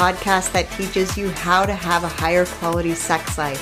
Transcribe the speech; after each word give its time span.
podcast 0.00 0.50
that 0.52 0.70
teaches 0.78 1.18
you 1.18 1.28
how 1.28 1.66
to 1.66 1.74
have 1.74 2.04
a 2.04 2.08
higher 2.08 2.46
quality 2.46 2.94
sex 2.94 3.36
life, 3.36 3.60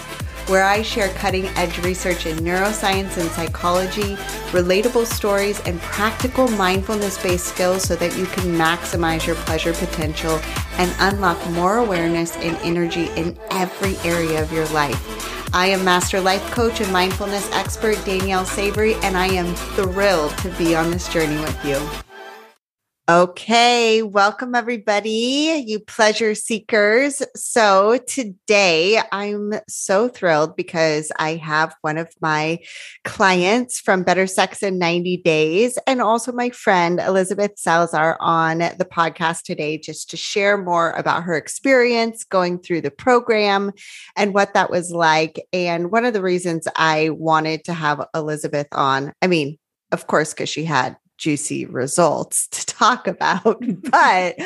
where 0.48 0.62
I 0.62 0.82
share 0.82 1.09
cutting 1.14 1.46
edge 1.57 1.79
research 1.79 2.27
in 2.27 2.37
neuroscience 2.38 3.18
and 3.18 3.29
psychology, 3.30 4.14
relatable 4.53 5.07
stories, 5.07 5.59
and 5.66 5.80
practical 5.80 6.46
mindfulness 6.50 7.21
based 7.21 7.46
skills 7.46 7.82
so 7.82 7.96
that 7.96 8.16
you 8.16 8.27
can 8.27 8.54
maximize 8.54 9.27
your 9.27 9.35
pleasure 9.35 9.72
potential 9.72 10.39
and 10.75 10.95
unlock 11.00 11.45
more 11.50 11.79
awareness 11.79 12.36
and 12.36 12.57
energy 12.59 13.09
in 13.16 13.36
every 13.50 13.96
area 14.09 14.41
of 14.41 14.52
your 14.52 14.66
life. 14.68 15.52
I 15.52 15.66
am 15.66 15.84
Master 15.84 16.20
Life 16.20 16.48
Coach 16.52 16.80
and 16.80 16.93
Mindfulness 16.93 17.50
Expert 17.50 17.96
Danielle 18.05 18.45
Savory, 18.45 18.95
and 19.02 19.16
I 19.16 19.27
am 19.27 19.52
thrilled 19.75 20.39
to 20.39 20.50
be 20.50 20.77
on 20.77 20.93
this 20.93 21.13
journey 21.13 21.41
with 21.41 21.64
you. 21.64 22.07
Okay, 23.11 24.03
welcome 24.03 24.54
everybody, 24.54 25.64
you 25.66 25.80
pleasure 25.80 26.35
seekers. 26.35 27.22
So 27.35 27.99
today 28.07 29.00
I'm 29.11 29.54
so 29.66 30.11
thrilled 30.11 30.54
because 30.57 31.11
I 31.18 31.36
have 31.36 31.75
one 31.80 31.96
of 31.96 32.12
my 32.20 32.58
clients 33.05 33.80
from 33.80 34.02
Better 34.02 34.27
Sex 34.27 34.62
in 34.62 34.77
90 34.77 35.22
Days 35.22 35.78
and 35.86 36.02
also 36.02 36.33
my 36.33 36.50
friend 36.50 37.00
Elizabeth 37.00 37.52
Salazar 37.56 38.19
on 38.20 38.58
the 38.58 38.86
podcast 38.86 39.44
today 39.44 39.78
just 39.78 40.11
to 40.11 40.19
share 40.19 40.58
more 40.58 40.91
about 40.91 41.22
her 41.22 41.34
experience 41.34 42.25
going 42.25 42.58
through 42.58 42.83
the 42.83 42.91
program 42.91 43.72
and 44.16 44.34
what 44.34 44.52
that 44.52 44.69
was 44.69 44.91
like. 44.91 45.41
And 45.55 45.91
one 45.91 46.05
of 46.05 46.12
the 46.12 46.20
reasons 46.20 46.69
I 46.77 47.08
wanted 47.08 47.64
to 47.64 47.72
have 47.72 48.06
Elizabeth 48.14 48.69
on, 48.70 49.14
I 49.22 49.28
mean, 49.28 49.56
of 49.92 50.06
course, 50.06 50.34
because 50.34 50.50
she 50.50 50.64
had 50.64 50.98
juicy 51.19 51.67
results 51.67 52.47
to 52.48 52.64
talk 52.64 53.06
about, 53.06 53.62
but 53.91 54.36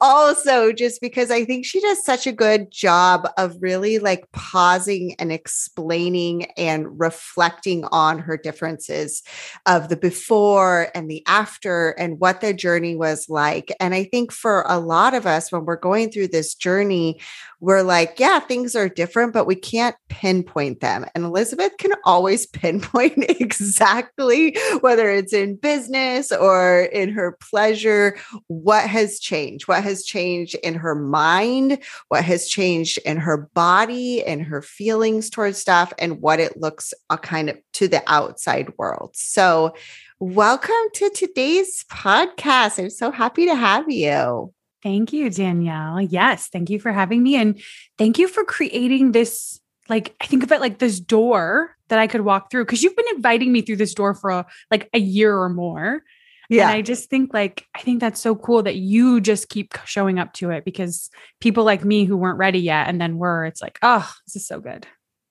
also 0.00 0.72
just 0.72 1.00
because 1.00 1.30
I 1.30 1.44
think 1.44 1.64
she 1.64 1.80
does 1.80 2.04
such 2.04 2.26
a 2.26 2.32
good 2.32 2.70
job 2.70 3.28
of 3.36 3.56
really 3.60 3.98
like 3.98 4.30
pausing 4.32 5.14
and 5.18 5.30
explaining 5.30 6.46
and 6.56 6.98
reflecting 6.98 7.84
on 7.92 8.18
her 8.18 8.36
differences 8.36 9.22
of 9.66 9.88
the 9.88 9.96
before 9.96 10.88
and 10.94 11.10
the 11.10 11.22
after 11.26 11.90
and 11.90 12.18
what 12.18 12.40
the 12.40 12.54
journey 12.54 12.96
was 12.96 13.28
like. 13.28 13.70
And 13.78 13.94
I 13.94 14.04
think 14.04 14.32
for 14.32 14.64
a 14.66 14.78
lot 14.78 15.14
of 15.14 15.26
us, 15.26 15.52
when 15.52 15.64
we're 15.66 15.76
going 15.76 16.10
through 16.10 16.28
this 16.28 16.54
journey, 16.54 17.20
we're 17.60 17.82
like, 17.82 18.18
yeah, 18.18 18.40
things 18.40 18.76
are 18.76 18.88
different, 18.88 19.32
but 19.32 19.46
we 19.46 19.54
can't 19.54 19.96
pinpoint 20.08 20.80
them. 20.80 21.06
And 21.14 21.24
Elizabeth 21.24 21.72
can 21.78 21.92
always 22.04 22.46
pinpoint 22.54 23.24
exactly 23.40 24.56
whether 24.80 25.10
it's 25.10 25.32
in 25.32 25.56
business 25.56 26.13
or 26.32 26.82
in 26.82 27.10
her 27.10 27.36
pleasure, 27.40 28.16
what 28.46 28.88
has 28.88 29.18
changed, 29.18 29.68
what 29.68 29.82
has 29.82 30.04
changed 30.04 30.54
in 30.62 30.74
her 30.74 30.94
mind, 30.94 31.78
what 32.08 32.24
has 32.24 32.48
changed 32.48 32.98
in 33.04 33.16
her 33.16 33.48
body 33.54 34.24
and 34.24 34.42
her 34.42 34.62
feelings 34.62 35.30
towards 35.30 35.58
stuff, 35.58 35.92
and 35.98 36.20
what 36.20 36.40
it 36.40 36.60
looks 36.60 36.92
a 37.10 37.14
uh, 37.14 37.16
kind 37.16 37.50
of 37.50 37.58
to 37.74 37.88
the 37.88 38.02
outside 38.06 38.72
world. 38.78 39.10
So, 39.14 39.74
welcome 40.18 40.74
to 40.94 41.10
today's 41.10 41.84
podcast. 41.90 42.78
I'm 42.78 42.90
so 42.90 43.10
happy 43.10 43.46
to 43.46 43.54
have 43.54 43.90
you. 43.90 44.52
Thank 44.84 45.14
you, 45.14 45.30
Danielle. 45.30 46.00
Yes, 46.00 46.48
thank 46.48 46.68
you 46.68 46.78
for 46.78 46.92
having 46.92 47.22
me. 47.22 47.36
And 47.36 47.60
thank 47.96 48.18
you 48.18 48.28
for 48.28 48.44
creating 48.44 49.12
this. 49.12 49.58
Like, 49.88 50.14
I 50.20 50.26
think 50.26 50.42
of 50.42 50.52
it 50.52 50.60
like 50.60 50.78
this 50.78 50.98
door 51.00 51.76
that 51.88 51.98
I 51.98 52.06
could 52.06 52.22
walk 52.22 52.50
through 52.50 52.64
because 52.64 52.82
you've 52.82 52.96
been 52.96 53.14
inviting 53.14 53.52
me 53.52 53.60
through 53.60 53.76
this 53.76 53.94
door 53.94 54.14
for 54.14 54.30
a, 54.30 54.46
like 54.70 54.88
a 54.94 54.98
year 54.98 55.36
or 55.36 55.48
more. 55.48 56.02
Yeah. 56.50 56.68
And 56.68 56.76
I 56.76 56.82
just 56.82 57.08
think 57.10 57.32
like, 57.32 57.66
I 57.74 57.80
think 57.80 58.00
that's 58.00 58.20
so 58.20 58.34
cool 58.34 58.62
that 58.62 58.76
you 58.76 59.20
just 59.20 59.48
keep 59.48 59.74
showing 59.84 60.18
up 60.18 60.32
to 60.34 60.50
it 60.50 60.64
because 60.64 61.10
people 61.40 61.64
like 61.64 61.84
me 61.84 62.04
who 62.04 62.16
weren't 62.16 62.38
ready 62.38 62.60
yet 62.60 62.88
and 62.88 63.00
then 63.00 63.16
were, 63.16 63.44
it's 63.44 63.62
like, 63.62 63.78
oh, 63.82 64.10
this 64.26 64.36
is 64.36 64.46
so 64.46 64.60
good. 64.60 64.86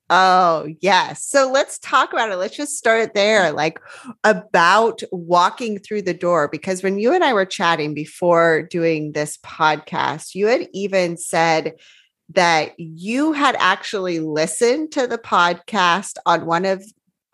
Oh, 0.10 0.68
yes. 0.82 1.26
So 1.26 1.50
let's 1.52 1.80
talk 1.80 2.14
about 2.14 2.32
it. 2.32 2.36
Let's 2.36 2.56
just 2.56 2.78
start 2.78 3.16
there, 3.16 3.52
like 3.52 3.80
about 4.24 5.02
walking 5.12 5.80
through 5.80 6.04
the 6.04 6.14
door. 6.14 6.48
Because 6.48 6.84
when 6.84 7.00
you 7.00 7.14
and 7.14 7.24
I 7.24 7.34
were 7.34 7.46
chatting 7.46 7.94
before 7.94 8.64
doing 8.64 9.14
this 9.14 9.38
podcast, 9.38 10.36
you 10.36 10.48
had 10.48 10.68
even 10.74 11.18
said 11.18 11.74
that 12.34 12.80
you 12.80 13.34
had 13.34 13.56
actually 13.60 14.20
listened 14.20 14.92
to 14.94 15.08
the 15.08 15.18
podcast 15.18 16.18
on 16.26 16.46
one 16.46 16.66
of 16.66 16.84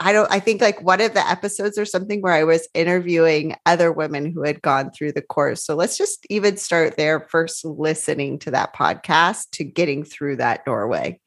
I 0.02 0.14
don't, 0.14 0.32
I 0.32 0.40
think 0.40 0.62
like 0.62 0.82
one 0.82 1.02
of 1.02 1.14
the 1.14 1.28
episodes 1.28 1.78
or 1.78 1.84
something 1.84 2.22
where 2.22 2.32
I 2.32 2.46
was 2.46 2.70
interviewing 2.74 3.58
other 3.66 3.92
women 3.92 4.32
who 4.32 4.44
had 4.44 4.62
gone 4.62 4.92
through 4.92 5.12
the 5.12 5.22
course. 5.22 5.62
So 5.62 5.76
let's 5.76 5.98
just 5.98 6.26
even 6.30 6.56
start 6.56 6.96
there 6.96 7.28
first, 7.30 7.66
listening 7.66 8.40
to 8.40 8.52
that 8.52 8.74
podcast 8.74 9.50
to 9.52 9.66
getting 9.66 10.06
through 10.06 10.38
that 10.38 10.64
doorway. 10.64 11.20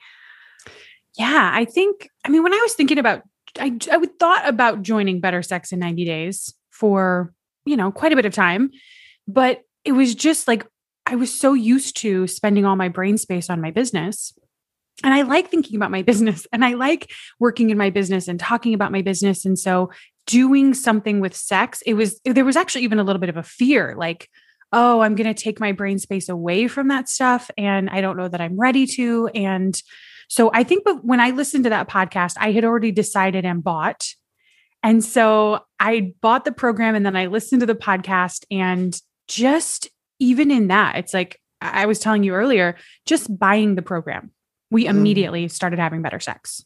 Yeah, 1.18 1.50
I 1.52 1.66
think, 1.66 2.08
I 2.24 2.30
mean, 2.30 2.42
when 2.42 2.54
I 2.54 2.60
was 2.62 2.72
thinking 2.72 2.96
about, 2.96 3.22
I, 3.58 3.76
I 3.90 3.98
would 3.98 4.18
thought 4.18 4.48
about 4.48 4.80
joining 4.80 5.20
Better 5.20 5.42
Sex 5.42 5.72
in 5.72 5.78
90 5.78 6.06
Days 6.06 6.54
for, 6.70 7.34
you 7.66 7.76
know, 7.76 7.92
quite 7.92 8.14
a 8.14 8.16
bit 8.16 8.24
of 8.24 8.32
time, 8.32 8.70
but 9.28 9.60
it 9.84 9.92
was 9.92 10.14
just 10.14 10.48
like, 10.48 10.66
I 11.06 11.16
was 11.16 11.32
so 11.32 11.52
used 11.52 11.96
to 11.98 12.26
spending 12.26 12.64
all 12.64 12.76
my 12.76 12.88
brain 12.88 13.18
space 13.18 13.50
on 13.50 13.60
my 13.60 13.70
business. 13.70 14.32
And 15.02 15.12
I 15.12 15.22
like 15.22 15.48
thinking 15.48 15.76
about 15.76 15.90
my 15.90 16.02
business 16.02 16.46
and 16.52 16.64
I 16.64 16.74
like 16.74 17.10
working 17.40 17.70
in 17.70 17.78
my 17.78 17.90
business 17.90 18.28
and 18.28 18.38
talking 18.38 18.74
about 18.74 18.92
my 18.92 19.02
business. 19.02 19.44
And 19.44 19.58
so 19.58 19.90
doing 20.26 20.74
something 20.74 21.20
with 21.20 21.34
sex, 21.34 21.82
it 21.86 21.94
was, 21.94 22.20
there 22.24 22.44
was 22.44 22.56
actually 22.56 22.84
even 22.84 22.98
a 22.98 23.04
little 23.04 23.20
bit 23.20 23.30
of 23.30 23.36
a 23.36 23.42
fear 23.42 23.94
like, 23.96 24.28
oh, 24.72 25.00
I'm 25.00 25.14
going 25.14 25.32
to 25.32 25.42
take 25.42 25.60
my 25.60 25.72
brain 25.72 25.98
space 25.98 26.28
away 26.28 26.68
from 26.68 26.88
that 26.88 27.08
stuff. 27.08 27.50
And 27.58 27.90
I 27.90 28.00
don't 28.00 28.16
know 28.16 28.28
that 28.28 28.40
I'm 28.40 28.58
ready 28.58 28.86
to. 28.86 29.28
And 29.34 29.80
so 30.28 30.50
I 30.54 30.62
think 30.62 30.84
when 31.02 31.20
I 31.20 31.30
listened 31.30 31.64
to 31.64 31.70
that 31.70 31.88
podcast, 31.88 32.36
I 32.38 32.52
had 32.52 32.64
already 32.64 32.90
decided 32.90 33.44
and 33.44 33.62
bought. 33.62 34.06
And 34.82 35.04
so 35.04 35.60
I 35.78 36.14
bought 36.20 36.44
the 36.44 36.52
program 36.52 36.94
and 36.94 37.04
then 37.04 37.16
I 37.16 37.26
listened 37.26 37.60
to 37.60 37.66
the 37.66 37.74
podcast 37.74 38.44
and 38.50 38.98
just 39.28 39.90
even 40.22 40.50
in 40.50 40.68
that, 40.68 40.96
it's 40.96 41.12
like 41.12 41.40
I 41.60 41.86
was 41.86 41.98
telling 41.98 42.22
you 42.22 42.34
earlier, 42.34 42.76
just 43.06 43.36
buying 43.36 43.74
the 43.74 43.82
program, 43.82 44.30
we 44.70 44.84
mm. 44.84 44.90
immediately 44.90 45.48
started 45.48 45.78
having 45.78 46.00
better 46.00 46.20
sex. 46.20 46.64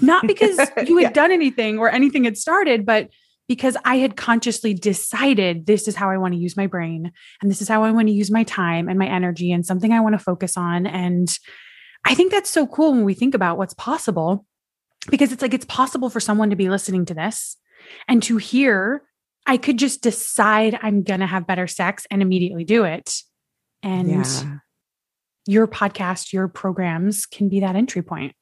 Not 0.00 0.26
because 0.26 0.58
you 0.86 0.98
had 0.98 1.02
yeah. 1.02 1.10
done 1.10 1.32
anything 1.32 1.78
or 1.78 1.90
anything 1.90 2.24
had 2.24 2.38
started, 2.38 2.86
but 2.86 3.10
because 3.48 3.76
I 3.84 3.96
had 3.96 4.16
consciously 4.16 4.72
decided 4.72 5.66
this 5.66 5.86
is 5.86 5.96
how 5.96 6.08
I 6.08 6.16
want 6.16 6.32
to 6.34 6.40
use 6.40 6.56
my 6.56 6.66
brain 6.66 7.12
and 7.42 7.50
this 7.50 7.60
is 7.60 7.68
how 7.68 7.84
I 7.84 7.90
want 7.90 8.08
to 8.08 8.14
use 8.14 8.30
my 8.30 8.44
time 8.44 8.88
and 8.88 8.98
my 8.98 9.06
energy 9.06 9.52
and 9.52 9.66
something 9.66 9.92
I 9.92 10.00
want 10.00 10.14
to 10.14 10.18
focus 10.18 10.56
on. 10.56 10.86
And 10.86 11.28
I 12.06 12.14
think 12.14 12.32
that's 12.32 12.48
so 12.48 12.66
cool 12.66 12.92
when 12.92 13.04
we 13.04 13.12
think 13.12 13.34
about 13.34 13.58
what's 13.58 13.74
possible 13.74 14.46
because 15.10 15.32
it's 15.32 15.42
like 15.42 15.52
it's 15.52 15.66
possible 15.66 16.08
for 16.08 16.20
someone 16.20 16.50
to 16.50 16.56
be 16.56 16.70
listening 16.70 17.04
to 17.06 17.14
this 17.14 17.56
and 18.08 18.22
to 18.22 18.38
hear 18.38 19.02
I 19.46 19.56
could 19.56 19.78
just 19.78 20.02
decide 20.02 20.78
I'm 20.82 21.02
going 21.02 21.20
to 21.20 21.26
have 21.26 21.46
better 21.46 21.66
sex 21.66 22.06
and 22.10 22.22
immediately 22.22 22.64
do 22.64 22.84
it. 22.84 23.22
And 23.82 24.08
yeah. 24.08 24.58
your 25.46 25.66
podcast, 25.66 26.32
your 26.32 26.48
programs 26.48 27.26
can 27.26 27.48
be 27.48 27.60
that 27.60 27.76
entry 27.76 28.02
point. 28.02 28.34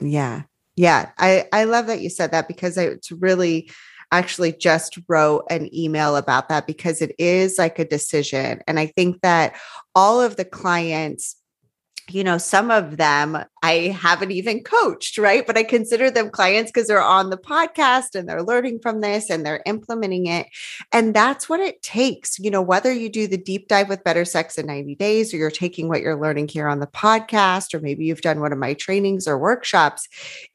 Yeah. 0.00 0.42
Yeah. 0.76 1.10
I, 1.18 1.46
I 1.52 1.64
love 1.64 1.86
that 1.88 2.00
you 2.00 2.10
said 2.10 2.32
that 2.32 2.48
because 2.48 2.78
I 2.78 2.84
it's 2.84 3.10
really 3.10 3.70
actually 4.12 4.52
just 4.52 4.98
wrote 5.08 5.44
an 5.50 5.74
email 5.74 6.16
about 6.16 6.48
that 6.48 6.66
because 6.66 7.02
it 7.02 7.12
is 7.18 7.58
like 7.58 7.78
a 7.78 7.84
decision. 7.84 8.60
And 8.68 8.78
I 8.78 8.86
think 8.86 9.20
that 9.22 9.56
all 9.94 10.20
of 10.20 10.36
the 10.36 10.44
clients 10.44 11.36
you 12.08 12.22
know, 12.22 12.38
some 12.38 12.70
of 12.70 12.96
them 12.96 13.44
I 13.62 13.96
haven't 13.98 14.30
even 14.30 14.62
coached, 14.62 15.16
right? 15.16 15.46
But 15.46 15.56
I 15.56 15.62
consider 15.62 16.10
them 16.10 16.28
clients 16.28 16.70
because 16.70 16.86
they're 16.86 17.02
on 17.02 17.30
the 17.30 17.38
podcast 17.38 18.14
and 18.14 18.28
they're 18.28 18.42
learning 18.42 18.80
from 18.80 19.00
this 19.00 19.30
and 19.30 19.44
they're 19.44 19.62
implementing 19.64 20.26
it. 20.26 20.48
And 20.92 21.14
that's 21.14 21.48
what 21.48 21.60
it 21.60 21.80
takes, 21.82 22.38
you 22.38 22.50
know, 22.50 22.60
whether 22.60 22.92
you 22.92 23.08
do 23.08 23.26
the 23.26 23.38
deep 23.38 23.68
dive 23.68 23.88
with 23.88 24.04
Better 24.04 24.26
Sex 24.26 24.58
in 24.58 24.66
90 24.66 24.96
days 24.96 25.32
or 25.32 25.38
you're 25.38 25.50
taking 25.50 25.88
what 25.88 26.02
you're 26.02 26.20
learning 26.20 26.48
here 26.48 26.68
on 26.68 26.80
the 26.80 26.86
podcast, 26.86 27.72
or 27.72 27.80
maybe 27.80 28.04
you've 28.04 28.20
done 28.20 28.40
one 28.40 28.52
of 28.52 28.58
my 28.58 28.74
trainings 28.74 29.26
or 29.26 29.38
workshops, 29.38 30.06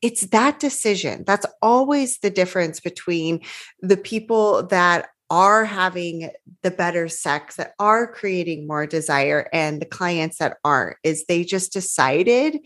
it's 0.03 0.27
that 0.27 0.59
decision. 0.59 1.23
That's 1.25 1.47
always 1.63 2.19
the 2.19 2.29
difference 2.29 2.79
between 2.79 3.41
the 3.81 3.97
people 3.97 4.68
that 4.68 5.09
are 5.29 5.65
having 5.65 6.29
the 6.63 6.71
better 6.71 7.07
sex 7.07 7.55
that 7.55 7.73
are 7.79 8.11
creating 8.11 8.67
more 8.67 8.85
desire 8.87 9.47
and 9.53 9.81
the 9.81 9.85
clients 9.85 10.37
that 10.37 10.57
aren't 10.63 10.97
is 11.03 11.25
they 11.25 11.43
just 11.43 11.71
decided 11.71 12.59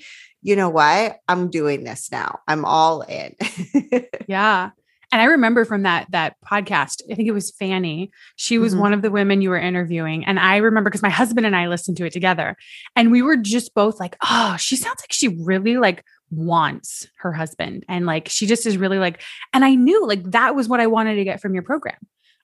you 0.44 0.57
know 0.57 0.69
what? 0.69 1.18
I'm 1.27 1.50
doing 1.50 1.86
this 1.86 2.12
now. 2.12 2.39
I'm 2.48 2.65
all 2.65 3.01
in. 3.01 3.36
Yeah. 4.27 4.71
And 5.12 5.21
i 5.21 5.25
remember 5.25 5.63
from 5.63 5.83
that 5.83 6.07
that 6.10 6.38
podcast 6.44 7.04
i 7.12 7.13
think 7.13 7.27
it 7.27 7.33
was 7.33 7.51
fanny 7.51 8.10
she 8.36 8.57
was 8.57 8.74
mm-hmm. 8.74 8.81
one 8.81 8.94
of 8.94 9.04
the 9.04 9.12
women 9.12 9.44
you 9.44 9.51
were 9.51 9.59
interviewing 9.59 10.25
and 10.25 10.39
i 10.39 10.57
remember 10.57 10.89
because 10.89 11.04
my 11.04 11.09
husband 11.09 11.45
and 11.45 11.56
i 11.56 11.68
listened 11.68 11.98
to 11.98 12.06
it 12.06 12.13
together 12.13 12.56
and 12.95 13.12
we 13.12 13.21
were 13.21 13.38
just 13.38 13.75
both 13.75 14.00
like 14.00 14.16
oh 14.24 14.57
she 14.57 14.75
sounds 14.75 15.01
like 15.01 15.12
she 15.12 15.27
really 15.27 15.77
like 15.77 16.04
wants 16.31 17.06
her 17.19 17.31
husband 17.31 17.86
and 17.88 18.07
like 18.07 18.27
she 18.27 18.48
just 18.48 18.66
is 18.66 18.75
really 18.75 18.98
like 18.98 19.21
and 19.54 19.63
i 19.63 19.75
knew 19.75 20.07
like 20.07 20.24
that 20.31 20.56
was 20.56 20.68
what 20.68 20.80
i 20.80 20.88
wanted 20.88 21.13
to 21.13 21.24
get 21.24 21.39
from 21.39 21.54
your 21.54 21.63
program 21.63 21.98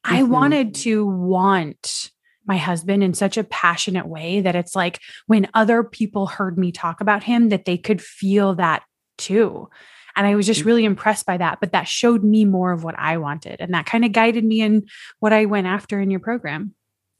I 0.03 0.21
mm-hmm. 0.21 0.31
wanted 0.31 0.75
to 0.75 1.05
want 1.05 2.11
my 2.45 2.57
husband 2.57 3.03
in 3.03 3.13
such 3.13 3.37
a 3.37 3.43
passionate 3.43 4.07
way 4.07 4.41
that 4.41 4.55
it's 4.55 4.75
like 4.75 4.99
when 5.27 5.47
other 5.53 5.83
people 5.83 6.25
heard 6.25 6.57
me 6.57 6.71
talk 6.71 6.99
about 6.99 7.23
him, 7.23 7.49
that 7.49 7.65
they 7.65 7.77
could 7.77 8.01
feel 8.01 8.55
that 8.55 8.83
too. 9.17 9.69
And 10.15 10.25
I 10.25 10.35
was 10.35 10.47
just 10.47 10.63
mm. 10.63 10.65
really 10.65 10.85
impressed 10.85 11.25
by 11.25 11.37
that. 11.37 11.59
But 11.59 11.71
that 11.73 11.87
showed 11.87 12.23
me 12.23 12.45
more 12.45 12.71
of 12.71 12.83
what 12.83 12.97
I 12.97 13.17
wanted. 13.17 13.61
And 13.61 13.73
that 13.73 13.85
kind 13.85 14.03
of 14.03 14.11
guided 14.11 14.43
me 14.43 14.61
in 14.61 14.87
what 15.19 15.31
I 15.31 15.45
went 15.45 15.67
after 15.67 15.99
in 16.01 16.09
your 16.09 16.19
program. 16.19 16.73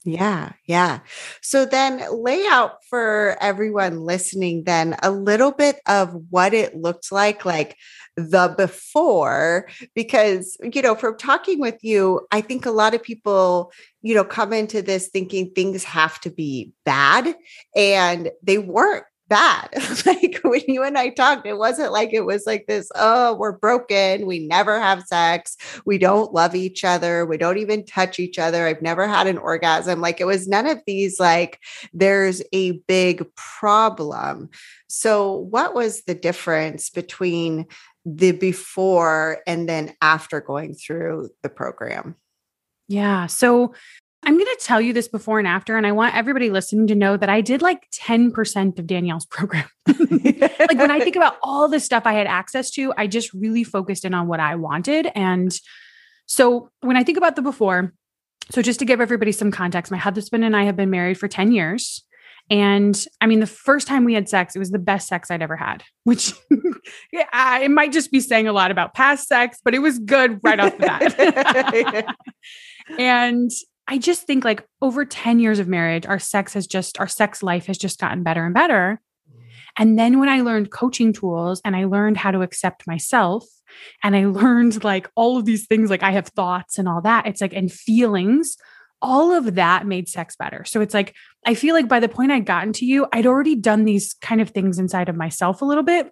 Yeah, 0.06 0.54
yeah. 0.66 1.00
So 1.42 1.66
then 1.66 2.02
lay 2.24 2.46
out 2.48 2.86
for 2.90 3.36
everyone 3.42 4.00
listening 4.00 4.64
then 4.64 4.96
a 5.04 5.12
little 5.12 5.52
bit 5.52 5.82
of 5.88 6.16
what 6.30 6.54
it 6.54 6.74
looked 6.76 7.12
like, 7.12 7.44
like 7.44 7.76
the 8.16 8.54
before, 8.58 9.68
because, 9.96 10.58
you 10.74 10.82
know, 10.82 10.96
from 10.96 11.18
talking 11.18 11.60
with 11.60 11.84
you, 11.84 12.26
I 12.32 12.40
think 12.40 12.66
a 12.66 12.72
lot 12.72 12.94
of 12.94 13.04
people, 13.04 13.74
you 14.02 14.16
know, 14.16 14.24
come 14.24 14.54
into 14.54 14.82
this 14.82 15.10
thinking 15.10 15.52
things 15.52 15.84
have 15.84 16.20
to 16.22 16.30
be 16.30 16.72
bad 16.86 17.36
and 17.76 18.32
they 18.42 18.58
weren't 18.58 19.06
bad. 19.30 19.70
like 20.06 20.40
when 20.44 20.62
you 20.68 20.84
and 20.84 20.98
I 20.98 21.10
talked, 21.10 21.48
it 21.48 21.58
wasn't 21.58 21.94
like 21.94 22.12
it 22.12 22.26
was 22.26 22.46
like 22.46 22.66
this, 22.68 22.92
oh, 22.96 23.36
we're 23.36 23.58
broken. 23.58 24.26
We 24.26 24.46
never 24.46 24.80
have 24.80 25.04
sex. 25.04 25.56
We 25.86 25.98
don't 25.98 26.34
love 26.34 26.56
each 26.56 26.84
other. 26.84 27.26
We 27.26 27.38
don't 27.38 27.60
even 27.60 27.86
touch 27.86 28.20
each 28.20 28.38
other. 28.38 28.68
I've 28.68 28.82
never 28.82 29.08
had 29.08 29.28
an 29.28 29.38
orgasm. 29.38 30.02
Like 30.02 30.20
it 30.20 30.26
was 30.26 30.48
none 30.48 30.68
of 30.68 30.82
these, 30.86 31.20
like, 31.20 31.60
there's 31.94 32.42
a 32.52 32.72
big 32.88 33.24
problem. 33.36 34.50
So, 34.88 35.36
what 35.36 35.74
was 35.74 36.02
the 36.02 36.16
difference 36.16 36.90
between 36.90 37.68
the 38.06 38.32
before 38.32 39.40
and 39.46 39.70
then 39.70 39.94
after 40.02 40.42
going 40.42 40.74
through 40.74 41.30
the 41.44 41.50
program? 41.50 42.16
Yeah. 42.88 43.28
So 43.28 43.74
I'm 44.30 44.36
going 44.36 44.46
to 44.46 44.64
tell 44.64 44.80
you 44.80 44.94
this 44.94 45.08
before 45.08 45.40
and 45.40 45.48
after, 45.48 45.76
and 45.76 45.88
I 45.88 45.92
want 45.92 46.16
everybody 46.16 46.52
listening 46.52 46.86
to 46.86 46.94
know 46.94 47.18
that 47.18 47.30
I 47.30 47.42
did 47.42 47.64
like 47.64 47.90
10% 47.90 48.78
of 48.78 48.86
Danielle's 48.86 49.26
program. 49.32 49.68
like 49.88 50.78
when 50.78 50.92
I 50.92 51.00
think 51.00 51.16
about 51.16 51.38
all 51.42 51.68
the 51.68 51.80
stuff 51.80 52.04
I 52.06 52.14
had 52.14 52.28
access 52.28 52.70
to, 52.74 52.94
I 52.96 53.08
just 53.08 53.34
really 53.34 53.64
focused 53.64 54.06
in 54.06 54.14
on 54.14 54.28
what 54.28 54.40
I 54.40 54.56
wanted. 54.56 55.08
And 55.16 55.52
so 56.28 56.70
when 56.82 56.96
I 56.96 57.04
think 57.04 57.18
about 57.18 57.38
the 57.38 57.42
before, 57.42 57.96
so 58.52 58.62
just 58.62 58.78
to 58.82 58.86
give 58.86 59.02
everybody 59.02 59.32
some 59.32 59.50
context, 59.50 59.92
my 59.92 59.98
husband 59.98 60.46
and 60.46 60.56
I 60.56 60.66
have 60.66 60.76
been 60.76 60.92
married 60.92 61.18
for 61.18 61.28
10 61.28 61.52
years. 61.52 62.06
And 62.52 63.04
I 63.22 63.26
mean, 63.26 63.40
the 63.40 63.48
first 63.48 63.88
time 63.88 64.06
we 64.06 64.14
had 64.14 64.30
sex, 64.30 64.56
it 64.56 64.60
was 64.60 64.70
the 64.70 64.78
best 64.78 65.08
sex 65.08 65.32
I'd 65.32 65.42
ever 65.42 65.56
had, 65.56 65.84
which 66.04 66.34
yeah, 67.12 67.58
it 67.58 67.72
might 67.72 67.94
just 67.94 68.12
be 68.12 68.20
saying 68.20 68.48
a 68.48 68.54
lot 68.54 68.70
about 68.70 68.94
past 68.94 69.28
sex, 69.28 69.58
but 69.66 69.74
it 69.74 69.80
was 69.80 69.98
good 69.98 70.40
right 70.44 70.60
off 70.60 70.78
the 70.78 70.86
bat. 70.86 72.16
and 73.00 73.50
I 73.90 73.98
just 73.98 74.28
think 74.28 74.46
like 74.46 74.64
over 74.84 75.04
10 75.04 75.40
years 75.40 75.58
of 75.58 75.68
marriage, 75.68 76.06
our 76.06 76.20
sex 76.20 76.54
has 76.54 76.68
just, 76.68 77.00
our 77.00 77.08
sex 77.08 77.42
life 77.42 77.66
has 77.66 77.78
just 77.78 78.00
gotten 78.00 78.22
better 78.22 78.46
and 78.46 78.54
better. 78.54 79.02
And 79.80 79.98
then 79.98 80.20
when 80.20 80.30
I 80.30 80.42
learned 80.42 80.72
coaching 80.72 81.12
tools 81.12 81.60
and 81.66 81.76
I 81.76 81.86
learned 81.86 82.18
how 82.18 82.30
to 82.30 82.44
accept 82.44 82.86
myself 82.86 83.46
and 84.04 84.16
I 84.16 84.26
learned 84.28 84.84
like 84.84 85.10
all 85.16 85.38
of 85.38 85.46
these 85.46 85.66
things, 85.66 85.90
like 85.90 86.04
I 86.04 86.12
have 86.12 86.28
thoughts 86.28 86.78
and 86.78 86.88
all 86.88 87.02
that, 87.02 87.26
it's 87.26 87.42
like, 87.42 87.54
and 87.54 87.72
feelings, 87.72 88.58
all 89.02 89.34
of 89.34 89.56
that 89.56 89.88
made 89.88 90.08
sex 90.08 90.36
better. 90.36 90.66
So 90.66 90.82
it's 90.82 90.94
like, 90.94 91.16
I 91.48 91.56
feel 91.56 91.74
like 91.74 91.88
by 91.88 92.00
the 92.00 92.10
point 92.10 92.32
I'd 92.32 92.46
gotten 92.46 92.74
to 92.74 92.86
you, 92.86 93.08
I'd 93.12 93.26
already 93.26 93.56
done 93.56 93.86
these 93.86 94.14
kind 94.22 94.40
of 94.40 94.52
things 94.52 94.78
inside 94.78 95.10
of 95.10 95.16
myself 95.16 95.64
a 95.64 95.66
little 95.66 95.84
bit. 95.84 96.12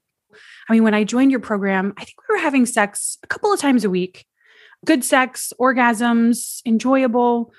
I 0.67 0.73
mean, 0.73 0.83
when 0.83 0.95
I 0.95 1.03
joined 1.03 1.29
your 1.29 1.41
program, 1.41 1.93
I 1.95 2.05
think 2.05 2.15
we 2.27 2.33
were 2.33 2.41
having 2.41 2.65
sex 2.65 3.19
a 3.21 3.27
couple 3.27 3.53
of 3.53 3.59
times 3.59 3.85
a 3.85 3.89
week 3.89 4.25
good 4.85 5.03
sex, 5.03 5.53
orgasms, 5.59 6.61
enjoyable 6.65 7.51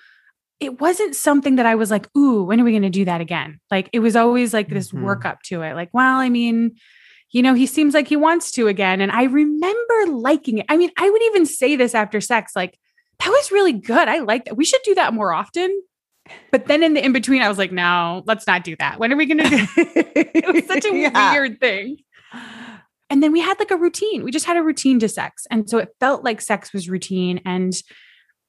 it 0.60 0.80
wasn't 0.80 1.14
something 1.14 1.56
that 1.56 1.66
I 1.66 1.76
was 1.76 1.90
like, 1.90 2.08
ooh, 2.16 2.42
when 2.42 2.60
are 2.60 2.64
we 2.64 2.72
going 2.72 2.82
to 2.82 2.90
do 2.90 3.04
that 3.04 3.20
again? 3.20 3.60
Like 3.70 3.88
it 3.92 4.00
was 4.00 4.16
always 4.16 4.52
like 4.52 4.68
this 4.68 4.88
mm-hmm. 4.88 5.04
work 5.04 5.24
up 5.24 5.42
to 5.44 5.62
it. 5.62 5.74
Like, 5.74 5.90
well, 5.92 6.18
I 6.18 6.28
mean, 6.28 6.76
you 7.30 7.42
know, 7.42 7.54
he 7.54 7.66
seems 7.66 7.94
like 7.94 8.08
he 8.08 8.16
wants 8.16 8.50
to 8.52 8.66
again. 8.66 9.00
And 9.00 9.12
I 9.12 9.24
remember 9.24 10.06
liking 10.08 10.58
it. 10.58 10.66
I 10.68 10.76
mean, 10.76 10.90
I 10.96 11.08
would 11.08 11.22
even 11.24 11.46
say 11.46 11.76
this 11.76 11.94
after 11.94 12.20
sex, 12.20 12.56
like, 12.56 12.78
that 13.20 13.28
was 13.28 13.52
really 13.52 13.72
good. 13.72 14.08
I 14.08 14.20
like 14.20 14.46
that. 14.46 14.56
We 14.56 14.64
should 14.64 14.80
do 14.84 14.94
that 14.94 15.12
more 15.12 15.32
often. 15.32 15.82
But 16.50 16.66
then 16.66 16.82
in 16.82 16.94
the 16.94 17.04
in 17.04 17.12
between, 17.12 17.42
I 17.42 17.48
was 17.48 17.58
like, 17.58 17.72
no, 17.72 18.22
let's 18.26 18.46
not 18.46 18.64
do 18.64 18.76
that. 18.76 18.98
When 18.98 19.12
are 19.12 19.16
we 19.16 19.26
going 19.26 19.38
to 19.38 19.48
do 19.48 19.66
it? 19.76 20.54
was 20.54 20.66
such 20.66 20.84
a 20.84 20.94
yeah. 20.94 21.32
weird 21.32 21.58
thing. 21.58 21.98
And 23.10 23.22
then 23.22 23.32
we 23.32 23.40
had 23.40 23.58
like 23.58 23.70
a 23.70 23.76
routine. 23.76 24.22
We 24.22 24.30
just 24.30 24.46
had 24.46 24.56
a 24.56 24.62
routine 24.62 24.98
to 25.00 25.08
sex. 25.08 25.46
And 25.50 25.68
so 25.68 25.78
it 25.78 25.88
felt 25.98 26.24
like 26.24 26.40
sex 26.40 26.72
was 26.72 26.90
routine. 26.90 27.40
And 27.44 27.72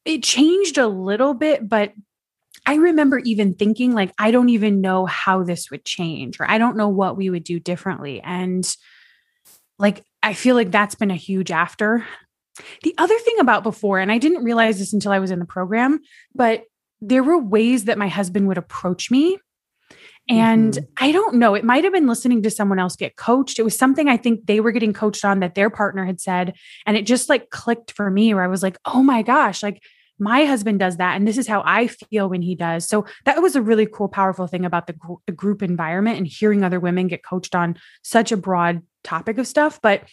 it 0.06 0.23
changed 0.23 0.77
a 0.77 0.88
little 0.88 1.33
bit, 1.33 1.67
but 1.67 1.94
I 2.65 2.75
remember 2.75 3.19
even 3.19 3.53
thinking, 3.53 3.94
like, 3.94 4.11
I 4.17 4.31
don't 4.31 4.50
even 4.50 4.81
know 4.81 5.06
how 5.06 5.44
this 5.44 5.71
would 5.71 5.85
change, 5.85 6.39
or 6.39 6.50
I 6.50 6.57
don't 6.57 6.77
know 6.77 6.89
what 6.89 7.17
we 7.17 7.29
would 7.29 7.44
do 7.44 7.59
differently. 7.59 8.21
And 8.21 8.65
like, 9.77 10.03
I 10.21 10.33
feel 10.33 10.56
like 10.56 10.71
that's 10.71 10.95
been 10.95 11.11
a 11.11 11.15
huge 11.15 11.51
after. 11.51 12.06
The 12.83 12.94
other 12.97 13.17
thing 13.19 13.39
about 13.39 13.63
before, 13.63 14.00
and 14.00 14.11
I 14.11 14.17
didn't 14.17 14.44
realize 14.44 14.79
this 14.79 14.94
until 14.94 15.11
I 15.11 15.19
was 15.19 15.31
in 15.31 15.39
the 15.39 15.45
program, 15.45 16.00
but 16.35 16.63
there 17.01 17.23
were 17.23 17.38
ways 17.38 17.85
that 17.85 17.97
my 17.97 18.09
husband 18.09 18.47
would 18.50 18.57
approach 18.57 19.09
me. 19.09 19.39
And 20.29 20.73
mm-hmm. 20.73 20.85
I 20.97 21.11
don't 21.11 21.35
know, 21.35 21.55
it 21.55 21.65
might 21.65 21.83
have 21.83 21.93
been 21.93 22.07
listening 22.07 22.43
to 22.43 22.51
someone 22.51 22.79
else 22.79 22.95
get 22.95 23.15
coached. 23.15 23.57
It 23.57 23.63
was 23.63 23.77
something 23.77 24.07
I 24.07 24.17
think 24.17 24.45
they 24.45 24.59
were 24.59 24.71
getting 24.71 24.93
coached 24.93 25.25
on 25.25 25.39
that 25.39 25.55
their 25.55 25.69
partner 25.69 26.05
had 26.05 26.21
said. 26.21 26.55
And 26.85 26.95
it 26.95 27.07
just 27.07 27.29
like 27.29 27.49
clicked 27.49 27.91
for 27.91 28.09
me 28.11 28.33
where 28.33 28.43
I 28.43 28.47
was 28.47 28.61
like, 28.61 28.77
oh 28.85 29.01
my 29.01 29.23
gosh, 29.23 29.63
like 29.63 29.81
my 30.19 30.43
husband 30.43 30.79
does 30.79 30.97
that 30.97 31.15
and 31.15 31.25
this 31.25 31.37
is 31.37 31.47
how 31.47 31.63
i 31.65 31.87
feel 31.87 32.29
when 32.29 32.41
he 32.41 32.53
does 32.53 32.85
so 32.85 33.05
that 33.25 33.41
was 33.41 33.55
a 33.55 33.61
really 33.61 33.85
cool 33.85 34.09
powerful 34.09 34.47
thing 34.47 34.65
about 34.65 34.85
the, 34.85 34.93
gr- 34.93 35.13
the 35.25 35.31
group 35.31 35.63
environment 35.63 36.17
and 36.17 36.27
hearing 36.27 36.61
other 36.61 36.79
women 36.79 37.07
get 37.07 37.23
coached 37.23 37.55
on 37.55 37.77
such 38.03 38.31
a 38.31 38.37
broad 38.37 38.81
topic 39.03 39.37
of 39.37 39.47
stuff 39.47 39.79
but 39.81 40.03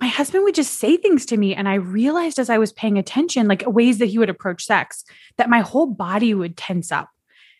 my 0.00 0.08
husband 0.08 0.44
would 0.44 0.54
just 0.54 0.74
say 0.74 0.96
things 0.96 1.24
to 1.24 1.36
me 1.36 1.54
and 1.54 1.68
i 1.68 1.74
realized 1.74 2.40
as 2.40 2.50
i 2.50 2.58
was 2.58 2.72
paying 2.72 2.98
attention 2.98 3.46
like 3.46 3.62
ways 3.64 3.98
that 3.98 4.06
he 4.06 4.18
would 4.18 4.30
approach 4.30 4.64
sex 4.64 5.04
that 5.36 5.48
my 5.48 5.60
whole 5.60 5.86
body 5.86 6.34
would 6.34 6.56
tense 6.56 6.90
up 6.90 7.08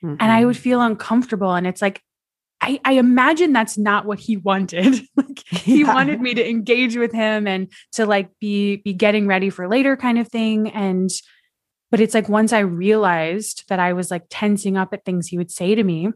mm-hmm. 0.02 0.16
and 0.20 0.32
i 0.32 0.44
would 0.44 0.54
mm-hmm. 0.54 0.62
feel 0.62 0.80
uncomfortable 0.80 1.54
and 1.54 1.66
it's 1.66 1.82
like 1.82 2.02
I, 2.60 2.80
I, 2.84 2.92
imagine 2.94 3.52
that's 3.52 3.78
not 3.78 4.04
what 4.04 4.18
he 4.18 4.36
wanted. 4.36 5.00
like 5.16 5.46
he 5.48 5.82
yeah. 5.82 5.94
wanted 5.94 6.20
me 6.20 6.34
to 6.34 6.44
engage 6.44 6.96
with 6.96 7.12
him 7.12 7.46
and 7.46 7.70
to 7.92 8.04
like 8.04 8.30
be 8.40 8.76
be 8.78 8.92
getting 8.92 9.28
ready 9.28 9.48
for 9.48 9.68
later 9.68 9.96
kind 9.96 10.18
of 10.18 10.26
thing. 10.26 10.68
And 10.70 11.08
but 11.90 12.00
it's 12.00 12.14
like 12.14 12.28
once 12.28 12.52
I 12.52 12.58
realized 12.60 13.64
that 13.68 13.78
I 13.78 13.92
was 13.92 14.10
like 14.10 14.24
tensing 14.28 14.76
up 14.76 14.92
at 14.92 15.04
things 15.04 15.28
he 15.28 15.38
would 15.38 15.50
say 15.50 15.74
to 15.74 15.84
me, 15.84 16.08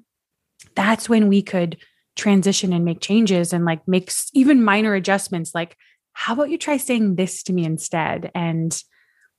that's 0.74 1.08
when 1.08 1.28
we 1.28 1.42
could 1.42 1.76
transition 2.16 2.72
and 2.72 2.84
make 2.84 3.00
changes 3.00 3.52
and 3.52 3.64
like 3.64 3.86
make 3.86 4.12
even 4.32 4.64
minor 4.64 4.94
adjustments. 4.94 5.54
Like, 5.54 5.76
how 6.12 6.34
about 6.34 6.50
you 6.50 6.58
try 6.58 6.76
saying 6.76 7.14
this 7.14 7.42
to 7.44 7.52
me 7.52 7.64
instead? 7.64 8.30
And 8.34 8.80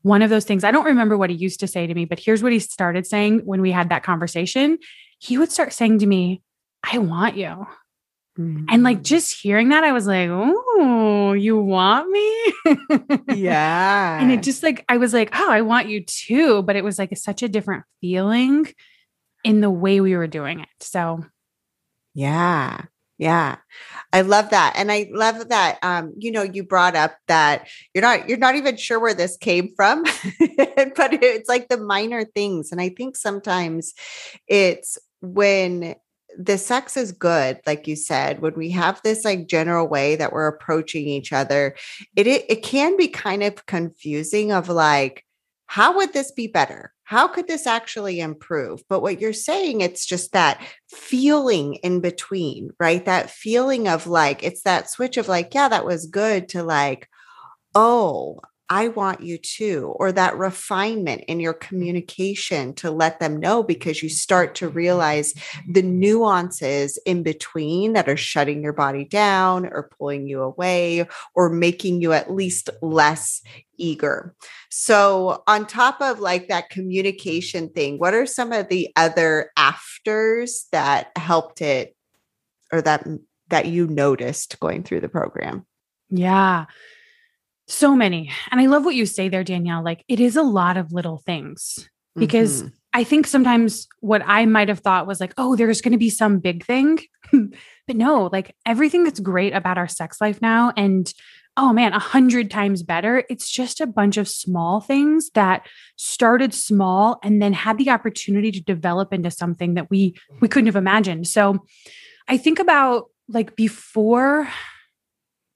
one 0.03 0.22
of 0.22 0.29
those 0.29 0.45
things, 0.45 0.63
I 0.63 0.72
don't 0.72 0.86
remember 0.86 1.17
what 1.17 1.29
he 1.29 1.36
used 1.36 1.62
to 1.62 1.67
say 1.67 1.88
to 1.88 1.93
me, 1.93 2.05
but 2.05 2.19
here's 2.19 2.43
what 2.43 2.51
he 2.51 2.60
started 2.60 3.07
saying 3.07 3.39
when 3.45 3.62
we 3.62 3.72
had 3.72 3.89
that 3.89 4.03
conversation. 4.03 4.77
He 5.17 5.38
would 5.38 5.51
start 5.51 5.74
saying 5.74 6.00
to 6.00 6.05
me, 6.05 6.43
I 6.83 6.98
want 7.00 7.38
you. 7.38 7.65
Mm-hmm. 8.38 8.65
And 8.69 8.83
like 8.83 9.00
mm. 9.00 9.03
just 9.03 9.41
hearing 9.41 9.69
that, 9.69 9.83
I 9.83 9.91
was 9.91 10.07
like, 10.07 10.29
oh, 10.29 11.33
you 11.33 11.57
want 11.57 12.10
me? 12.10 12.53
yeah. 13.36 14.19
And 14.22 14.31
it 14.31 14.43
just 14.43 14.63
like, 14.63 14.83
I 14.89 14.98
was 14.98 15.13
like, 15.13 15.29
oh, 15.33 15.50
I 15.50 15.62
want 15.62 15.88
you 15.88 16.03
too. 16.03 16.63
But 16.63 16.75
it 16.75 16.83
was 16.83 17.00
like 17.00 17.15
such 17.17 17.43
a 17.43 17.50
different 17.50 17.86
feeling 18.01 18.67
in 19.43 19.62
the 19.62 19.69
way 19.69 20.01
we 20.01 20.15
were 20.15 20.27
doing 20.27 20.60
it. 20.60 20.69
So, 20.79 21.24
yeah. 22.13 22.81
Yeah. 23.24 23.56
I 24.12 24.20
love 24.20 24.50
that. 24.50 24.74
And 24.75 24.92
I 24.92 25.10
love 25.13 25.48
that 25.48 25.80
um 25.82 26.13
you 26.18 26.30
know 26.30 26.44
you 26.44 26.62
brought 26.63 26.96
up 26.96 27.15
that 27.30 27.70
you're 27.94 28.01
not 28.01 28.27
you're 28.27 28.38
not 28.38 28.56
even 28.56 28.75
sure 28.75 29.00
where 29.00 29.13
this 29.13 29.38
came 29.38 29.70
from 29.77 30.03
but 30.44 31.13
it's 31.13 31.48
like 31.48 31.70
the 31.70 31.77
minor 31.77 32.25
things 32.25 32.72
and 32.72 32.82
I 32.82 32.89
think 32.89 33.15
sometimes 33.15 33.94
it's 34.48 34.98
when 35.22 35.96
the 36.38 36.58
sex 36.58 36.98
is 36.98 37.13
good 37.13 37.62
like 37.65 37.88
you 37.88 37.96
said 37.96 38.42
when 38.42 38.56
we 38.56 38.72
have 38.72 39.00
this 39.03 39.24
like 39.24 39.48
general 39.48 39.88
way 39.88 40.18
that 40.18 40.34
we're 40.34 40.48
approaching 40.48 41.08
each 41.08 41.32
other 41.32 41.75
it, 42.18 42.27
it 42.27 42.46
it 42.50 42.63
can 42.63 42.98
be 42.98 43.08
kind 43.08 43.42
of 43.42 43.65
confusing 43.68 44.51
of 44.51 44.68
like 44.68 45.24
how 45.74 45.96
would 45.96 46.13
this 46.13 46.30
be 46.30 46.46
better? 46.46 46.94
How 47.03 47.27
could 47.27 47.48
this 47.48 47.65
actually 47.65 48.20
improve? 48.20 48.84
But 48.89 49.00
what 49.01 49.20
you're 49.20 49.34
saying 49.34 49.82
it's 49.82 50.06
just 50.06 50.32
that 50.34 50.62
feeling 50.88 51.74
in 51.82 52.00
between 52.00 52.70
right? 52.80 53.03
That 53.03 53.32
feeling 53.32 53.88
of 53.88 54.06
like 54.06 54.44
it's 54.44 54.62
that 54.62 54.92
switch 54.92 55.18
of 55.18 55.27
like 55.27 55.56
yeah 55.56 55.70
that 55.70 55.84
was 55.84 56.06
good 56.06 56.50
to 56.50 56.62
like 56.62 57.10
oh 57.74 58.39
I 58.70 58.88
want 58.88 59.22
you 59.22 59.38
to, 59.38 59.93
or 59.98 60.12
that 60.12 60.38
refinement 60.38 61.25
in 61.27 61.39
your 61.39 61.53
mm. 61.53 61.60
communication 61.60 62.74
to 62.75 62.91
let 62.91 63.20
them 63.20 63.39
know 63.39 63.63
because 63.63 64.01
you 64.01 64.10
start 64.10 64.55
to 64.55 64.70
mm. 64.70 64.75
realize 64.75 65.34
the 65.67 65.82
nuances 65.82 66.98
in 67.05 67.24
between 67.24 67.93
that 67.93 68.08
are 68.08 68.17
shutting 68.17 68.63
your 68.63 68.74
body 68.74 69.05
down 69.05 69.65
or 69.65 69.89
pulling 69.98 70.27
you 70.27 70.41
away 70.41 71.08
or 71.36 71.50
making 71.50 72.01
you 72.01 72.13
at 72.13 72.34
least 72.34 72.70
less 72.82 73.41
eager. 73.77 74.36
So, 74.70 75.43
on 75.48 75.67
top 75.67 76.01
of 76.01 76.20
like 76.20 76.48
that 76.48 76.70
communication 76.70 77.70
thing, 77.70 78.00
what 78.00 78.13
are 78.13 78.25
some 78.25 78.51
of 78.51 78.70
the 78.70 78.89
other 78.96 79.51
afters 79.58 80.67
that 80.72 81.12
helped 81.15 81.62
it 81.62 81.96
or 82.72 82.82
that 82.82 83.05
that 83.50 83.67
you 83.67 83.88
noticed 83.88 84.60
going 84.60 84.84
through 84.84 85.01
the 85.01 85.10
program? 85.10 85.65
Yeah. 86.10 86.65
So 87.67 87.96
many. 87.96 88.32
And 88.51 88.60
I 88.60 88.65
love 88.65 88.86
what 88.86 88.96
you 88.96 89.05
say 89.05 89.29
there, 89.29 89.43
Danielle. 89.43 89.84
Like 89.84 90.03
it 90.08 90.20
is 90.20 90.36
a 90.36 90.43
lot 90.43 90.77
of 90.77 90.91
little 90.91 91.17
things 91.17 91.89
because 92.15 92.63
mm-hmm. 92.63 92.74
I 92.93 93.03
think 93.03 93.25
sometimes 93.25 93.88
what 94.01 94.22
I 94.25 94.46
might 94.46 94.70
have 94.70 94.79
thought 94.79 95.08
was 95.08 95.20
like, 95.20 95.34
oh, 95.38 95.55
there's 95.55 95.82
going 95.82 95.93
to 95.93 95.98
be 95.98 96.10
some 96.10 96.39
big 96.39 96.65
thing. 96.65 97.00
but 97.32 97.96
no, 97.96 98.29
like 98.32 98.55
everything 98.65 99.03
that's 99.03 99.20
great 99.20 99.53
about 99.53 99.77
our 99.77 99.88
sex 99.88 100.20
life 100.22 100.41
now 100.41 100.74
and 100.77 101.12
oh 101.55 101.72
man, 101.72 101.93
a 101.93 102.00
hundred 102.00 102.50
times 102.50 102.82
better. 102.82 103.24
It's 103.29 103.50
just 103.50 103.79
a 103.79 103.88
bunch 103.88 104.17
of 104.17 104.27
small 104.27 104.82
things 104.82 105.29
that 105.36 105.67
started 105.98 106.53
small 106.53 107.20
and 107.24 107.41
then 107.41 107.53
had 107.53 107.77
the 107.77 107.91
opportunity 107.91 108.51
to 108.51 108.62
develop 108.62 109.13
into 109.13 109.29
something 109.29 109.75
that 109.75 109.89
we 109.89 110.15
we 110.39 110.48
couldn't 110.48 110.67
have 110.67 110.75
imagined. 110.75 111.27
So 111.27 111.63
I 112.27 112.38
think 112.38 112.60
about 112.60 113.05
like 113.27 113.55
before 113.55 114.48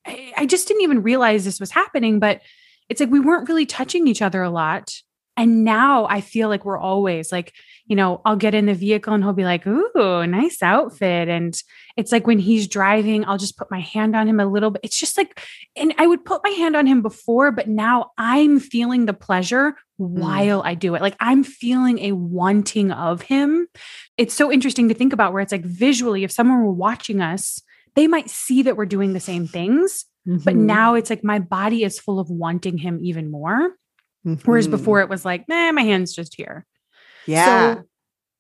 I, 0.07 0.45
just 0.45 0.67
didn't 0.67 0.83
even 0.83 1.03
realize 1.03 1.43
this 1.43 1.59
was 1.59 1.71
happening, 1.71 2.19
but 2.19 2.41
it's 2.89 2.99
like 2.99 3.11
we 3.11 3.19
weren't 3.19 3.49
really 3.49 3.65
touching 3.65 4.07
each 4.07 4.21
other 4.21 4.41
a 4.41 4.49
lot. 4.49 4.93
And 5.35 5.63
now 5.63 6.07
I 6.07 6.21
feel 6.21 6.49
like 6.49 6.65
we're 6.65 6.79
always 6.79 7.31
like, 7.31 7.53
you 7.85 7.95
know, 7.95 8.21
I'll 8.25 8.35
get 8.35 8.55
in 8.55 8.65
the 8.65 8.73
vehicle 8.73 9.13
and 9.13 9.23
he'll 9.23 9.33
be 9.33 9.43
like, 9.43 9.67
Ooh, 9.67 10.25
nice 10.25 10.63
outfit. 10.63 11.29
And 11.29 11.55
it's 11.95 12.11
like 12.11 12.25
when 12.25 12.39
he's 12.39 12.67
driving, 12.67 13.23
I'll 13.23 13.37
just 13.37 13.57
put 13.57 13.69
my 13.69 13.79
hand 13.79 14.15
on 14.15 14.27
him 14.27 14.39
a 14.39 14.47
little 14.47 14.71
bit. 14.71 14.81
It's 14.83 14.99
just 14.99 15.15
like, 15.15 15.39
and 15.75 15.93
I 15.99 16.07
would 16.07 16.25
put 16.25 16.43
my 16.43 16.49
hand 16.49 16.75
on 16.75 16.87
him 16.87 17.03
before, 17.03 17.51
but 17.51 17.67
now 17.67 18.11
I'm 18.17 18.59
feeling 18.59 19.05
the 19.05 19.13
pleasure 19.13 19.71
mm. 19.71 19.75
while 20.09 20.63
I 20.63 20.73
do 20.73 20.95
it. 20.95 21.03
Like 21.03 21.15
I'm 21.19 21.43
feeling 21.43 21.99
a 21.99 22.13
wanting 22.13 22.91
of 22.91 23.21
him. 23.21 23.67
It's 24.17 24.33
so 24.33 24.51
interesting 24.51 24.89
to 24.89 24.95
think 24.95 25.13
about 25.13 25.33
where 25.33 25.41
it's 25.43 25.51
like 25.51 25.65
visually, 25.65 26.23
if 26.23 26.31
someone 26.31 26.63
were 26.63 26.73
watching 26.73 27.21
us, 27.21 27.61
they 27.97 28.07
might 28.07 28.29
see 28.29 28.61
that 28.61 28.77
we're 28.77 28.85
doing 28.85 29.13
the 29.13 29.19
same 29.19 29.47
things, 29.47 30.05
mm-hmm. 30.27 30.43
but 30.43 30.55
now 30.55 30.93
it's 30.93 31.09
like 31.09 31.23
my 31.23 31.39
body 31.39 31.83
is 31.83 31.99
full 31.99 32.19
of 32.19 32.29
wanting 32.29 32.77
him 32.77 32.99
even 33.01 33.31
more. 33.31 33.71
Mm-hmm. 34.23 34.49
Whereas 34.49 34.67
before 34.67 35.01
it 35.01 35.09
was 35.09 35.25
like, 35.25 35.45
nah, 35.49 35.71
my 35.71 35.81
hand's 35.81 36.13
just 36.13 36.35
here. 36.35 36.67
Yeah. 37.25 37.75
So 37.75 37.83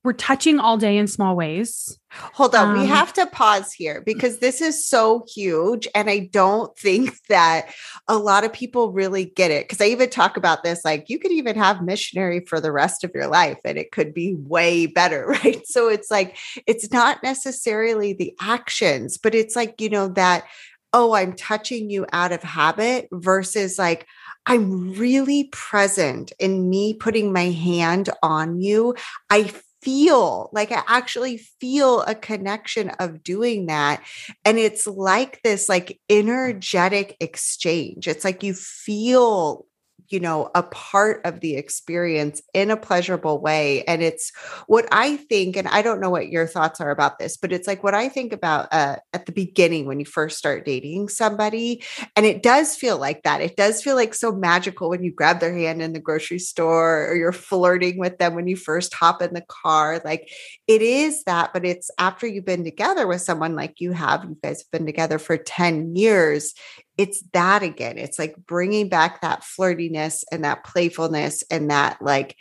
we're 0.07 0.13
touching 0.13 0.57
all 0.57 0.77
day 0.77 0.95
in 0.95 1.05
small 1.05 1.35
ways. 1.35 1.99
Hold 2.11 2.55
on, 2.55 2.69
um, 2.69 2.79
we 2.79 2.85
have 2.85 3.11
to 3.11 3.25
pause 3.25 3.73
here 3.73 4.01
because 4.05 4.39
this 4.39 4.61
is 4.61 4.87
so 4.87 5.25
huge. 5.35 5.85
And 5.93 6.09
I 6.09 6.29
don't 6.31 6.73
think 6.77 7.21
that 7.27 7.73
a 8.07 8.17
lot 8.17 8.45
of 8.45 8.53
people 8.53 8.93
really 8.93 9.25
get 9.25 9.51
it. 9.51 9.65
Because 9.65 9.81
I 9.81 9.87
even 9.87 10.09
talk 10.09 10.37
about 10.37 10.63
this 10.63 10.85
like 10.85 11.09
you 11.09 11.19
could 11.19 11.33
even 11.33 11.57
have 11.57 11.83
missionary 11.83 12.39
for 12.47 12.61
the 12.61 12.71
rest 12.71 13.03
of 13.03 13.11
your 13.13 13.27
life 13.27 13.57
and 13.65 13.77
it 13.77 13.91
could 13.91 14.13
be 14.13 14.35
way 14.35 14.85
better, 14.85 15.27
right? 15.43 15.67
So 15.67 15.89
it's 15.89 16.09
like, 16.09 16.37
it's 16.65 16.89
not 16.89 17.21
necessarily 17.21 18.13
the 18.13 18.33
actions, 18.39 19.17
but 19.17 19.35
it's 19.35 19.57
like, 19.57 19.81
you 19.81 19.89
know, 19.89 20.07
that, 20.07 20.45
oh, 20.93 21.15
I'm 21.15 21.33
touching 21.33 21.89
you 21.89 22.05
out 22.13 22.31
of 22.31 22.41
habit 22.43 23.09
versus 23.11 23.77
like, 23.77 24.07
I'm 24.45 24.93
really 24.93 25.49
present 25.51 26.31
in 26.39 26.69
me 26.69 26.93
putting 26.93 27.33
my 27.33 27.49
hand 27.49 28.09
on 28.23 28.61
you. 28.61 28.95
I 29.29 29.51
feel 29.81 30.49
like 30.51 30.71
I 30.71 30.83
actually 30.87 31.37
feel 31.37 32.01
a 32.01 32.15
connection 32.15 32.89
of 32.99 33.23
doing 33.23 33.67
that. 33.67 34.03
And 34.43 34.57
it's 34.57 34.87
like 34.87 35.41
this 35.43 35.69
like 35.69 35.99
energetic 36.09 37.15
exchange. 37.19 38.07
It's 38.07 38.25
like 38.25 38.43
you 38.43 38.53
feel 38.53 39.66
you 40.09 40.19
know, 40.19 40.49
a 40.55 40.63
part 40.63 41.21
of 41.25 41.39
the 41.39 41.55
experience 41.55 42.41
in 42.53 42.71
a 42.71 42.77
pleasurable 42.77 43.39
way. 43.39 43.83
And 43.83 44.01
it's 44.01 44.31
what 44.67 44.87
I 44.91 45.17
think, 45.17 45.57
and 45.57 45.67
I 45.67 45.81
don't 45.81 45.99
know 45.99 46.09
what 46.09 46.29
your 46.29 46.47
thoughts 46.47 46.79
are 46.79 46.91
about 46.91 47.19
this, 47.19 47.37
but 47.37 47.51
it's 47.51 47.67
like 47.67 47.83
what 47.83 47.93
I 47.93 48.09
think 48.09 48.33
about 48.33 48.67
uh, 48.71 48.97
at 49.13 49.25
the 49.25 49.31
beginning 49.31 49.85
when 49.85 49.99
you 49.99 50.05
first 50.05 50.37
start 50.37 50.65
dating 50.65 51.09
somebody. 51.09 51.83
And 52.15 52.25
it 52.25 52.43
does 52.43 52.75
feel 52.75 52.97
like 52.97 53.23
that. 53.23 53.41
It 53.41 53.55
does 53.55 53.81
feel 53.81 53.95
like 53.95 54.13
so 54.13 54.31
magical 54.31 54.89
when 54.89 55.03
you 55.03 55.11
grab 55.11 55.39
their 55.39 55.53
hand 55.53 55.81
in 55.81 55.93
the 55.93 55.99
grocery 55.99 56.39
store 56.39 57.07
or 57.09 57.15
you're 57.15 57.31
flirting 57.31 57.97
with 57.97 58.17
them 58.17 58.35
when 58.35 58.47
you 58.47 58.55
first 58.55 58.93
hop 58.93 59.21
in 59.21 59.33
the 59.33 59.45
car. 59.47 60.01
Like 60.03 60.29
it 60.67 60.81
is 60.81 61.23
that, 61.23 61.51
but 61.53 61.65
it's 61.65 61.91
after 61.97 62.27
you've 62.27 62.45
been 62.45 62.63
together 62.63 63.07
with 63.07 63.21
someone 63.21 63.55
like 63.55 63.81
you 63.81 63.91
have, 63.91 64.23
you 64.23 64.37
guys 64.41 64.61
have 64.61 64.71
been 64.71 64.85
together 64.85 65.19
for 65.19 65.37
10 65.37 65.95
years 65.95 66.53
it's 66.97 67.23
that 67.33 67.63
again. 67.63 67.97
It's 67.97 68.17
like 68.17 68.35
bringing 68.47 68.89
back 68.89 69.21
that 69.21 69.43
flirtiness 69.43 70.23
and 70.31 70.43
that 70.43 70.63
playfulness 70.63 71.43
and 71.51 71.69
that 71.69 72.01
like 72.01 72.35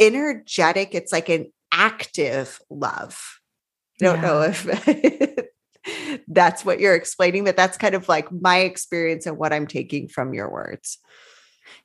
energetic, 0.00 0.94
it's 0.94 1.12
like 1.12 1.28
an 1.28 1.52
active 1.72 2.60
love. 2.68 3.40
I 4.00 4.04
don't 4.04 4.16
yeah. 4.16 4.22
know 4.22 4.42
if 4.42 5.44
that's 6.28 6.64
what 6.64 6.80
you're 6.80 6.96
explaining, 6.96 7.44
but 7.44 7.56
that's 7.56 7.78
kind 7.78 7.94
of 7.94 8.08
like 8.08 8.30
my 8.32 8.58
experience 8.58 9.26
and 9.26 9.38
what 9.38 9.52
I'm 9.52 9.66
taking 9.66 10.08
from 10.08 10.34
your 10.34 10.50
words. 10.50 10.98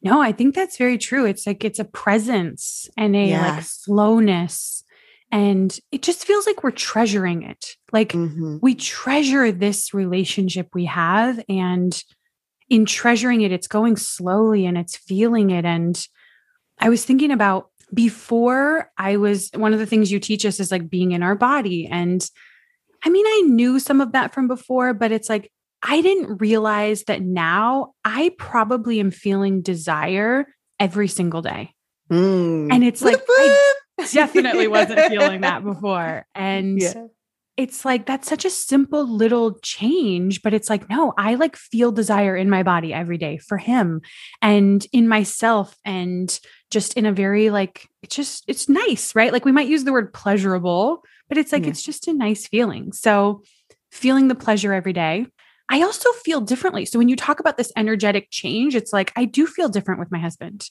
No, 0.02 0.22
I 0.22 0.32
think 0.32 0.56
that's 0.56 0.78
very 0.78 0.98
true. 0.98 1.26
It's 1.26 1.46
like 1.46 1.64
it's 1.64 1.80
a 1.80 1.86
presence 1.86 2.90
and 2.98 3.16
a 3.16 3.38
like 3.38 3.64
slowness 3.64 4.84
and 5.32 5.78
it 5.92 6.02
just 6.02 6.26
feels 6.26 6.46
like 6.48 6.64
we're 6.64 6.72
treasuring 6.72 7.44
it. 7.44 7.76
Like 7.92 8.14
mm-hmm. 8.14 8.58
we 8.62 8.76
treasure 8.76 9.52
this 9.52 9.94
relationship 9.94 10.70
we 10.74 10.86
have. 10.86 11.44
And 11.48 12.02
in 12.70 12.86
treasuring 12.86 13.42
it, 13.42 13.52
it's 13.52 13.68
going 13.68 13.96
slowly 13.96 14.66
and 14.66 14.78
it's 14.78 14.98
feeling 14.98 15.52
it. 15.52 15.66
And 15.66 16.04
I 16.80 16.90
was 16.90 17.06
thinking 17.06 17.32
about 17.32 17.70
before 17.94 18.92
I 18.98 19.18
was 19.18 19.50
one 19.56 19.74
of 19.74 19.80
the 19.80 19.86
things 19.86 20.12
you 20.12 20.20
teach 20.20 20.46
us 20.46 20.60
is 20.60 20.72
like 20.72 20.90
being 20.90 21.12
in 21.12 21.24
our 21.24 21.36
body. 21.36 21.88
And 21.90 22.28
I 23.04 23.10
mean, 23.10 23.26
I 23.26 23.44
knew 23.48 23.80
some 23.80 24.02
of 24.02 24.12
that 24.14 24.34
from 24.34 24.48
before, 24.48 24.94
but 24.94 25.12
it's 25.12 25.30
like 25.30 25.52
I 25.82 26.02
didn't 26.02 26.42
realize 26.42 27.04
that 27.04 27.22
now 27.22 27.94
I 28.04 28.32
probably 28.38 29.00
am 29.00 29.12
feeling 29.12 29.62
desire 29.62 30.46
every 30.80 31.08
single 31.08 31.42
day. 31.42 31.74
Mm. 32.12 32.74
And 32.74 32.84
it's 32.84 33.02
like, 33.02 33.22
I, 33.28 33.74
definitely 34.12 34.68
wasn't 34.68 35.00
feeling 35.10 35.42
that 35.42 35.64
before. 35.64 36.26
And 36.36 36.82
yeah. 36.82 37.06
it's 37.58 37.86
like 37.86 38.06
that's 38.06 38.28
such 38.28 38.46
a 38.46 38.50
simple 38.50 39.08
little 39.08 39.60
change, 39.60 40.42
but 40.42 40.54
it's 40.54 40.70
like, 40.70 40.90
no, 40.90 41.14
I 41.18 41.36
like 41.36 41.56
feel 41.56 41.92
desire 41.92 42.36
in 42.36 42.50
my 42.50 42.64
body 42.64 42.94
every 42.94 43.18
day 43.18 43.38
for 43.38 43.58
him 43.58 44.02
and 44.42 44.86
in 44.92 45.08
myself 45.08 45.76
and 45.86 46.40
just 46.72 46.94
in 46.94 47.06
a 47.06 47.12
very 47.12 47.50
like 47.50 47.88
it's 48.02 48.16
just 48.16 48.44
it's 48.48 48.70
nice, 48.70 49.16
right? 49.16 49.34
Like 49.34 49.46
we 49.46 49.52
might 49.52 49.68
use 49.68 49.84
the 49.84 49.92
word 49.92 50.14
pleasurable, 50.14 51.04
but 51.28 51.38
it's 51.38 51.52
like 51.52 51.64
yeah. 51.64 51.70
it's 51.70 51.84
just 51.84 52.08
a 52.08 52.14
nice 52.14 52.48
feeling. 52.48 52.92
So 52.92 53.44
feeling 53.92 54.28
the 54.28 54.36
pleasure 54.36 54.74
every 54.74 54.94
day. 54.94 55.26
I 55.72 55.84
also 55.84 56.12
feel 56.24 56.42
differently. 56.42 56.86
So 56.86 56.98
when 56.98 57.10
you 57.10 57.16
talk 57.16 57.40
about 57.40 57.58
this 57.58 57.72
energetic 57.78 58.30
change, 58.32 58.76
it's 58.76 58.92
like 58.92 59.12
I 59.16 59.26
do 59.26 59.46
feel 59.46 59.70
different 59.70 60.00
with 60.00 60.12
my 60.12 60.20
husband. 60.20 60.70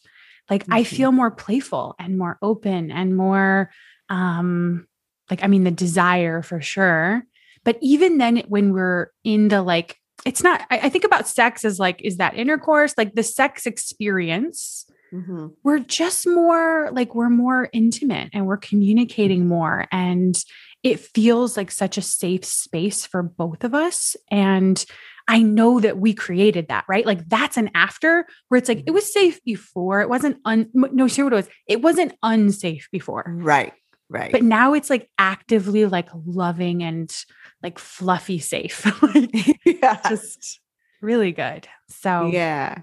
Like 0.50 0.64
mm-hmm. 0.64 0.74
I 0.74 0.84
feel 0.84 1.12
more 1.12 1.30
playful 1.30 1.94
and 1.98 2.18
more 2.18 2.38
open 2.42 2.90
and 2.90 3.16
more 3.16 3.70
um 4.08 4.86
like 5.30 5.42
I 5.42 5.46
mean 5.46 5.64
the 5.64 5.70
desire 5.70 6.42
for 6.42 6.60
sure. 6.60 7.22
But 7.64 7.78
even 7.82 8.18
then 8.18 8.38
when 8.48 8.72
we're 8.72 9.10
in 9.24 9.48
the 9.48 9.62
like 9.62 9.96
it's 10.24 10.42
not 10.42 10.62
I, 10.70 10.78
I 10.84 10.88
think 10.88 11.04
about 11.04 11.28
sex 11.28 11.64
as 11.64 11.78
like 11.78 12.00
is 12.02 12.16
that 12.16 12.36
intercourse 12.36 12.94
like 12.96 13.14
the 13.14 13.22
sex 13.22 13.66
experience 13.66 14.86
Mm-hmm. 15.10 15.46
we're 15.64 15.78
just 15.78 16.26
more 16.26 16.90
like 16.92 17.14
we're 17.14 17.30
more 17.30 17.70
intimate 17.72 18.28
and 18.34 18.46
we're 18.46 18.58
communicating 18.58 19.48
more 19.48 19.86
and 19.90 20.38
it 20.82 21.00
feels 21.00 21.56
like 21.56 21.70
such 21.70 21.96
a 21.96 22.02
safe 22.02 22.44
space 22.44 23.06
for 23.06 23.22
both 23.22 23.64
of 23.64 23.74
us 23.74 24.16
and 24.30 24.84
I 25.28 25.42
know 25.42 25.78
that 25.78 25.98
we 25.98 26.14
created 26.14 26.68
that, 26.68 26.86
right? 26.88 27.04
Like 27.04 27.28
that's 27.28 27.58
an 27.58 27.70
after 27.74 28.26
where 28.48 28.58
it's 28.58 28.68
like 28.68 28.78
it 28.78 28.86
mm-hmm. 28.86 28.94
was 28.94 29.12
safe 29.12 29.42
before. 29.44 30.00
It 30.00 30.08
wasn't 30.08 30.38
un 30.44 30.70
no, 30.72 31.06
sure 31.06 31.26
what 31.26 31.34
it 31.34 31.36
was. 31.36 31.48
It 31.66 31.82
wasn't 31.82 32.14
unsafe 32.22 32.88
before. 32.90 33.24
Right. 33.28 33.74
Right. 34.08 34.32
But 34.32 34.42
now 34.42 34.72
it's 34.72 34.88
like 34.88 35.10
actively 35.18 35.84
like 35.84 36.08
loving 36.14 36.82
and 36.82 37.14
like 37.62 37.78
fluffy 37.78 38.38
safe. 38.38 38.86
yeah. 39.66 40.00
Just 40.08 40.60
really 41.02 41.32
good. 41.32 41.68
So 41.90 42.26
yeah. 42.26 42.82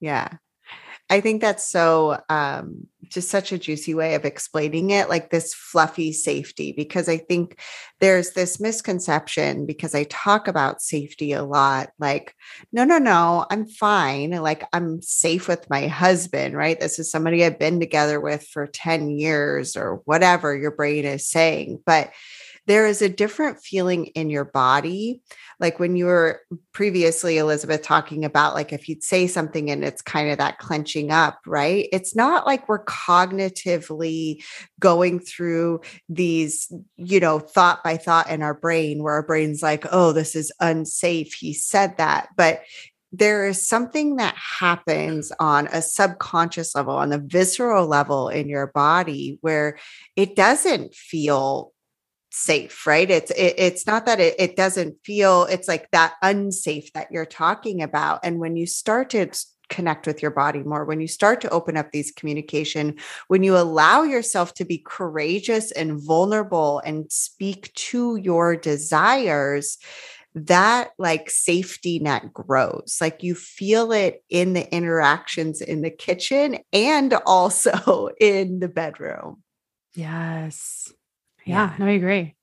Yeah. 0.00 0.28
I 1.12 1.20
think 1.20 1.42
that's 1.42 1.68
so 1.68 2.22
um, 2.30 2.86
just 3.06 3.28
such 3.28 3.52
a 3.52 3.58
juicy 3.58 3.92
way 3.92 4.14
of 4.14 4.24
explaining 4.24 4.88
it, 4.88 5.10
like 5.10 5.28
this 5.28 5.52
fluffy 5.52 6.10
safety, 6.10 6.72
because 6.72 7.06
I 7.06 7.18
think 7.18 7.60
there's 8.00 8.30
this 8.30 8.58
misconception 8.58 9.66
because 9.66 9.94
I 9.94 10.04
talk 10.04 10.48
about 10.48 10.80
safety 10.80 11.32
a 11.32 11.44
lot 11.44 11.90
like, 11.98 12.34
no, 12.72 12.84
no, 12.84 12.96
no, 12.96 13.44
I'm 13.50 13.66
fine. 13.66 14.30
Like, 14.30 14.64
I'm 14.72 15.02
safe 15.02 15.48
with 15.48 15.68
my 15.68 15.86
husband, 15.86 16.56
right? 16.56 16.80
This 16.80 16.98
is 16.98 17.10
somebody 17.10 17.44
I've 17.44 17.58
been 17.58 17.78
together 17.78 18.18
with 18.18 18.48
for 18.48 18.66
10 18.66 19.10
years 19.10 19.76
or 19.76 19.96
whatever 20.06 20.56
your 20.56 20.70
brain 20.70 21.04
is 21.04 21.26
saying. 21.26 21.80
But 21.84 22.10
there 22.66 22.86
is 22.86 23.02
a 23.02 23.08
different 23.08 23.60
feeling 23.60 24.06
in 24.06 24.30
your 24.30 24.44
body. 24.44 25.20
Like 25.58 25.78
when 25.78 25.96
you 25.96 26.06
were 26.06 26.40
previously, 26.72 27.38
Elizabeth, 27.38 27.82
talking 27.82 28.24
about 28.24 28.54
like 28.54 28.72
if 28.72 28.88
you'd 28.88 29.02
say 29.02 29.26
something 29.26 29.70
and 29.70 29.84
it's 29.84 30.02
kind 30.02 30.30
of 30.30 30.38
that 30.38 30.58
clenching 30.58 31.10
up, 31.10 31.40
right? 31.46 31.88
It's 31.92 32.14
not 32.14 32.46
like 32.46 32.68
we're 32.68 32.84
cognitively 32.84 34.44
going 34.78 35.18
through 35.18 35.80
these, 36.08 36.72
you 36.96 37.20
know, 37.20 37.40
thought 37.40 37.82
by 37.82 37.96
thought 37.96 38.30
in 38.30 38.42
our 38.42 38.54
brain 38.54 39.02
where 39.02 39.14
our 39.14 39.26
brain's 39.26 39.62
like, 39.62 39.84
oh, 39.90 40.12
this 40.12 40.36
is 40.36 40.52
unsafe. 40.60 41.34
He 41.34 41.52
said 41.52 41.96
that. 41.96 42.28
But 42.36 42.62
there 43.12 43.46
is 43.46 43.66
something 43.66 44.16
that 44.16 44.34
happens 44.36 45.32
on 45.38 45.66
a 45.66 45.82
subconscious 45.82 46.74
level, 46.74 46.96
on 46.96 47.10
the 47.10 47.18
visceral 47.18 47.86
level 47.86 48.30
in 48.30 48.48
your 48.48 48.68
body 48.68 49.38
where 49.42 49.78
it 50.16 50.34
doesn't 50.34 50.94
feel 50.94 51.71
safe 52.32 52.86
right? 52.86 53.10
It's 53.10 53.30
it, 53.32 53.54
it's 53.58 53.86
not 53.86 54.06
that 54.06 54.18
it, 54.18 54.34
it 54.38 54.56
doesn't 54.56 54.96
feel 55.04 55.44
it's 55.44 55.68
like 55.68 55.90
that 55.90 56.14
unsafe 56.22 56.92
that 56.94 57.08
you're 57.10 57.26
talking 57.26 57.82
about. 57.82 58.20
And 58.24 58.38
when 58.38 58.56
you 58.56 58.66
start 58.66 59.10
to 59.10 59.30
connect 59.68 60.06
with 60.06 60.20
your 60.20 60.30
body 60.30 60.62
more 60.62 60.84
when 60.84 61.00
you 61.00 61.08
start 61.08 61.40
to 61.40 61.48
open 61.48 61.78
up 61.78 61.92
these 61.92 62.12
communication 62.12 62.94
when 63.28 63.42
you 63.42 63.56
allow 63.56 64.02
yourself 64.02 64.52
to 64.52 64.66
be 64.66 64.76
courageous 64.76 65.70
and 65.70 65.98
vulnerable 66.04 66.82
and 66.84 67.10
speak 67.10 67.72
to 67.72 68.16
your 68.16 68.54
desires 68.54 69.78
that 70.34 70.90
like 70.98 71.28
safety 71.28 71.98
net 71.98 72.32
grows. 72.32 72.98
Like 73.00 73.22
you 73.22 73.34
feel 73.34 73.92
it 73.92 74.22
in 74.30 74.54
the 74.54 74.70
interactions 74.74 75.60
in 75.60 75.82
the 75.82 75.90
kitchen 75.90 76.58
and 76.72 77.14
also 77.26 78.08
in 78.20 78.58
the 78.58 78.68
bedroom. 78.68 79.42
Yes 79.94 80.92
yeah, 81.44 81.74
no, 81.78 81.86
I 81.86 81.90
agree. 81.90 82.34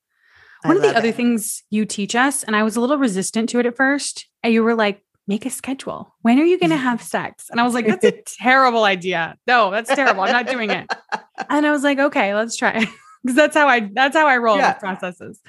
One 0.63 0.75
of 0.75 0.81
the 0.81 0.95
other 0.95 1.09
it. 1.09 1.15
things 1.15 1.63
you 1.69 1.85
teach 1.85 2.15
us, 2.15 2.43
and 2.43 2.55
I 2.55 2.63
was 2.63 2.75
a 2.75 2.81
little 2.81 2.97
resistant 2.97 3.49
to 3.49 3.59
it 3.59 3.65
at 3.65 3.77
first, 3.77 4.27
and 4.43 4.53
you 4.53 4.63
were 4.63 4.75
like, 4.75 5.03
make 5.29 5.45
a 5.45 5.49
schedule. 5.49 6.13
When 6.23 6.39
are 6.39 6.43
you 6.43 6.59
going 6.59 6.69
to 6.71 6.75
have 6.75 7.01
sex? 7.01 7.49
And 7.49 7.61
I 7.61 7.63
was 7.63 7.73
like, 7.73 7.87
that's 7.87 8.03
a 8.03 8.11
terrible 8.41 8.83
idea. 8.83 9.37
No, 9.47 9.71
that's 9.71 9.93
terrible. 9.93 10.23
I'm 10.23 10.33
not 10.33 10.47
doing 10.47 10.71
it. 10.71 10.91
And 11.49 11.65
I 11.65 11.71
was 11.71 11.83
like, 11.83 11.99
okay, 11.99 12.35
let's 12.35 12.57
try 12.57 12.79
because 13.23 13.35
that's 13.35 13.55
how 13.55 13.67
I 13.67 13.89
that's 13.93 14.17
how 14.17 14.27
I 14.27 14.37
roll 14.37 14.57
yeah. 14.57 14.73
with 14.73 14.79
processes. 14.79 15.39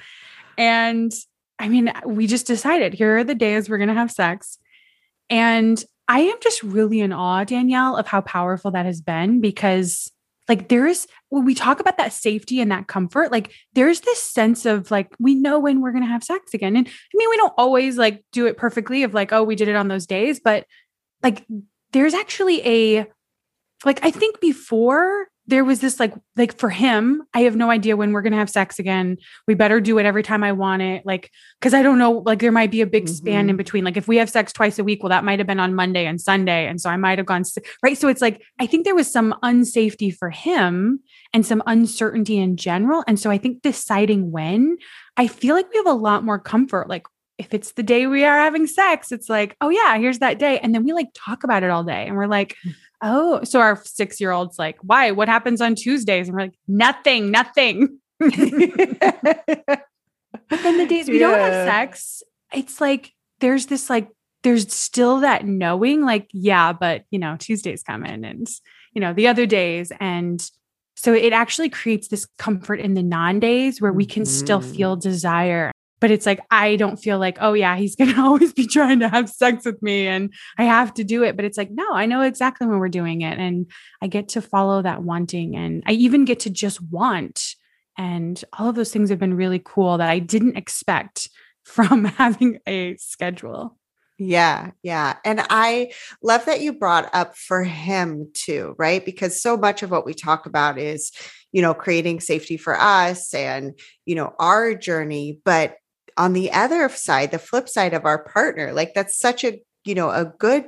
And 0.57 1.11
I 1.59 1.67
mean, 1.67 1.91
we 2.05 2.27
just 2.27 2.47
decided 2.47 2.93
here 2.93 3.17
are 3.17 3.23
the 3.23 3.35
days 3.35 3.69
we're 3.69 3.77
going 3.77 3.89
to 3.89 3.95
have 3.95 4.11
sex. 4.11 4.57
And 5.29 5.83
I 6.07 6.21
am 6.21 6.37
just 6.41 6.61
really 6.63 6.99
in 6.99 7.13
awe, 7.13 7.43
Danielle, 7.43 7.97
of 7.97 8.07
how 8.07 8.21
powerful 8.21 8.71
that 8.71 8.85
has 8.85 9.01
been 9.01 9.41
because 9.41 10.11
like 10.51 10.67
there 10.67 10.85
is 10.85 11.07
when 11.29 11.45
we 11.45 11.55
talk 11.55 11.79
about 11.79 11.97
that 11.97 12.11
safety 12.11 12.59
and 12.59 12.69
that 12.71 12.87
comfort 12.87 13.31
like 13.31 13.53
there's 13.71 14.01
this 14.01 14.21
sense 14.21 14.65
of 14.65 14.91
like 14.91 15.15
we 15.17 15.33
know 15.33 15.57
when 15.59 15.79
we're 15.79 15.93
going 15.93 16.03
to 16.03 16.09
have 16.09 16.25
sex 16.25 16.53
again. 16.53 16.75
And 16.75 16.85
i 16.85 17.13
mean 17.13 17.29
we 17.29 17.37
don't 17.37 17.53
always 17.57 17.97
like 17.97 18.25
do 18.33 18.47
it 18.47 18.57
perfectly 18.57 19.03
of 19.03 19.13
like 19.13 19.31
oh 19.31 19.43
we 19.43 19.55
did 19.55 19.69
it 19.69 19.77
on 19.77 19.87
those 19.87 20.05
days 20.05 20.41
but 20.43 20.65
like 21.23 21.45
there's 21.93 22.13
actually 22.13 22.61
a 22.67 23.05
like 23.85 24.03
i 24.03 24.11
think 24.11 24.41
before 24.41 25.27
there 25.51 25.65
was 25.65 25.81
this 25.81 25.99
like 25.99 26.13
like 26.37 26.57
for 26.57 26.69
him 26.69 27.21
i 27.33 27.41
have 27.41 27.57
no 27.57 27.69
idea 27.69 27.97
when 27.97 28.13
we're 28.13 28.21
going 28.21 28.31
to 28.31 28.37
have 28.37 28.49
sex 28.49 28.79
again 28.79 29.17
we 29.47 29.53
better 29.53 29.81
do 29.81 29.97
it 29.99 30.05
every 30.05 30.23
time 30.23 30.45
i 30.45 30.51
want 30.51 30.81
it 30.81 31.05
like 31.05 31.29
because 31.59 31.73
i 31.73 31.83
don't 31.83 31.99
know 31.99 32.23
like 32.25 32.39
there 32.39 32.53
might 32.53 32.71
be 32.71 32.79
a 32.79 32.87
big 32.87 33.03
mm-hmm. 33.03 33.13
span 33.13 33.41
in 33.41 33.47
mm-hmm. 33.47 33.57
between 33.57 33.83
like 33.83 33.97
if 33.97 34.07
we 34.07 34.15
have 34.15 34.29
sex 34.29 34.53
twice 34.53 34.79
a 34.79 34.83
week 34.83 35.03
well 35.03 35.09
that 35.09 35.25
might 35.25 35.39
have 35.39 35.47
been 35.47 35.59
on 35.59 35.75
monday 35.75 36.05
and 36.05 36.21
sunday 36.21 36.67
and 36.67 36.79
so 36.79 36.89
i 36.89 36.95
might 36.95 37.19
have 37.19 37.27
gone 37.27 37.43
right 37.83 37.97
so 37.97 38.07
it's 38.07 38.21
like 38.21 38.41
i 38.59 38.65
think 38.65 38.85
there 38.85 38.95
was 38.95 39.11
some 39.11 39.35
unsafety 39.43 40.15
for 40.15 40.29
him 40.29 41.01
and 41.33 41.45
some 41.45 41.61
uncertainty 41.67 42.37
in 42.37 42.55
general 42.55 43.03
and 43.05 43.19
so 43.19 43.29
i 43.29 43.37
think 43.37 43.61
deciding 43.61 44.31
when 44.31 44.77
i 45.17 45.27
feel 45.27 45.53
like 45.53 45.69
we 45.69 45.77
have 45.77 45.85
a 45.85 45.93
lot 45.93 46.23
more 46.23 46.39
comfort 46.39 46.87
like 46.87 47.03
if 47.37 47.53
it's 47.53 47.73
the 47.73 47.81
day 47.81 48.05
we 48.05 48.23
are 48.23 48.37
having 48.37 48.67
sex, 48.67 49.11
it's 49.11 49.27
like, 49.27 49.57
oh 49.61 49.69
yeah, 49.69 49.97
here's 49.97 50.19
that 50.19 50.37
day. 50.37 50.59
And 50.59 50.75
then 50.75 50.83
we 50.83 50.93
like 50.93 51.07
talk 51.15 51.43
about 51.43 51.63
it 51.63 51.71
all 51.71 51.83
day. 51.83 52.05
And 52.05 52.15
we're 52.15 52.27
like. 52.27 52.55
Oh, 53.01 53.43
so 53.43 53.59
our 53.59 53.81
six 53.83 54.19
year 54.21 54.31
old's 54.31 54.59
like, 54.59 54.77
why? 54.81 55.11
What 55.11 55.27
happens 55.27 55.61
on 55.61 55.75
Tuesdays? 55.75 56.27
And 56.27 56.35
we're 56.35 56.43
like, 56.43 56.55
nothing, 56.67 57.31
nothing. 57.31 57.99
but 58.19 58.33
then 60.49 60.77
the 60.77 60.85
days 60.87 61.07
we 61.09 61.19
yeah. 61.19 61.31
don't 61.31 61.39
have 61.39 61.67
sex, 61.67 62.23
it's 62.53 62.79
like 62.79 63.11
there's 63.39 63.67
this 63.67 63.89
like, 63.89 64.09
there's 64.43 64.71
still 64.73 65.19
that 65.19 65.45
knowing, 65.45 66.01
like, 66.03 66.27
yeah, 66.33 66.73
but 66.73 67.03
you 67.11 67.19
know, 67.19 67.35
Tuesdays 67.37 67.83
come 67.83 68.05
in 68.05 68.25
and 68.25 68.47
you 68.93 69.01
know, 69.01 69.13
the 69.13 69.27
other 69.27 69.45
days. 69.45 69.91
And 69.99 70.43
so 70.95 71.13
it 71.13 71.33
actually 71.33 71.69
creates 71.69 72.09
this 72.09 72.27
comfort 72.37 72.79
in 72.79 72.93
the 72.93 73.03
non 73.03 73.39
days 73.39 73.81
where 73.81 73.93
we 73.93 74.05
can 74.05 74.23
mm-hmm. 74.23 74.29
still 74.29 74.61
feel 74.61 74.95
desire 74.95 75.71
but 76.01 76.11
it's 76.11 76.25
like 76.25 76.41
i 76.51 76.75
don't 76.75 76.97
feel 76.97 77.17
like 77.17 77.37
oh 77.39 77.53
yeah 77.53 77.77
he's 77.77 77.95
going 77.95 78.11
to 78.13 78.19
always 78.19 78.51
be 78.51 78.67
trying 78.67 78.99
to 78.99 79.07
have 79.07 79.29
sex 79.29 79.65
with 79.65 79.81
me 79.81 80.07
and 80.07 80.33
i 80.57 80.63
have 80.63 80.93
to 80.93 81.05
do 81.05 81.23
it 81.23 81.37
but 81.37 81.45
it's 81.45 81.57
like 81.57 81.71
no 81.71 81.93
i 81.93 82.05
know 82.05 82.21
exactly 82.21 82.67
when 82.67 82.79
we're 82.79 82.89
doing 82.89 83.21
it 83.21 83.39
and 83.39 83.71
i 84.01 84.07
get 84.07 84.27
to 84.27 84.41
follow 84.41 84.81
that 84.81 85.03
wanting 85.03 85.55
and 85.55 85.81
i 85.85 85.91
even 85.91 86.25
get 86.25 86.41
to 86.41 86.49
just 86.49 86.81
want 86.81 87.55
and 87.97 88.43
all 88.57 88.69
of 88.69 88.75
those 88.75 88.91
things 88.91 89.09
have 89.09 89.19
been 89.19 89.35
really 89.35 89.61
cool 89.63 89.97
that 89.97 90.09
i 90.09 90.19
didn't 90.19 90.57
expect 90.57 91.29
from 91.63 92.05
having 92.17 92.59
a 92.67 92.97
schedule 92.97 93.77
yeah, 94.23 94.69
yeah. 94.83 95.15
And 95.25 95.41
I 95.49 95.93
love 96.21 96.45
that 96.45 96.61
you 96.61 96.73
brought 96.73 97.09
up 97.11 97.35
for 97.35 97.63
him 97.63 98.29
too, 98.35 98.75
right? 98.77 99.03
Because 99.03 99.41
so 99.41 99.57
much 99.57 99.81
of 99.81 99.89
what 99.89 100.05
we 100.05 100.13
talk 100.13 100.45
about 100.45 100.77
is, 100.77 101.11
you 101.51 101.63
know, 101.63 101.73
creating 101.73 102.19
safety 102.19 102.55
for 102.55 102.79
us 102.79 103.33
and, 103.33 103.73
you 104.05 104.13
know, 104.13 104.35
our 104.37 104.75
journey. 104.75 105.39
But 105.43 105.77
on 106.17 106.33
the 106.33 106.51
other 106.51 106.87
side, 106.89 107.31
the 107.31 107.39
flip 107.39 107.69
side 107.69 107.93
of 107.93 108.05
our 108.05 108.23
partner, 108.23 108.73
like 108.73 108.93
that's 108.93 109.17
such 109.17 109.43
a, 109.43 109.61
you 109.83 109.95
know, 109.95 110.09
a 110.09 110.25
good. 110.25 110.65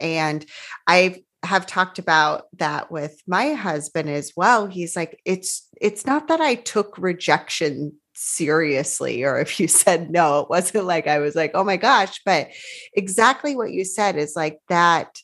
And 0.00 0.44
I 0.86 1.22
have 1.42 1.66
talked 1.66 1.98
about 1.98 2.46
that 2.58 2.90
with 2.90 3.20
my 3.26 3.52
husband 3.54 4.10
as 4.10 4.32
well. 4.36 4.66
He's 4.66 4.96
like, 4.96 5.20
it's, 5.24 5.68
it's 5.80 6.06
not 6.06 6.28
that 6.28 6.40
I 6.40 6.54
took 6.54 6.98
rejection 6.98 7.92
seriously 8.22 9.24
or 9.24 9.40
if 9.40 9.58
you 9.58 9.66
said 9.82 10.10
no 10.10 10.40
it 10.40 10.50
wasn't 10.50 10.84
like 10.84 11.06
i 11.06 11.18
was 11.18 11.34
like 11.34 11.52
oh 11.54 11.64
my 11.64 11.78
gosh 11.78 12.20
but 12.26 12.48
exactly 12.92 13.56
what 13.56 13.72
you 13.72 13.82
said 13.82 14.16
is 14.16 14.36
like 14.36 14.58
that 14.68 15.18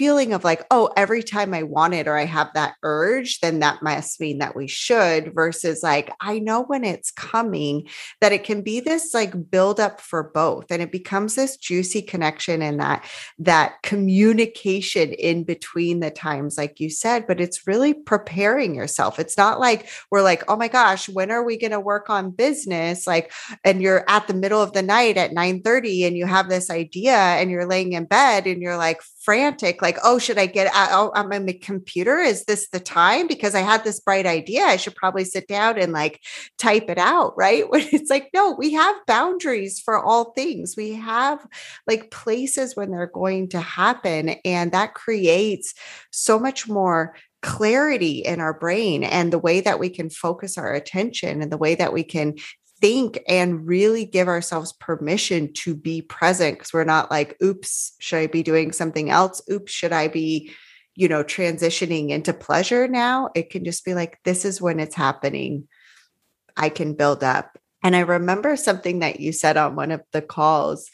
feeling 0.00 0.32
of 0.32 0.44
like, 0.44 0.64
oh, 0.70 0.88
every 0.96 1.22
time 1.22 1.52
I 1.52 1.62
want 1.62 1.92
it 1.92 2.08
or 2.08 2.16
I 2.16 2.24
have 2.24 2.54
that 2.54 2.72
urge, 2.82 3.40
then 3.40 3.58
that 3.58 3.82
must 3.82 4.18
mean 4.18 4.38
that 4.38 4.56
we 4.56 4.66
should, 4.66 5.34
versus 5.34 5.82
like, 5.82 6.10
I 6.22 6.38
know 6.38 6.62
when 6.62 6.84
it's 6.84 7.10
coming, 7.10 7.86
that 8.22 8.32
it 8.32 8.42
can 8.42 8.62
be 8.62 8.80
this 8.80 9.12
like 9.12 9.50
build 9.50 9.78
up 9.78 10.00
for 10.00 10.22
both. 10.22 10.70
And 10.70 10.80
it 10.80 10.90
becomes 10.90 11.34
this 11.34 11.58
juicy 11.58 12.00
connection 12.00 12.62
and 12.62 12.80
that 12.80 13.04
that 13.40 13.82
communication 13.82 15.12
in 15.12 15.44
between 15.44 16.00
the 16.00 16.10
times, 16.10 16.56
like 16.56 16.80
you 16.80 16.88
said, 16.88 17.26
but 17.26 17.38
it's 17.38 17.66
really 17.66 17.92
preparing 17.92 18.74
yourself. 18.74 19.18
It's 19.18 19.36
not 19.36 19.60
like 19.60 19.86
we're 20.10 20.22
like, 20.22 20.44
oh 20.48 20.56
my 20.56 20.68
gosh, 20.68 21.10
when 21.10 21.30
are 21.30 21.44
we 21.44 21.58
going 21.58 21.72
to 21.72 21.80
work 21.80 22.08
on 22.08 22.30
business? 22.30 23.06
Like, 23.06 23.34
and 23.66 23.82
you're 23.82 24.06
at 24.08 24.28
the 24.28 24.34
middle 24.34 24.62
of 24.62 24.72
the 24.72 24.80
night 24.80 25.18
at 25.18 25.34
9 25.34 25.60
30 25.60 26.04
and 26.06 26.16
you 26.16 26.24
have 26.24 26.48
this 26.48 26.70
idea 26.70 27.12
and 27.12 27.50
you're 27.50 27.66
laying 27.66 27.92
in 27.92 28.06
bed 28.06 28.46
and 28.46 28.62
you're 28.62 28.78
like 28.78 29.02
frantic, 29.20 29.82
like 29.82 29.98
oh, 30.02 30.18
should 30.18 30.38
I 30.38 30.46
get 30.46 30.72
out 30.74 30.88
oh, 30.92 31.12
on 31.14 31.28
my 31.28 31.58
computer? 31.60 32.18
Is 32.18 32.44
this 32.44 32.68
the 32.70 32.80
time? 32.80 33.26
Because 33.26 33.54
I 33.54 33.60
had 33.60 33.84
this 33.84 34.00
bright 34.00 34.26
idea. 34.26 34.62
I 34.64 34.76
should 34.76 34.94
probably 34.94 35.24
sit 35.24 35.46
down 35.46 35.78
and 35.78 35.92
like 35.92 36.20
type 36.58 36.88
it 36.88 36.98
out, 36.98 37.34
right? 37.36 37.64
When 37.70 37.86
it's 37.92 38.10
like, 38.10 38.30
no, 38.34 38.52
we 38.52 38.72
have 38.72 38.96
boundaries 39.06 39.78
for 39.78 39.98
all 39.98 40.32
things. 40.32 40.74
We 40.76 40.94
have 40.94 41.46
like 41.86 42.10
places 42.10 42.74
when 42.74 42.90
they're 42.90 43.06
going 43.06 43.48
to 43.50 43.60
happen. 43.60 44.30
And 44.44 44.72
that 44.72 44.94
creates 44.94 45.74
so 46.10 46.38
much 46.38 46.68
more 46.68 47.14
clarity 47.42 48.18
in 48.18 48.40
our 48.40 48.52
brain 48.52 49.02
and 49.02 49.32
the 49.32 49.38
way 49.38 49.60
that 49.60 49.78
we 49.78 49.88
can 49.88 50.10
focus 50.10 50.58
our 50.58 50.74
attention 50.74 51.40
and 51.40 51.50
the 51.50 51.56
way 51.56 51.74
that 51.74 51.92
we 51.92 52.04
can 52.04 52.34
think 52.80 53.20
and 53.28 53.66
really 53.66 54.04
give 54.04 54.28
ourselves 54.28 54.72
permission 54.72 55.52
to 55.52 55.74
be 55.74 56.02
present 56.02 56.58
because 56.58 56.72
we're 56.72 56.84
not 56.84 57.10
like, 57.10 57.36
oops, 57.42 57.94
should 57.98 58.18
I 58.18 58.26
be 58.26 58.42
doing 58.42 58.72
something 58.72 59.10
else? 59.10 59.42
Oops, 59.50 59.70
should 59.70 59.92
I 59.92 60.08
be, 60.08 60.52
you 60.94 61.08
know, 61.08 61.22
transitioning 61.22 62.10
into 62.10 62.32
pleasure 62.32 62.88
now? 62.88 63.30
It 63.34 63.50
can 63.50 63.64
just 63.64 63.84
be 63.84 63.94
like, 63.94 64.18
this 64.24 64.44
is 64.44 64.60
when 64.60 64.80
it's 64.80 64.94
happening. 64.94 65.68
I 66.56 66.68
can 66.68 66.94
build 66.94 67.22
up. 67.22 67.58
And 67.82 67.96
I 67.96 68.00
remember 68.00 68.56
something 68.56 69.00
that 69.00 69.20
you 69.20 69.32
said 69.32 69.56
on 69.56 69.76
one 69.76 69.90
of 69.90 70.02
the 70.12 70.22
calls. 70.22 70.90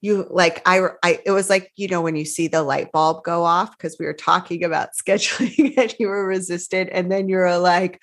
you 0.00 0.26
like 0.30 0.62
I, 0.66 0.80
I 1.02 1.20
it 1.26 1.32
was 1.32 1.50
like 1.50 1.72
you 1.74 1.88
know 1.88 2.00
when 2.00 2.14
you 2.14 2.24
see 2.24 2.46
the 2.46 2.62
light 2.62 2.92
bulb 2.92 3.24
go 3.24 3.44
off 3.44 3.76
because 3.76 3.96
we 3.98 4.06
were 4.06 4.14
talking 4.14 4.62
about 4.62 4.90
scheduling 5.08 5.76
and 5.76 5.94
you 5.98 6.08
were 6.08 6.24
resistant 6.24 6.90
and 6.92 7.10
then 7.10 7.28
you're 7.28 7.58
like 7.58 8.00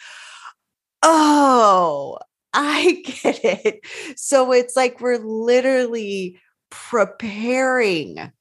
oh 1.04 2.18
i 2.56 3.04
get 3.24 3.44
it 3.44 3.80
so 4.18 4.52
it's 4.52 4.76
like 4.76 5.00
we're 5.02 5.18
literally 5.20 6.40
preparing 6.72 8.32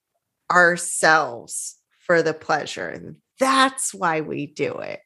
ourselves 0.50 1.77
for 2.07 2.22
the 2.22 2.35
pleasure 2.35 2.88
And 2.88 3.16
that's 3.40 3.92
why 3.94 4.20
we 4.20 4.46
do 4.46 4.79
it 4.79 5.00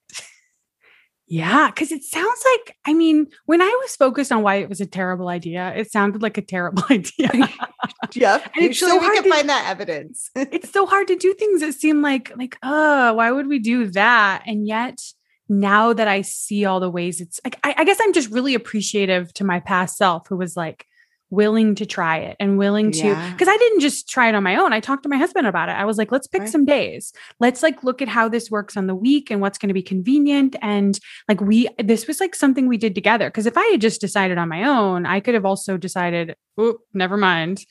Yeah, 1.30 1.66
because 1.68 1.92
it 1.92 2.02
sounds 2.04 2.42
like, 2.54 2.76
I 2.86 2.94
mean, 2.94 3.26
when 3.44 3.60
I 3.60 3.78
was 3.82 3.94
focused 3.94 4.32
on 4.32 4.42
why 4.42 4.56
it 4.56 4.68
was 4.70 4.80
a 4.80 4.86
terrible 4.86 5.28
idea, 5.28 5.74
it 5.76 5.92
sounded 5.92 6.22
like 6.22 6.38
a 6.38 6.42
terrible 6.42 6.84
idea. 6.90 7.30
yeah. 8.14 8.42
And 8.54 8.64
usually 8.64 8.92
so 8.92 8.98
we 8.98 9.14
can 9.14 9.24
to, 9.24 9.30
find 9.30 9.48
that 9.50 9.66
evidence. 9.68 10.30
it's 10.34 10.70
so 10.70 10.86
hard 10.86 11.06
to 11.08 11.16
do 11.16 11.34
things 11.34 11.60
that 11.60 11.74
seem 11.74 12.00
like, 12.00 12.32
like, 12.38 12.56
oh, 12.62 13.12
why 13.12 13.30
would 13.30 13.46
we 13.46 13.58
do 13.58 13.88
that? 13.88 14.42
And 14.46 14.66
yet 14.66 15.02
now 15.48 15.92
that 15.92 16.08
I 16.08 16.22
see 16.22 16.64
all 16.64 16.80
the 16.80 16.90
ways 16.90 17.20
it's 17.20 17.40
like, 17.44 17.58
I, 17.64 17.74
I 17.78 17.84
guess 17.84 17.98
I'm 18.00 18.12
just 18.12 18.30
really 18.30 18.54
appreciative 18.54 19.32
to 19.34 19.44
my 19.44 19.60
past 19.60 19.96
self 19.96 20.28
who 20.28 20.36
was 20.36 20.56
like, 20.56 20.86
willing 21.30 21.74
to 21.74 21.84
try 21.84 22.18
it 22.18 22.36
and 22.40 22.56
willing 22.56 22.90
to 22.90 23.02
because 23.02 23.48
yeah. 23.48 23.52
I 23.52 23.56
didn't 23.58 23.80
just 23.80 24.08
try 24.08 24.28
it 24.28 24.34
on 24.34 24.42
my 24.42 24.56
own. 24.56 24.72
I 24.72 24.80
talked 24.80 25.02
to 25.02 25.08
my 25.08 25.18
husband 25.18 25.46
about 25.46 25.68
it. 25.68 25.72
I 25.72 25.84
was 25.84 25.98
like, 25.98 26.10
let's 26.10 26.26
pick 26.26 26.42
right. 26.42 26.50
some 26.50 26.64
days. 26.64 27.12
Let's 27.38 27.62
like 27.62 27.84
look 27.84 28.00
at 28.00 28.08
how 28.08 28.28
this 28.28 28.50
works 28.50 28.76
on 28.76 28.86
the 28.86 28.94
week 28.94 29.30
and 29.30 29.40
what's 29.40 29.58
going 29.58 29.68
to 29.68 29.74
be 29.74 29.82
convenient. 29.82 30.56
And 30.62 30.98
like 31.28 31.40
we 31.40 31.68
this 31.78 32.06
was 32.06 32.20
like 32.20 32.34
something 32.34 32.66
we 32.66 32.78
did 32.78 32.94
together. 32.94 33.30
Cause 33.30 33.46
if 33.46 33.58
I 33.58 33.64
had 33.66 33.80
just 33.80 34.00
decided 34.00 34.38
on 34.38 34.48
my 34.48 34.64
own, 34.64 35.04
I 35.06 35.20
could 35.20 35.34
have 35.34 35.44
also 35.44 35.76
decided, 35.76 36.34
oh, 36.56 36.78
never 36.94 37.16
mind. 37.16 37.64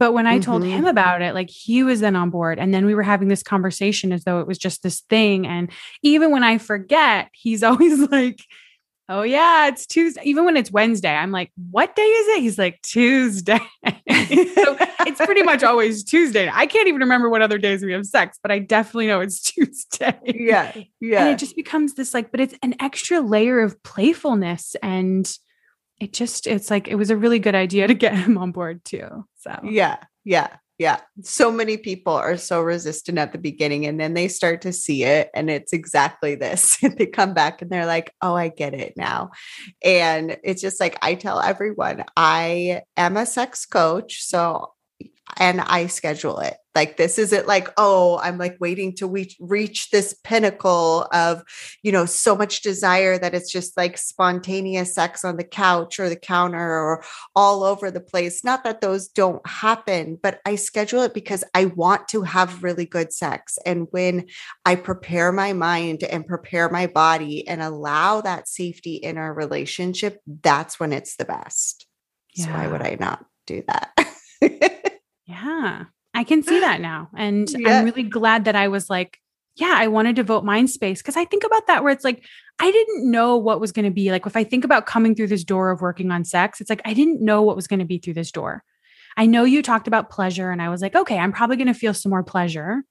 But 0.00 0.14
when 0.14 0.26
I 0.26 0.38
mm-hmm. 0.38 0.50
told 0.50 0.64
him 0.64 0.86
about 0.86 1.20
it, 1.20 1.34
like 1.34 1.50
he 1.50 1.82
was 1.82 2.00
then 2.00 2.16
on 2.16 2.30
board. 2.30 2.58
And 2.58 2.72
then 2.72 2.86
we 2.86 2.94
were 2.94 3.02
having 3.02 3.28
this 3.28 3.42
conversation 3.42 4.12
as 4.12 4.24
though 4.24 4.40
it 4.40 4.46
was 4.46 4.56
just 4.56 4.82
this 4.82 5.00
thing. 5.02 5.46
And 5.46 5.70
even 6.02 6.30
when 6.30 6.42
I 6.42 6.56
forget, 6.56 7.28
he's 7.34 7.62
always 7.62 8.00
like, 8.10 8.40
oh 9.10 9.20
yeah, 9.20 9.68
it's 9.68 9.84
Tuesday. 9.84 10.22
Even 10.24 10.46
when 10.46 10.56
it's 10.56 10.70
Wednesday, 10.70 11.14
I'm 11.14 11.32
like, 11.32 11.52
what 11.70 11.94
day 11.94 12.02
is 12.02 12.38
it? 12.38 12.40
He's 12.40 12.58
like, 12.58 12.80
Tuesday. 12.80 13.60
so 13.84 13.92
it's 15.06 15.20
pretty 15.22 15.42
much 15.42 15.62
always 15.62 16.02
Tuesday. 16.02 16.48
I 16.50 16.64
can't 16.64 16.88
even 16.88 17.02
remember 17.02 17.28
what 17.28 17.42
other 17.42 17.58
days 17.58 17.84
we 17.84 17.92
have 17.92 18.06
sex, 18.06 18.38
but 18.42 18.50
I 18.50 18.58
definitely 18.58 19.08
know 19.08 19.20
it's 19.20 19.40
Tuesday. 19.52 20.18
Yeah. 20.24 20.72
Yeah. 20.98 21.24
And 21.24 21.34
it 21.34 21.38
just 21.38 21.56
becomes 21.56 21.92
this 21.92 22.14
like, 22.14 22.30
but 22.30 22.40
it's 22.40 22.54
an 22.62 22.74
extra 22.80 23.20
layer 23.20 23.60
of 23.60 23.82
playfulness. 23.82 24.76
And 24.82 25.30
it 26.00 26.12
just, 26.12 26.46
it's 26.46 26.70
like, 26.70 26.88
it 26.88 26.96
was 26.96 27.10
a 27.10 27.16
really 27.16 27.38
good 27.38 27.54
idea 27.54 27.86
to 27.86 27.94
get 27.94 28.14
him 28.16 28.38
on 28.38 28.52
board 28.52 28.84
too. 28.84 29.26
So, 29.36 29.58
yeah. 29.62 29.98
Yeah. 30.24 30.48
Yeah. 30.78 31.00
So 31.22 31.52
many 31.52 31.76
people 31.76 32.14
are 32.14 32.38
so 32.38 32.62
resistant 32.62 33.18
at 33.18 33.32
the 33.32 33.38
beginning 33.38 33.84
and 33.84 34.00
then 34.00 34.14
they 34.14 34.28
start 34.28 34.62
to 34.62 34.72
see 34.72 35.04
it 35.04 35.28
and 35.34 35.50
it's 35.50 35.74
exactly 35.74 36.36
this. 36.36 36.78
they 36.96 37.04
come 37.04 37.34
back 37.34 37.60
and 37.60 37.70
they're 37.70 37.84
like, 37.84 38.14
oh, 38.22 38.34
I 38.34 38.48
get 38.48 38.72
it 38.72 38.94
now. 38.96 39.30
And 39.84 40.38
it's 40.42 40.62
just 40.62 40.80
like 40.80 40.96
I 41.02 41.16
tell 41.16 41.38
everyone, 41.38 42.04
I 42.16 42.80
am 42.96 43.18
a 43.18 43.26
sex 43.26 43.66
coach. 43.66 44.22
So 44.22 44.72
and 45.36 45.60
I 45.60 45.86
schedule 45.86 46.38
it. 46.40 46.56
Like 46.74 46.96
this 46.96 47.18
isn't 47.18 47.46
like, 47.46 47.68
oh, 47.76 48.18
I'm 48.22 48.38
like 48.38 48.56
waiting 48.60 48.94
to 48.96 49.08
reach 49.08 49.36
reach 49.40 49.90
this 49.90 50.14
pinnacle 50.24 51.08
of, 51.12 51.42
you 51.82 51.90
know, 51.90 52.06
so 52.06 52.36
much 52.36 52.62
desire 52.62 53.18
that 53.18 53.34
it's 53.34 53.50
just 53.50 53.76
like 53.76 53.98
spontaneous 53.98 54.94
sex 54.94 55.24
on 55.24 55.36
the 55.36 55.44
couch 55.44 55.98
or 55.98 56.08
the 56.08 56.16
counter 56.16 56.58
or 56.58 57.04
all 57.34 57.64
over 57.64 57.90
the 57.90 58.00
place. 58.00 58.44
Not 58.44 58.64
that 58.64 58.80
those 58.80 59.08
don't 59.08 59.44
happen, 59.46 60.18
but 60.22 60.40
I 60.46 60.54
schedule 60.54 61.02
it 61.02 61.14
because 61.14 61.44
I 61.54 61.66
want 61.66 62.08
to 62.08 62.22
have 62.22 62.62
really 62.62 62.86
good 62.86 63.12
sex. 63.12 63.58
And 63.66 63.88
when 63.90 64.26
I 64.64 64.76
prepare 64.76 65.32
my 65.32 65.52
mind 65.52 66.04
and 66.04 66.26
prepare 66.26 66.68
my 66.68 66.86
body 66.86 67.46
and 67.48 67.60
allow 67.60 68.20
that 68.20 68.48
safety 68.48 68.94
in 68.94 69.18
our 69.18 69.34
relationship, 69.34 70.20
that's 70.42 70.78
when 70.78 70.92
it's 70.92 71.16
the 71.16 71.24
best. 71.24 71.86
Yeah. 72.34 72.46
So 72.46 72.52
why 72.52 72.66
would 72.68 72.82
I 72.82 72.96
not 73.00 73.24
do 73.46 73.64
that? 73.66 73.92
Yeah, 75.30 75.84
I 76.20 76.24
can 76.24 76.42
see 76.42 76.60
that 76.60 76.82
now. 76.82 77.08
And 77.16 77.48
yeah. 77.58 77.78
I'm 77.78 77.86
really 77.86 78.02
glad 78.02 78.44
that 78.44 78.54
I 78.54 78.68
was 78.68 78.90
like, 78.90 79.18
yeah, 79.56 79.72
I 79.74 79.88
want 79.88 80.06
to 80.06 80.12
devote 80.12 80.44
mind 80.44 80.68
space 80.68 81.00
because 81.00 81.16
I 81.16 81.24
think 81.24 81.44
about 81.44 81.66
that 81.66 81.82
where 81.82 81.92
it's 81.92 82.04
like, 82.04 82.26
I 82.58 82.70
didn't 82.70 83.10
know 83.10 83.38
what 83.38 83.58
was 83.58 83.72
going 83.72 83.86
to 83.86 83.90
be. 83.90 84.10
Like, 84.10 84.26
if 84.26 84.36
I 84.36 84.44
think 84.44 84.66
about 84.66 84.84
coming 84.84 85.14
through 85.14 85.28
this 85.28 85.44
door 85.44 85.70
of 85.70 85.80
working 85.80 86.10
on 86.10 86.24
sex, 86.24 86.60
it's 86.60 86.68
like, 86.68 86.82
I 86.84 86.92
didn't 86.92 87.24
know 87.24 87.40
what 87.40 87.56
was 87.56 87.66
going 87.66 87.78
to 87.80 87.86
be 87.86 87.98
through 87.98 88.14
this 88.14 88.30
door. 88.30 88.62
I 89.16 89.24
know 89.24 89.44
you 89.44 89.62
talked 89.62 89.88
about 89.88 90.10
pleasure, 90.10 90.50
and 90.50 90.60
I 90.60 90.68
was 90.68 90.82
like, 90.82 90.94
okay, 90.94 91.18
I'm 91.18 91.32
probably 91.32 91.56
going 91.56 91.66
to 91.68 91.74
feel 91.74 91.94
some 91.94 92.10
more 92.10 92.22
pleasure. 92.22 92.82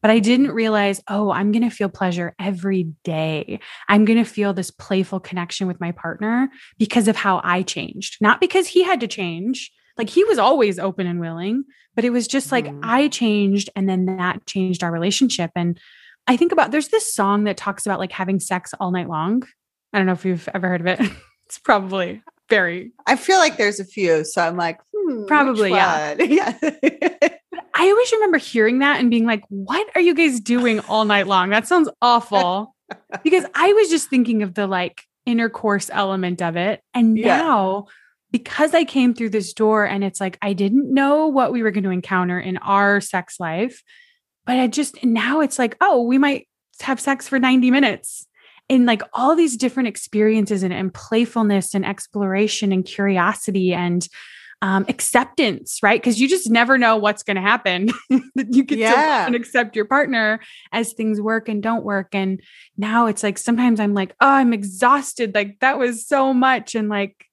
But 0.00 0.10
I 0.10 0.18
didn't 0.18 0.52
realize, 0.52 1.02
oh, 1.08 1.30
I'm 1.30 1.52
going 1.52 1.68
to 1.68 1.74
feel 1.74 1.90
pleasure 1.90 2.34
every 2.40 2.94
day. 3.04 3.60
I'm 3.88 4.06
going 4.06 4.18
to 4.18 4.30
feel 4.30 4.54
this 4.54 4.70
playful 4.70 5.20
connection 5.20 5.66
with 5.66 5.80
my 5.80 5.92
partner 5.92 6.48
because 6.78 7.06
of 7.06 7.16
how 7.16 7.42
I 7.44 7.62
changed, 7.62 8.16
not 8.20 8.40
because 8.40 8.68
he 8.68 8.82
had 8.82 9.00
to 9.00 9.08
change, 9.08 9.72
like 9.98 10.08
he 10.08 10.24
was 10.24 10.38
always 10.38 10.78
open 10.78 11.06
and 11.06 11.20
willing, 11.20 11.64
but 11.98 12.04
it 12.04 12.10
was 12.10 12.28
just 12.28 12.52
like 12.52 12.66
mm. 12.66 12.78
I 12.84 13.08
changed 13.08 13.70
and 13.74 13.88
then 13.88 14.06
that 14.06 14.46
changed 14.46 14.84
our 14.84 14.92
relationship. 14.92 15.50
And 15.56 15.80
I 16.28 16.36
think 16.36 16.52
about 16.52 16.70
there's 16.70 16.90
this 16.90 17.12
song 17.12 17.42
that 17.42 17.56
talks 17.56 17.86
about 17.86 17.98
like 17.98 18.12
having 18.12 18.38
sex 18.38 18.72
all 18.78 18.92
night 18.92 19.08
long. 19.08 19.42
I 19.92 19.98
don't 19.98 20.06
know 20.06 20.12
if 20.12 20.24
you've 20.24 20.48
ever 20.54 20.68
heard 20.68 20.80
of 20.80 20.86
it. 20.86 21.00
it's 21.46 21.58
probably 21.58 22.22
very 22.48 22.92
I 23.08 23.16
feel 23.16 23.38
like 23.38 23.56
there's 23.56 23.80
a 23.80 23.84
few. 23.84 24.24
So 24.24 24.40
I'm 24.40 24.56
like, 24.56 24.78
hmm, 24.94 25.24
probably, 25.24 25.70
yeah. 25.70 26.14
yeah. 26.20 26.56
I 27.74 27.90
always 27.90 28.12
remember 28.12 28.38
hearing 28.38 28.78
that 28.78 29.00
and 29.00 29.10
being 29.10 29.26
like, 29.26 29.42
what 29.48 29.84
are 29.96 30.00
you 30.00 30.14
guys 30.14 30.38
doing 30.38 30.78
all 30.78 31.04
night 31.04 31.26
long? 31.26 31.50
That 31.50 31.66
sounds 31.66 31.88
awful. 32.00 32.76
because 33.24 33.44
I 33.56 33.72
was 33.72 33.88
just 33.88 34.08
thinking 34.08 34.44
of 34.44 34.54
the 34.54 34.68
like 34.68 35.02
intercourse 35.26 35.90
element 35.92 36.42
of 36.42 36.56
it. 36.56 36.80
And 36.94 37.18
yeah. 37.18 37.38
now 37.38 37.86
because 38.30 38.74
I 38.74 38.84
came 38.84 39.14
through 39.14 39.30
this 39.30 39.52
door 39.52 39.84
and 39.84 40.04
it's 40.04 40.20
like 40.20 40.38
I 40.42 40.52
didn't 40.52 40.92
know 40.92 41.26
what 41.26 41.52
we 41.52 41.62
were 41.62 41.70
going 41.70 41.84
to 41.84 41.90
encounter 41.90 42.38
in 42.38 42.58
our 42.58 43.00
sex 43.00 43.40
life, 43.40 43.82
but 44.46 44.56
I 44.56 44.66
just 44.66 45.02
now 45.04 45.40
it's 45.40 45.58
like, 45.58 45.76
oh, 45.80 46.02
we 46.02 46.18
might 46.18 46.48
have 46.80 47.00
sex 47.00 47.28
for 47.28 47.38
90 47.38 47.70
minutes. 47.70 48.26
In 48.68 48.84
like 48.84 49.00
all 49.14 49.34
these 49.34 49.56
different 49.56 49.88
experiences 49.88 50.62
and, 50.62 50.74
and 50.74 50.92
playfulness 50.92 51.74
and 51.74 51.86
exploration 51.86 52.70
and 52.70 52.84
curiosity 52.84 53.72
and 53.72 54.06
um, 54.60 54.84
acceptance, 54.88 55.78
right? 55.82 56.00
Because 56.00 56.20
you 56.20 56.28
just 56.28 56.50
never 56.50 56.76
know 56.76 56.96
what's 56.96 57.22
going 57.22 57.36
to 57.36 57.40
happen. 57.40 57.88
That 58.34 58.46
you 58.50 58.64
get 58.64 58.78
yeah. 58.78 59.24
and 59.26 59.34
accept 59.34 59.76
your 59.76 59.84
partner 59.84 60.40
as 60.72 60.92
things 60.92 61.20
work 61.20 61.48
and 61.48 61.62
don't 61.62 61.84
work. 61.84 62.08
And 62.12 62.42
now 62.76 63.06
it's 63.06 63.22
like 63.22 63.38
sometimes 63.38 63.80
I'm 63.80 63.94
like, 63.94 64.14
oh, 64.20 64.28
I'm 64.28 64.52
exhausted. 64.52 65.34
Like 65.34 65.60
that 65.60 65.78
was 65.78 66.06
so 66.06 66.34
much. 66.34 66.74
And 66.74 66.88
like 66.88 67.27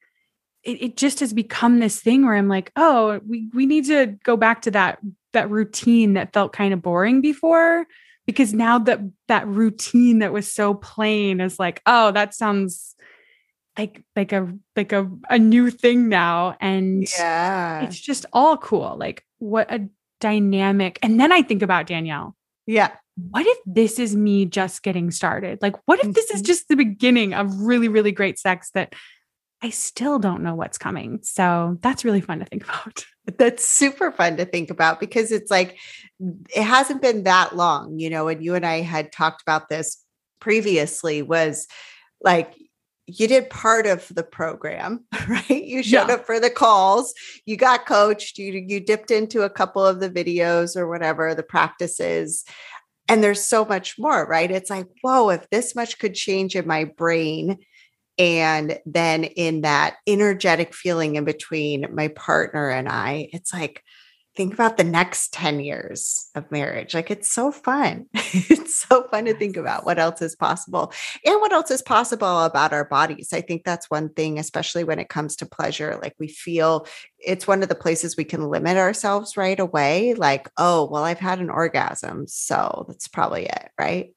it, 0.65 0.81
it 0.81 0.97
just 0.97 1.19
has 1.19 1.31
become 1.31 1.79
this 1.79 2.01
thing 2.01 2.25
where 2.25 2.35
I'm 2.35 2.47
like, 2.47 2.71
oh, 2.75 3.21
we 3.25 3.49
we 3.53 3.65
need 3.65 3.85
to 3.85 4.17
go 4.23 4.35
back 4.35 4.63
to 4.63 4.71
that 4.71 4.99
that 5.33 5.49
routine 5.49 6.13
that 6.13 6.33
felt 6.33 6.53
kind 6.53 6.73
of 6.73 6.81
boring 6.81 7.21
before. 7.21 7.85
Because 8.25 8.53
now 8.53 8.79
that 8.79 8.99
that 9.27 9.47
routine 9.47 10.19
that 10.19 10.33
was 10.33 10.51
so 10.51 10.73
plain 10.73 11.39
is 11.39 11.59
like 11.59 11.81
oh 11.85 12.11
that 12.11 12.33
sounds 12.33 12.95
like 13.77 14.03
like 14.15 14.31
a 14.31 14.51
like 14.75 14.91
a, 14.91 15.09
a 15.29 15.37
new 15.37 15.69
thing 15.69 16.09
now. 16.09 16.57
And 16.59 17.07
yeah. 17.17 17.83
it's 17.83 17.99
just 17.99 18.25
all 18.33 18.57
cool. 18.57 18.97
Like 18.97 19.23
what 19.37 19.71
a 19.71 19.87
dynamic 20.21 20.97
and 21.03 21.19
then 21.19 21.31
i 21.31 21.41
think 21.41 21.61
about 21.61 21.85
danielle. 21.85 22.35
Yeah. 22.65 22.91
What 23.29 23.45
if 23.45 23.57
this 23.65 23.99
is 23.99 24.15
me 24.15 24.45
just 24.45 24.81
getting 24.81 25.11
started? 25.11 25.59
Like 25.61 25.75
what 25.85 26.03
if 26.03 26.13
this 26.13 26.31
is 26.31 26.37
mm-hmm. 26.37 26.45
just 26.45 26.67
the 26.67 26.75
beginning 26.75 27.33
of 27.33 27.53
really 27.59 27.89
really 27.89 28.11
great 28.11 28.39
sex 28.39 28.71
that 28.73 28.93
I 29.65 29.71
still 29.71 30.19
don't 30.19 30.43
know 30.43 30.53
what's 30.53 30.77
coming. 30.77 31.21
So 31.23 31.79
that's 31.81 32.05
really 32.05 32.21
fun 32.21 32.37
to 32.37 32.45
think 32.45 32.63
about. 32.69 33.03
That's 33.39 33.67
super 33.67 34.11
fun 34.11 34.37
to 34.37 34.45
think 34.45 34.69
about 34.69 34.99
because 34.99 35.31
it's 35.31 35.49
like 35.49 35.79
it 36.19 36.61
hasn't 36.61 37.01
been 37.01 37.23
that 37.23 37.55
long, 37.55 37.97
you 37.97 38.11
know, 38.11 38.27
and 38.27 38.45
you 38.45 38.53
and 38.53 38.63
I 38.63 38.81
had 38.81 39.11
talked 39.11 39.41
about 39.41 39.67
this 39.67 40.03
previously 40.39 41.23
was 41.23 41.65
like 42.21 42.53
you 43.07 43.27
did 43.27 43.49
part 43.49 43.87
of 43.87 44.07
the 44.13 44.21
program, 44.21 45.03
right? 45.27 45.49
You 45.49 45.81
showed 45.81 46.09
yeah. 46.09 46.15
up 46.15 46.27
for 46.27 46.39
the 46.39 46.51
calls, 46.51 47.15
you 47.47 47.57
got 47.57 47.87
coached, 47.87 48.37
you 48.37 48.63
you 48.67 48.79
dipped 48.79 49.09
into 49.09 49.41
a 49.41 49.49
couple 49.49 49.83
of 49.83 49.99
the 49.99 50.11
videos 50.11 50.77
or 50.77 50.87
whatever, 50.87 51.33
the 51.33 51.41
practices. 51.41 52.45
And 53.09 53.23
there's 53.23 53.43
so 53.43 53.65
much 53.65 53.97
more, 53.97 54.27
right? 54.27 54.51
It's 54.51 54.69
like, 54.69 54.87
whoa, 55.01 55.29
if 55.29 55.49
this 55.49 55.73
much 55.73 55.97
could 55.97 56.13
change 56.13 56.55
in 56.55 56.67
my 56.67 56.83
brain, 56.83 57.57
and 58.17 58.79
then 58.85 59.23
in 59.23 59.61
that 59.61 59.97
energetic 60.07 60.73
feeling 60.73 61.15
in 61.15 61.25
between 61.25 61.87
my 61.93 62.07
partner 62.09 62.69
and 62.69 62.87
I, 62.87 63.29
it's 63.33 63.53
like, 63.53 63.83
think 64.35 64.53
about 64.53 64.77
the 64.77 64.83
next 64.83 65.31
10 65.33 65.61
years 65.61 66.29
of 66.35 66.51
marriage. 66.51 66.93
Like 66.93 67.09
it's 67.09 67.31
so 67.31 67.51
fun. 67.51 68.07
it's 68.13 68.75
so 68.75 69.07
fun 69.09 69.25
to 69.25 69.33
think 69.33 69.55
about 69.55 69.85
what 69.85 69.97
else 69.97 70.21
is 70.21 70.35
possible 70.35 70.91
and 71.25 71.39
what 71.39 71.53
else 71.53 71.71
is 71.71 71.81
possible 71.81 72.43
about 72.43 72.73
our 72.73 72.85
bodies. 72.85 73.29
I 73.31 73.41
think 73.41 73.63
that's 73.63 73.89
one 73.89 74.09
thing, 74.09 74.37
especially 74.37 74.83
when 74.83 74.99
it 74.99 75.09
comes 75.09 75.37
to 75.37 75.45
pleasure. 75.45 75.97
Like 76.01 76.15
we 76.19 76.27
feel 76.27 76.85
it's 77.17 77.47
one 77.47 77.63
of 77.63 77.69
the 77.69 77.75
places 77.75 78.17
we 78.17 78.25
can 78.25 78.49
limit 78.49 78.77
ourselves 78.77 79.37
right 79.37 79.59
away. 79.59 80.13
Like, 80.15 80.49
oh, 80.57 80.89
well, 80.91 81.03
I've 81.03 81.19
had 81.19 81.39
an 81.39 81.49
orgasm. 81.49 82.27
So 82.27 82.85
that's 82.87 83.07
probably 83.07 83.45
it. 83.45 83.69
Right. 83.79 84.13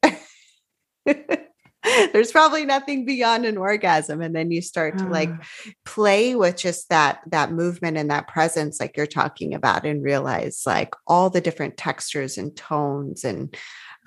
there's 2.12 2.33
probably 2.33 2.64
nothing 2.64 3.05
beyond 3.05 3.44
an 3.44 3.57
orgasm 3.57 4.20
and 4.20 4.35
then 4.35 4.51
you 4.51 4.62
start 4.62 4.98
to 4.98 5.07
like 5.07 5.31
ah. 5.31 5.70
play 5.85 6.35
with 6.35 6.57
just 6.57 6.88
that 6.88 7.20
that 7.27 7.53
movement 7.53 7.96
and 7.96 8.11
that 8.11 8.29
presence 8.29 8.81
like 8.81 8.96
you're 8.96 9.07
talking 9.07 9.55
about 9.55 9.85
and 9.85 10.03
realize 10.03 10.62
like 10.66 10.94
all 11.07 11.31
the 11.31 11.40
different 11.40 11.77
textures 11.77 12.38
and 12.38 12.57
tones 12.57 13.24
and 13.24 13.57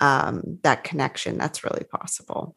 um, 0.00 0.58
that 0.62 0.84
connection 0.84 1.38
that's 1.38 1.62
really 1.64 1.84
possible. 1.84 2.56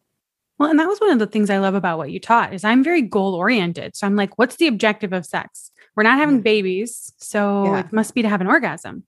Well 0.58 0.70
and 0.70 0.80
that 0.80 0.88
was 0.88 1.00
one 1.00 1.12
of 1.12 1.20
the 1.20 1.28
things 1.28 1.50
i 1.50 1.58
love 1.58 1.76
about 1.76 1.98
what 1.98 2.12
you 2.12 2.20
taught 2.20 2.54
is 2.54 2.64
i'm 2.64 2.82
very 2.82 3.02
goal 3.02 3.36
oriented 3.36 3.94
so 3.94 4.08
i'm 4.08 4.16
like 4.16 4.38
what's 4.38 4.56
the 4.56 4.68
objective 4.68 5.12
of 5.12 5.26
sex? 5.26 5.72
We're 5.96 6.04
not 6.04 6.18
having 6.18 6.42
babies 6.42 7.14
so 7.18 7.66
yeah. 7.66 7.80
it 7.82 7.94
must 7.94 8.14
be 8.16 8.22
to 8.22 8.30
have 8.30 8.42
an 8.42 8.48
orgasm 8.48 9.04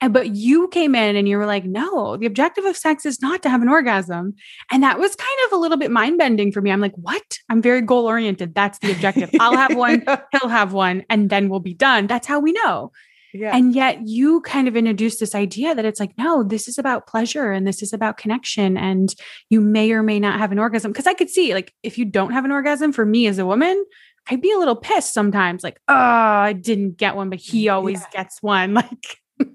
and 0.00 0.12
but 0.12 0.36
you 0.36 0.68
came 0.68 0.94
in 0.94 1.16
and 1.16 1.28
you 1.28 1.38
were 1.38 1.46
like, 1.46 1.64
no, 1.64 2.16
the 2.16 2.26
objective 2.26 2.64
of 2.64 2.76
sex 2.76 3.06
is 3.06 3.22
not 3.22 3.42
to 3.42 3.48
have 3.48 3.62
an 3.62 3.68
orgasm. 3.68 4.34
And 4.70 4.82
that 4.82 4.98
was 4.98 5.16
kind 5.16 5.38
of 5.46 5.52
a 5.52 5.60
little 5.60 5.78
bit 5.78 5.90
mind 5.90 6.18
bending 6.18 6.52
for 6.52 6.60
me. 6.60 6.70
I'm 6.70 6.80
like, 6.80 6.94
what? 6.96 7.38
I'm 7.48 7.62
very 7.62 7.80
goal 7.80 8.06
oriented. 8.06 8.54
That's 8.54 8.78
the 8.80 8.92
objective. 8.92 9.30
I'll 9.40 9.56
have 9.56 9.74
one, 9.76 10.04
he'll 10.32 10.50
have 10.50 10.72
one, 10.72 11.04
and 11.08 11.30
then 11.30 11.48
we'll 11.48 11.60
be 11.60 11.74
done. 11.74 12.06
That's 12.06 12.26
how 12.26 12.40
we 12.40 12.52
know. 12.52 12.92
Yeah. 13.32 13.56
And 13.56 13.74
yet 13.74 14.06
you 14.06 14.40
kind 14.42 14.68
of 14.68 14.76
introduced 14.76 15.20
this 15.20 15.34
idea 15.34 15.74
that 15.74 15.84
it's 15.84 16.00
like, 16.00 16.16
no, 16.16 16.42
this 16.42 16.68
is 16.68 16.78
about 16.78 17.06
pleasure 17.06 17.52
and 17.52 17.66
this 17.66 17.82
is 17.82 17.92
about 17.92 18.16
connection. 18.16 18.76
And 18.78 19.14
you 19.50 19.60
may 19.60 19.92
or 19.92 20.02
may 20.02 20.18
not 20.18 20.38
have 20.38 20.52
an 20.52 20.58
orgasm. 20.58 20.92
Cause 20.92 21.06
I 21.06 21.12
could 21.14 21.28
see, 21.28 21.52
like, 21.52 21.74
if 21.82 21.98
you 21.98 22.04
don't 22.04 22.32
have 22.32 22.44
an 22.44 22.52
orgasm 22.52 22.92
for 22.92 23.04
me 23.04 23.26
as 23.26 23.38
a 23.38 23.44
woman, 23.44 23.84
I'd 24.28 24.40
be 24.40 24.52
a 24.52 24.58
little 24.58 24.76
pissed 24.76 25.12
sometimes, 25.12 25.62
like, 25.62 25.80
oh, 25.86 25.94
I 25.94 26.52
didn't 26.52 26.96
get 26.96 27.14
one, 27.14 27.30
but 27.30 27.38
he 27.38 27.66
mm, 27.66 27.74
always 27.74 28.00
yeah. 28.00 28.22
gets 28.22 28.42
one. 28.42 28.74
Like, 28.74 29.18
but 29.38 29.48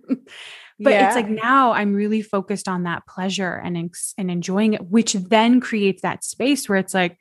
yeah. 0.79 1.07
it's 1.07 1.15
like 1.15 1.29
now 1.29 1.71
I'm 1.71 1.93
really 1.93 2.21
focused 2.21 2.67
on 2.67 2.83
that 2.83 3.05
pleasure 3.07 3.61
and 3.63 3.93
and 4.17 4.31
enjoying 4.31 4.73
it, 4.73 4.85
which 4.87 5.13
then 5.13 5.59
creates 5.59 6.01
that 6.01 6.23
space 6.23 6.67
where 6.67 6.77
it's 6.77 6.93
like, 6.93 7.17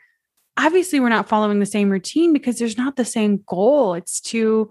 obviously 0.57 1.01
we're 1.01 1.09
not 1.09 1.29
following 1.29 1.59
the 1.59 1.67
same 1.67 1.91
routine 1.91 2.33
because 2.33 2.59
there's 2.59 2.79
not 2.79 2.97
the 2.97 3.05
same 3.05 3.43
goal. 3.47 3.95
It's 3.95 4.21
to 4.23 4.71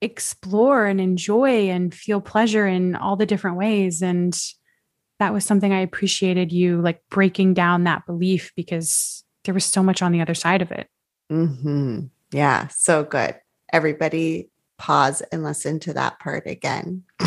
explore 0.00 0.86
and 0.86 1.00
enjoy 1.00 1.68
and 1.70 1.94
feel 1.94 2.20
pleasure 2.20 2.66
in 2.66 2.94
all 2.96 3.16
the 3.16 3.26
different 3.26 3.56
ways. 3.56 4.02
And 4.02 4.38
that 5.18 5.32
was 5.32 5.44
something 5.44 5.72
I 5.72 5.80
appreciated 5.80 6.52
you 6.52 6.80
like 6.80 7.00
breaking 7.10 7.54
down 7.54 7.84
that 7.84 8.06
belief 8.06 8.52
because 8.56 9.24
there 9.44 9.54
was 9.54 9.64
so 9.64 9.82
much 9.82 10.02
on 10.02 10.12
the 10.12 10.20
other 10.20 10.34
side 10.34 10.62
of 10.62 10.70
it. 10.72 10.88
Mm-hmm. 11.32 12.06
Yeah, 12.32 12.68
so 12.68 13.04
good. 13.04 13.36
Everybody 13.72 14.50
pause 14.78 15.22
and 15.32 15.42
listen 15.42 15.80
to 15.80 15.94
that 15.94 16.18
part 16.18 16.46
again. 16.46 17.02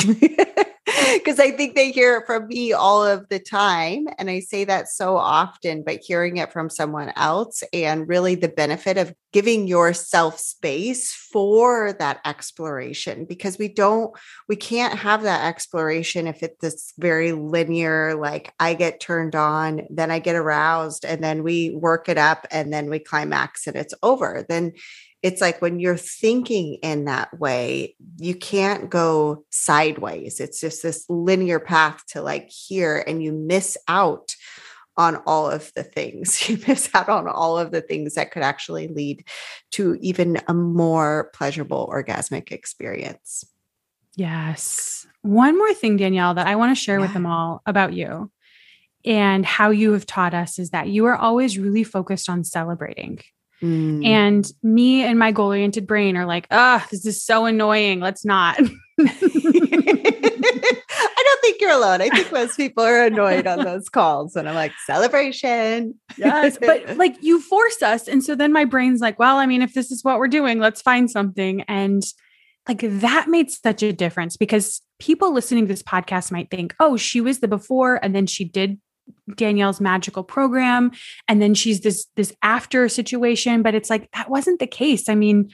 Because 1.14 1.40
I 1.40 1.52
think 1.52 1.76
they 1.76 1.92
hear 1.92 2.18
it 2.18 2.26
from 2.26 2.48
me 2.48 2.74
all 2.74 3.06
of 3.06 3.28
the 3.30 3.40
time. 3.40 4.08
And 4.18 4.30
I 4.30 4.40
say 4.40 4.64
that 4.66 4.88
so 4.88 5.18
often, 5.18 5.84
but 5.84 6.02
hearing 6.04 6.38
it 6.38 6.52
from 6.52 6.70
someone 6.70 7.12
else 7.16 7.64
and 7.74 8.08
really 8.08 8.36
the 8.36 8.48
benefit 8.48 8.98
of 8.98 9.14
giving 9.32 9.68
yourself 9.68 10.40
space 10.40 11.14
for 11.14 11.94
that 11.94 12.20
exploration 12.26 13.26
because 13.26 13.58
we 13.58 13.68
don't, 13.68 14.12
we 14.48 14.56
can't 14.56 14.98
have 14.98 15.24
that 15.24 15.46
exploration 15.46 16.28
if 16.28 16.42
it's 16.42 16.60
this 16.62 16.94
very 16.98 17.32
linear, 17.32 18.16
like 18.16 18.54
I 18.60 18.74
get 18.74 19.00
turned 19.00 19.36
on, 19.36 19.82
then 19.90 20.10
I 20.12 20.20
get 20.20 20.36
aroused, 20.36 21.06
and 21.06 21.24
then 21.24 21.44
we 21.44 21.72
work 21.72 22.10
it 22.10 22.18
up 22.18 22.48
and 22.52 22.74
then 22.74 22.90
we 22.90 23.00
climax 23.00 23.68
and 23.68 23.76
it's 23.76 23.94
over. 24.02 24.46
Then 24.48 24.74
it's 25.21 25.41
like 25.41 25.62
when 25.62 25.79
you're 25.79 25.97
thinking 25.97 26.75
in 26.82 27.05
that 27.05 27.38
way, 27.39 27.95
you 28.17 28.36
can't 28.36 28.89
go 28.89 29.43
sideways. 29.49 30.39
It's 30.39 30.62
just 30.62 30.82
this 30.82 31.05
linear 31.10 31.60
path 31.60 32.05
to 32.10 32.21
like 32.21 32.49
here, 32.49 33.03
and 33.05 33.21
you 33.21 33.32
miss 33.34 33.77
out 33.88 34.36
on 34.95 35.17
all 35.25 35.49
of 35.49 35.71
the 35.75 35.84
things. 35.84 36.39
You 36.49 36.60
miss 36.67 36.89
out 36.93 37.10
on 37.10 37.27
all 37.27 37.58
of 37.58 37.71
the 37.71 37.82
things 37.82 38.15
that 38.15 38.32
could 38.32 38.43
actually 38.43 38.88
lead 38.88 39.25
to 39.71 39.97
even 40.01 40.39
a 40.47 40.53
more 40.53 41.32
pleasurable 41.34 41.89
orgasmic 41.91 42.51
experience. 42.51 43.45
Yes. 44.15 45.08
One 45.21 45.58
more 45.58 45.73
thing, 45.73 45.97
Danielle, 45.97 46.34
that 46.34 46.47
I 46.47 46.55
want 46.55 46.75
to 46.75 46.82
share 46.82 46.97
yeah. 46.97 47.05
with 47.05 47.13
them 47.13 47.25
all 47.25 47.62
about 47.65 47.93
you 47.93 48.32
and 49.05 49.45
how 49.45 49.69
you 49.69 49.93
have 49.93 50.05
taught 50.05 50.34
us 50.34 50.60
is 50.60 50.71
that 50.71 50.89
you 50.89 51.05
are 51.05 51.15
always 51.15 51.58
really 51.58 51.84
focused 51.84 52.29
on 52.29 52.43
celebrating. 52.43 53.19
Mm. 53.62 54.06
And 54.06 54.52
me 54.63 55.04
and 55.04 55.19
my 55.19 55.32
goal 55.32 55.48
oriented 55.48 55.86
brain 55.86 56.17
are 56.17 56.26
like, 56.26 56.48
ah, 56.52 56.84
oh, 56.84 56.88
this 56.91 57.06
is 57.06 57.24
so 57.24 57.45
annoying. 57.45 58.00
Let's 58.00 58.24
not. 58.24 58.60
I 58.60 58.63
don't 61.24 61.41
think 61.41 61.62
you're 61.62 61.72
alone. 61.72 62.02
I 62.02 62.10
think 62.10 62.32
most 62.32 62.58
people 62.58 62.84
are 62.84 63.06
annoyed 63.06 63.48
on 63.48 63.63
those 63.63 63.89
calls. 63.89 64.36
And 64.36 64.48
I'm 64.48 64.56
like, 64.56 64.72
celebration. 64.86 65.95
yes. 66.17 66.58
But 66.58 66.98
like 66.98 67.17
you 67.22 67.41
force 67.41 67.82
us. 67.82 68.08
And 68.08 68.24
so 68.24 68.36
then 68.36 68.54
my 68.54 68.65
brain's 68.65 69.02
like, 69.02 69.19
well, 69.19 69.38
I 69.38 69.45
mean, 69.45 69.62
if 69.62 69.74
this 69.74 69.91
is 69.91 70.04
what 70.04 70.19
we're 70.19 70.28
doing, 70.28 70.60
let's 70.60 70.82
find 70.82 71.10
something. 71.10 71.62
And 71.63 72.04
like 72.67 72.82
that 72.82 73.28
made 73.28 73.52
such 73.52 73.84
a 73.84 73.91
difference 73.91 74.38
because 74.38 74.82
people 75.00 75.34
listening 75.34 75.65
to 75.65 75.74
this 75.74 75.84
podcast 75.84 76.32
might 76.32 76.52
think, 76.52 76.76
oh, 76.80 76.98
she 76.98 77.22
was 77.22 77.39
the 77.39 77.48
before 77.48 78.04
and 78.04 78.15
then 78.15 78.28
she 78.28 78.45
did 78.45 78.80
Danielle's 79.36 79.82
magical 79.82 80.24
program 80.24 80.91
and 81.28 81.41
then 81.41 81.54
she's 81.54 81.82
this 81.82 82.08
this 82.15 82.34
after 82.41 82.89
situation 82.89 83.62
but 83.62 83.76
it's 83.76 83.89
like 83.89 84.10
that 84.12 84.30
wasn't 84.30 84.60
the 84.60 84.67
case 84.67 85.10
i 85.10 85.15
mean 85.15 85.50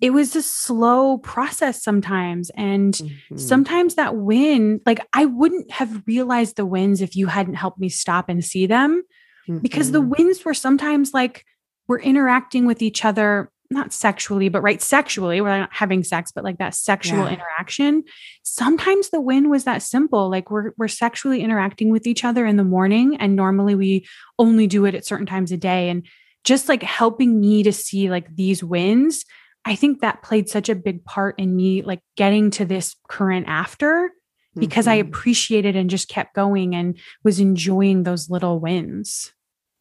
it 0.00 0.10
was 0.10 0.36
a 0.36 0.42
slow 0.42 1.18
process 1.18 1.82
sometimes 1.82 2.50
and 2.54 2.94
mm-hmm. 2.94 3.36
sometimes 3.36 3.94
that 3.96 4.16
win 4.16 4.80
like 4.86 5.00
i 5.12 5.24
wouldn't 5.24 5.70
have 5.70 6.02
realized 6.06 6.56
the 6.56 6.66
wins 6.66 7.00
if 7.00 7.16
you 7.16 7.26
hadn't 7.26 7.54
helped 7.54 7.78
me 7.78 7.88
stop 7.88 8.28
and 8.28 8.44
see 8.44 8.66
them 8.66 9.02
mm-hmm. 9.48 9.58
because 9.58 9.90
the 9.90 10.00
mm-hmm. 10.00 10.22
wins 10.22 10.44
were 10.44 10.54
sometimes 10.54 11.12
like 11.12 11.44
we're 11.88 12.00
interacting 12.00 12.66
with 12.66 12.82
each 12.82 13.04
other 13.04 13.50
not 13.70 13.92
sexually, 13.92 14.48
but 14.48 14.62
right 14.62 14.80
sexually, 14.80 15.40
we're 15.40 15.58
not 15.58 15.70
having 15.72 16.02
sex, 16.02 16.32
but 16.32 16.44
like 16.44 16.58
that 16.58 16.74
sexual 16.74 17.24
yeah. 17.24 17.32
interaction. 17.34 18.02
Sometimes 18.42 19.10
the 19.10 19.20
win 19.20 19.50
was 19.50 19.64
that 19.64 19.82
simple. 19.82 20.30
Like 20.30 20.50
we're 20.50 20.72
we're 20.78 20.88
sexually 20.88 21.42
interacting 21.42 21.90
with 21.90 22.06
each 22.06 22.24
other 22.24 22.46
in 22.46 22.56
the 22.56 22.64
morning, 22.64 23.16
and 23.16 23.36
normally 23.36 23.74
we 23.74 24.06
only 24.38 24.66
do 24.66 24.84
it 24.86 24.94
at 24.94 25.04
certain 25.04 25.26
times 25.26 25.52
a 25.52 25.56
day. 25.56 25.90
And 25.90 26.06
just 26.44 26.68
like 26.68 26.82
helping 26.82 27.40
me 27.40 27.62
to 27.62 27.72
see 27.72 28.08
like 28.08 28.34
these 28.34 28.64
wins, 28.64 29.24
I 29.64 29.74
think 29.74 30.00
that 30.00 30.22
played 30.22 30.48
such 30.48 30.68
a 30.68 30.74
big 30.74 31.04
part 31.04 31.38
in 31.38 31.54
me 31.54 31.82
like 31.82 32.00
getting 32.16 32.50
to 32.52 32.64
this 32.64 32.96
current 33.08 33.46
after 33.48 34.10
because 34.56 34.86
mm-hmm. 34.86 34.92
I 34.92 34.96
appreciated 34.96 35.76
and 35.76 35.90
just 35.90 36.08
kept 36.08 36.34
going 36.34 36.74
and 36.74 36.98
was 37.22 37.38
enjoying 37.38 38.02
those 38.02 38.30
little 38.30 38.60
wins. 38.60 39.32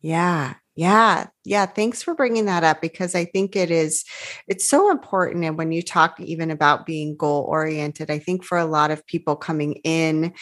Yeah. 0.02 0.56
Yeah. 0.78 1.26
Yeah. 1.44 1.66
Thanks 1.66 2.04
for 2.04 2.14
bringing 2.14 2.46
that 2.46 2.64
up 2.64 2.82
because 2.82 3.16
I 3.16 3.26
think 3.26 3.56
it 3.56 3.72
is, 3.72 4.06
it's 4.48 4.70
so 4.70 4.92
important. 4.92 5.44
And 5.44 5.58
when 5.58 5.72
you 5.72 5.82
talk 5.82 6.20
even 6.20 6.52
about 6.52 6.86
being 6.86 7.18
goal 7.18 7.46
oriented, 7.50 8.12
I 8.12 8.20
think 8.20 8.44
for 8.44 8.60
a 8.60 8.66
lot 8.66 8.92
of 8.92 9.06
people 9.08 9.36
coming 9.36 9.74
in 9.84 10.34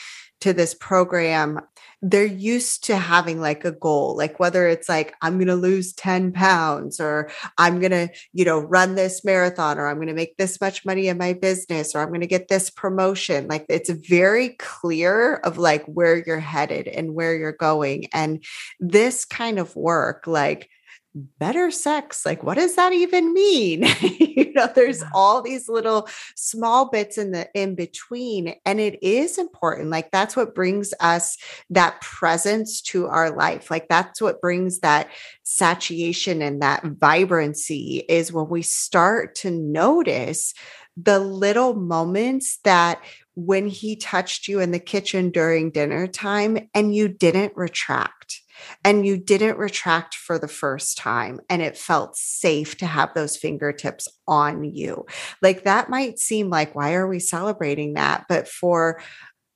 to 0.42 0.52
this 0.52 0.74
program, 0.74 1.62
they're 2.08 2.24
used 2.24 2.84
to 2.84 2.96
having 2.96 3.42
like 3.42 3.66
a 3.66 3.72
goal, 3.72 4.16
like 4.16 4.40
whether 4.40 4.68
it's 4.68 4.88
like, 4.88 5.16
I'm 5.24 5.38
going 5.38 5.48
to 5.48 5.56
lose 5.56 5.92
10 5.94 6.34
pounds 6.34 7.00
or 7.00 7.32
I'm 7.58 7.80
going 7.80 7.92
to, 7.92 8.10
you 8.32 8.46
know, 8.46 8.60
run 8.60 8.94
this 8.94 9.26
marathon 9.26 9.80
or 9.80 9.88
I'm 9.88 9.96
going 9.96 10.10
to 10.10 10.14
make 10.14 10.38
this 10.38 10.62
much 10.62 10.86
money 10.86 11.08
in 11.08 11.18
my 11.18 11.34
business 11.34 11.96
or 11.96 12.02
I'm 12.02 12.10
going 12.10 12.22
to 12.22 12.28
get 12.28 12.48
this 12.48 12.70
promotion. 12.70 13.48
Like 13.48 13.66
it's 13.70 13.90
very 13.90 14.50
clear 14.50 15.38
of 15.38 15.58
like 15.58 15.84
where 15.86 16.24
you're 16.24 16.40
headed 16.40 16.88
and 16.88 17.16
where 17.16 17.36
you're 17.36 17.52
going. 17.52 18.06
And 18.14 18.44
this 18.80 19.26
kind 19.26 19.58
of 19.58 19.76
work, 19.76 20.28
like, 20.28 20.70
better 21.16 21.72
sex 21.72 22.26
like 22.26 22.44
what 22.44 22.56
does 22.56 22.76
that 22.76 22.94
even 22.94 23.34
mean? 23.34 23.86
You 24.36 24.52
know 24.52 24.70
there's 24.74 25.02
all 25.14 25.42
these 25.42 25.70
little 25.70 26.10
small 26.36 26.90
bits 26.90 27.18
in 27.18 27.32
the 27.32 27.48
in 27.54 27.74
between 27.74 28.56
and 28.66 28.82
it 28.82 29.02
is 29.02 29.38
important 29.38 29.90
like 29.90 30.12
that's 30.12 30.36
what 30.36 30.54
brings 30.54 30.94
us 31.00 31.38
that 31.70 32.02
presence 32.02 32.82
to 32.82 33.08
our 33.08 33.32
life 33.32 33.72
like 33.72 33.88
that's 33.88 34.22
what 34.22 34.42
brings 34.42 34.80
that 34.80 35.10
satiation 35.44 36.42
and 36.42 36.62
that 36.62 36.84
vibrancy 36.84 38.04
is 38.10 38.34
when 38.34 38.50
we 38.50 38.62
start 38.62 39.36
to 39.36 39.52
notice 39.52 40.54
the 40.98 41.20
little 41.20 41.76
moments 41.76 42.60
that 42.64 43.02
when 43.36 43.68
he 43.68 43.96
touched 43.96 44.48
you 44.48 44.60
in 44.60 44.72
the 44.72 44.80
kitchen 44.80 45.30
during 45.30 45.72
dinner 45.72 46.08
time 46.08 46.70
and 46.74 46.96
you 46.96 47.08
didn't 47.08 47.56
retract 47.56 48.42
and 48.84 49.06
you 49.06 49.18
didn't 49.18 49.58
retract 49.58 50.16
for 50.16 50.38
the 50.38 50.48
first 50.48 50.98
time 50.98 51.40
and 51.50 51.62
it 51.62 51.78
felt 51.78 52.16
safe 52.16 52.78
to 52.78 52.86
have 52.86 53.14
those 53.14 53.38
fingertips 53.38 54.08
on 54.28 54.64
you. 54.64 55.06
Like 55.42 55.64
that 55.64 55.90
might 55.90 56.20
seem 56.20 56.50
like, 56.50 56.76
why 56.76 56.94
are 56.94 57.08
we 57.08 57.20
celebrating 57.20 57.94
that? 57.94 58.26
But 58.28 58.48
for 58.48 59.02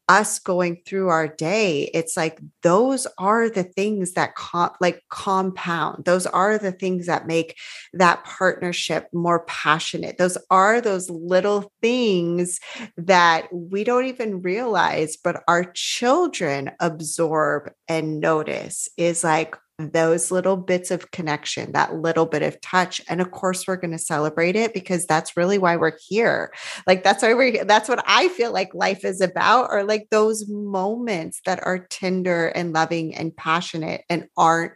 us 0.10 0.39
going 0.39 0.82
through 0.86 1.10
our 1.10 1.28
day 1.28 1.89
it's 1.93 2.17
like 2.17 2.39
those 2.63 3.08
are 3.19 3.50
the 3.50 3.63
things 3.63 4.13
that 4.13 4.34
like 4.82 5.04
compound. 5.10 6.06
Those 6.06 6.26
are 6.26 6.58
the 6.58 6.72
things 6.72 7.06
that 7.06 7.28
make 7.28 7.58
that 7.93 8.24
partnership 8.26 9.08
more 9.13 9.45
passionate. 9.45 10.17
Those 10.17 10.38
are 10.50 10.82
those 10.82 11.10
little 11.10 11.72
things 11.82 12.60
that 12.98 13.48
we 13.54 13.84
don't 13.84 14.06
even 14.06 14.41
realize 14.41 15.17
but 15.17 15.43
our 15.48 15.65
children 15.74 16.72
absorb 16.80 17.72
and 17.88 18.19
notice 18.19 18.89
is 18.98 19.24
like 19.24 19.56
those 19.80 20.30
little 20.30 20.58
bits 20.58 20.92
of 20.92 21.10
connection, 21.12 21.72
that 21.72 21.96
little 21.96 22.26
bit 22.26 22.42
of 22.42 22.60
touch. 22.60 23.00
And 23.08 23.22
of 23.22 23.32
course, 23.32 23.65
we're 23.65 23.78
going 23.78 23.92
to 23.92 23.98
celebrate 23.98 24.58
it 24.58 24.74
because 24.74 25.06
that's 25.06 25.38
really 25.38 25.58
why 25.58 25.78
we're 25.78 25.98
here. 26.08 26.54
Like, 26.86 27.02
that's 27.02 27.24
why 27.24 27.34
we're, 27.34 27.63
that's 27.63 27.88
what 27.88 28.04
I 28.06 28.28
feel 28.28 28.52
like 28.52 28.74
life 28.74 29.06
is 29.06 29.22
about, 29.22 29.70
or 29.72 29.86
like 29.86 30.10
those 30.12 30.50
moments 30.50 31.39
that 31.46 31.65
are 31.65 31.88
tender 31.89 32.48
and 32.48 32.74
loving 32.74 33.15
and 33.15 33.36
passionate 33.36 34.04
and 34.10 34.28
aren't 34.36 34.74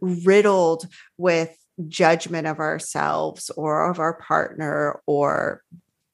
riddled 0.00 0.86
with 1.16 1.56
judgment 1.88 2.46
of 2.46 2.58
ourselves 2.58 3.50
or 3.56 3.88
of 3.90 3.98
our 4.00 4.14
partner 4.14 5.00
or 5.06 5.62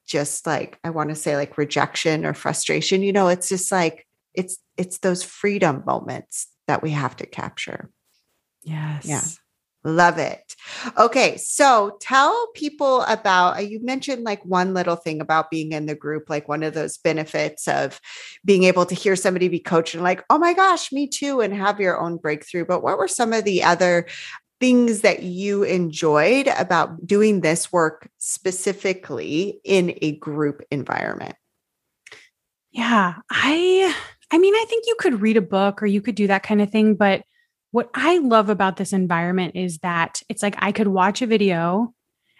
just 0.05 0.47
like, 0.47 0.79
I 0.85 0.91
want 0.91 1.09
to 1.09 1.15
say 1.15 1.35
like 1.35 1.57
rejection 1.57 2.25
or 2.25 2.33
frustration. 2.33 3.03
You 3.03 3.11
know, 3.11 3.27
it's 3.27 3.49
just 3.49 3.69
like, 3.69 4.07
it's, 4.33 4.57
it's 4.77 4.99
those 4.99 5.23
freedom 5.23 5.83
moments 5.85 6.47
that 6.67 6.81
we 6.81 6.91
have 6.91 7.17
to 7.17 7.25
capture. 7.25 7.89
Yes. 8.63 9.05
Yeah. 9.05 9.21
Love 9.85 10.17
it. 10.17 10.55
Okay. 10.97 11.35
So 11.35 11.97
tell 11.99 12.47
people 12.55 13.01
about, 13.01 13.57
uh, 13.57 13.61
you 13.61 13.83
mentioned 13.83 14.23
like 14.23 14.43
one 14.45 14.73
little 14.73 14.95
thing 14.95 15.19
about 15.19 15.51
being 15.51 15.73
in 15.73 15.87
the 15.87 15.95
group, 15.95 16.29
like 16.29 16.47
one 16.47 16.63
of 16.63 16.73
those 16.73 16.97
benefits 16.97 17.67
of 17.67 17.99
being 18.45 18.63
able 18.63 18.85
to 18.85 18.95
hear 18.95 19.17
somebody 19.17 19.49
be 19.49 19.59
coached 19.59 19.93
and 19.93 20.03
like, 20.03 20.23
oh 20.29 20.37
my 20.37 20.53
gosh, 20.53 20.93
me 20.93 21.05
too, 21.07 21.41
and 21.41 21.53
have 21.53 21.81
your 21.81 21.99
own 21.99 22.15
breakthrough. 22.15 22.63
But 22.65 22.81
what 22.81 22.97
were 22.97 23.09
some 23.09 23.33
of 23.33 23.43
the 23.43 23.61
other 23.61 24.07
things 24.61 25.01
that 25.01 25.23
you 25.23 25.63
enjoyed 25.63 26.47
about 26.57 27.05
doing 27.05 27.41
this 27.41 27.73
work 27.73 28.09
specifically 28.19 29.59
in 29.65 29.97
a 30.01 30.15
group 30.15 30.61
environment? 30.71 31.35
Yeah. 32.71 33.15
I, 33.29 33.93
I 34.31 34.37
mean, 34.37 34.53
I 34.55 34.65
think 34.69 34.85
you 34.87 34.95
could 34.97 35.19
read 35.19 35.35
a 35.35 35.41
book 35.41 35.83
or 35.83 35.87
you 35.87 35.99
could 35.99 36.15
do 36.15 36.27
that 36.27 36.43
kind 36.43 36.61
of 36.61 36.71
thing, 36.71 36.95
but 36.95 37.23
what 37.73 37.89
I 37.95 38.19
love 38.19 38.49
about 38.49 38.77
this 38.77 38.93
environment 38.93 39.55
is 39.55 39.79
that 39.79 40.21
it's 40.29 40.43
like 40.43 40.55
I 40.59 40.71
could 40.71 40.87
watch 40.87 41.23
a 41.23 41.27
video 41.27 41.91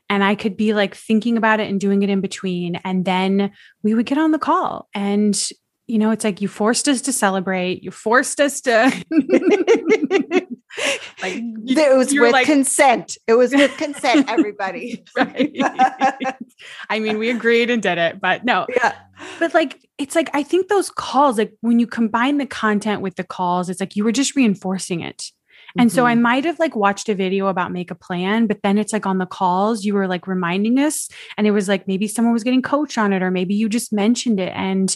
and 0.08 0.24
I 0.24 0.36
could 0.36 0.56
be 0.56 0.76
like 0.76 0.94
thinking 0.94 1.38
about 1.38 1.60
it 1.60 1.68
and 1.68 1.80
doing 1.80 2.04
it 2.04 2.10
in 2.12 2.22
between. 2.22 2.76
And 2.84 3.04
then 3.04 3.52
we 3.82 3.96
would 3.96 4.06
get 4.06 4.20
on 4.20 4.30
the 4.30 4.38
call. 4.38 4.90
And, 4.94 5.36
you 5.88 5.98
know, 5.98 6.12
it's 6.12 6.24
like 6.24 6.40
you 6.40 6.48
forced 6.48 6.88
us 6.88 7.02
to 7.02 7.12
celebrate, 7.12 7.84
you 7.84 7.90
forced 7.90 8.40
us 8.40 8.62
to. 8.62 8.92
like 11.24 11.36
it 11.66 11.98
was 11.98 12.14
with 12.14 12.34
like, 12.34 12.46
consent. 12.46 13.18
It 13.28 13.34
was 13.34 13.54
with 13.54 13.76
consent, 13.78 14.30
everybody. 14.30 15.04
right. 15.18 15.56
I 16.90 17.00
mean, 17.00 17.18
we 17.18 17.30
agreed 17.30 17.70
and 17.70 17.82
did 17.82 17.98
it, 17.98 18.20
but 18.22 18.44
no. 18.44 18.68
Yeah. 18.70 18.94
But 19.40 19.54
like 19.54 19.80
it's 19.98 20.16
like 20.16 20.30
I 20.34 20.44
think 20.44 20.68
those 20.68 20.90
calls, 20.90 21.38
like 21.38 21.54
when 21.62 21.80
you 21.80 21.88
combine 21.88 22.38
the 22.38 22.46
content 22.46 23.02
with 23.02 23.16
the 23.16 23.24
calls, 23.24 23.70
it's 23.70 23.80
like 23.80 23.96
you 23.96 24.04
were 24.04 24.12
just 24.12 24.36
reinforcing 24.36 25.02
it. 25.02 25.32
And 25.78 25.90
mm-hmm. 25.90 25.96
so 25.96 26.06
I 26.06 26.14
mm-hmm. 26.14 26.22
might 26.22 26.46
have 26.46 26.60
like 26.60 26.76
watched 26.76 27.10
a 27.10 27.16
video 27.16 27.48
about 27.48 27.72
make 27.72 27.90
a 27.90 27.96
plan, 27.96 28.46
but 28.46 28.62
then 28.62 28.78
it's 28.78 28.94
like 28.94 29.06
on 29.06 29.18
the 29.18 29.26
calls, 29.26 29.86
you 29.86 29.94
were 29.94 30.08
like 30.08 30.28
reminding 30.28 30.78
us. 30.78 31.10
And 31.38 31.48
it 31.48 31.52
was 31.52 31.68
like 31.68 31.88
maybe 31.88 32.08
someone 32.08 32.34
was 32.34 32.44
getting 32.44 32.62
coached 32.62 32.98
on 32.98 33.14
it, 33.14 33.24
or 33.24 33.32
maybe 33.32 33.56
you 33.56 33.70
just 33.70 33.94
mentioned 33.94 34.40
it. 34.40 34.52
And 34.54 34.96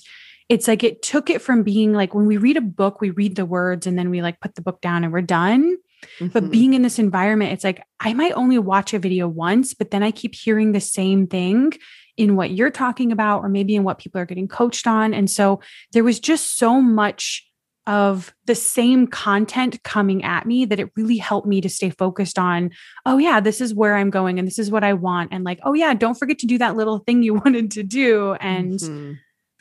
it's 0.50 0.68
like 0.68 0.84
it 0.84 1.02
took 1.02 1.30
it 1.30 1.42
from 1.42 1.64
being 1.64 1.94
like 1.94 2.14
when 2.14 2.26
we 2.26 2.38
read 2.38 2.58
a 2.58 2.62
book, 2.62 3.02
we 3.02 3.10
read 3.10 3.36
the 3.36 3.46
words 3.46 3.88
and 3.88 3.98
then 3.98 4.10
we 4.10 4.22
like 4.22 4.40
put 4.40 4.56
the 4.56 4.62
book 4.62 4.82
down 4.82 5.04
and 5.04 5.12
we're 5.12 5.22
done. 5.22 5.78
Mm-hmm. 6.20 6.28
But 6.28 6.52
being 6.52 6.74
in 6.74 6.82
this 6.82 7.00
environment, 7.00 7.54
it's 7.54 7.64
like 7.64 7.84
I 8.00 8.14
might 8.14 8.34
only 8.34 8.60
watch 8.60 8.94
a 8.94 9.00
video 9.00 9.28
once, 9.28 9.74
but 9.74 9.92
then 9.92 10.04
I 10.04 10.12
keep 10.12 10.36
hearing 10.36 10.72
the 10.72 10.82
same 10.82 11.28
thing 11.28 11.74
in 12.18 12.36
what 12.36 12.52
you're 12.52 12.72
talking 12.72 13.12
about, 13.12 13.44
or 13.44 13.50
maybe 13.50 13.76
in 13.76 13.84
what 13.84 14.00
people 14.00 14.20
are 14.20 14.26
getting 14.26 14.48
coached 14.48 14.88
on. 14.88 15.14
And 15.14 15.30
so 15.30 15.62
there 15.94 16.04
was 16.04 16.20
just 16.20 16.58
so 16.58 16.82
much 16.82 17.48
of 17.88 18.36
the 18.46 18.56
same 18.56 19.08
content 19.08 19.82
coming 19.84 20.24
at 20.24 20.46
me 20.46 20.66
that 20.66 20.80
it 20.80 20.92
really 20.98 21.18
helped 21.18 21.48
me 21.48 21.62
to 21.62 21.70
stay 21.70 21.90
focused 21.90 22.38
on, 22.38 22.70
oh, 23.06 23.18
yeah, 23.18 23.40
this 23.40 23.62
is 23.62 23.74
where 23.74 23.96
I'm 23.96 24.10
going 24.10 24.38
and 24.38 24.48
this 24.48 24.60
is 24.60 24.70
what 24.70 24.84
I 24.84 24.94
want. 24.94 25.30
And 25.32 25.46
like, 25.46 25.60
oh, 25.64 25.74
yeah, 25.74 25.94
don't 25.94 26.16
forget 26.20 26.38
to 26.40 26.48
do 26.48 26.58
that 26.58 26.76
little 26.76 27.00
thing 27.00 27.24
you 27.24 27.34
wanted 27.46 27.72
to 27.72 27.84
do. 27.84 28.34
And 28.34 28.74
mm-hmm. 28.74 29.14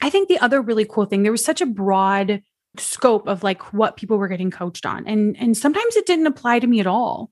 I 0.02 0.10
think 0.10 0.28
the 0.28 0.40
other 0.40 0.60
really 0.60 0.84
cool 0.84 1.04
thing, 1.04 1.22
there 1.22 1.32
was 1.32 1.44
such 1.44 1.60
a 1.60 1.66
broad 1.66 2.42
scope 2.80 3.28
of 3.28 3.42
like 3.42 3.72
what 3.72 3.96
people 3.96 4.18
were 4.18 4.28
getting 4.28 4.50
coached 4.50 4.86
on. 4.86 5.06
And, 5.06 5.36
and 5.38 5.56
sometimes 5.56 5.96
it 5.96 6.06
didn't 6.06 6.26
apply 6.26 6.58
to 6.58 6.66
me 6.66 6.80
at 6.80 6.86
all. 6.86 7.30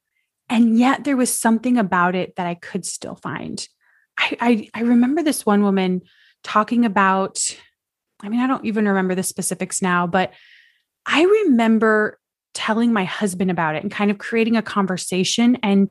And 0.48 0.78
yet 0.78 1.04
there 1.04 1.16
was 1.16 1.36
something 1.36 1.78
about 1.78 2.14
it 2.14 2.36
that 2.36 2.46
I 2.46 2.54
could 2.54 2.84
still 2.84 3.14
find. 3.14 3.66
I, 4.18 4.36
I, 4.40 4.70
I 4.74 4.80
remember 4.82 5.22
this 5.22 5.46
one 5.46 5.62
woman 5.62 6.02
talking 6.42 6.84
about, 6.84 7.40
I 8.22 8.28
mean, 8.28 8.40
I 8.40 8.46
don't 8.46 8.64
even 8.64 8.86
remember 8.86 9.14
the 9.14 9.22
specifics 9.22 9.80
now, 9.80 10.06
but 10.06 10.32
I 11.06 11.22
remember 11.22 12.18
telling 12.52 12.92
my 12.92 13.04
husband 13.04 13.50
about 13.50 13.74
it 13.74 13.82
and 13.82 13.90
kind 13.90 14.10
of 14.10 14.18
creating 14.18 14.56
a 14.56 14.62
conversation. 14.62 15.56
And 15.62 15.90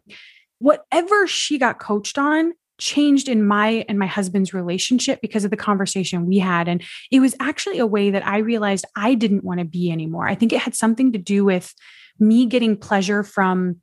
whatever 0.59 1.27
she 1.27 1.57
got 1.57 1.79
coached 1.79 2.17
on 2.17 2.53
changed 2.83 3.29
in 3.29 3.47
my 3.47 3.85
and 3.87 3.97
my 3.97 4.05
husband's 4.05 4.53
relationship 4.53 5.21
because 5.21 5.45
of 5.45 5.51
the 5.51 5.57
conversation 5.57 6.25
we 6.25 6.37
had. 6.37 6.67
And 6.67 6.83
it 7.11 7.21
was 7.21 7.33
actually 7.39 7.79
a 7.79 7.87
way 7.87 8.11
that 8.11 8.27
I 8.27 8.39
realized 8.39 8.85
I 8.95 9.15
didn't 9.15 9.45
want 9.45 9.59
to 9.59 9.65
be 9.65 9.89
anymore. 9.89 10.27
I 10.27 10.35
think 10.35 10.51
it 10.51 10.59
had 10.59 10.75
something 10.75 11.13
to 11.13 11.17
do 11.17 11.45
with 11.45 11.73
me 12.19 12.45
getting 12.45 12.75
pleasure 12.75 13.23
from 13.23 13.77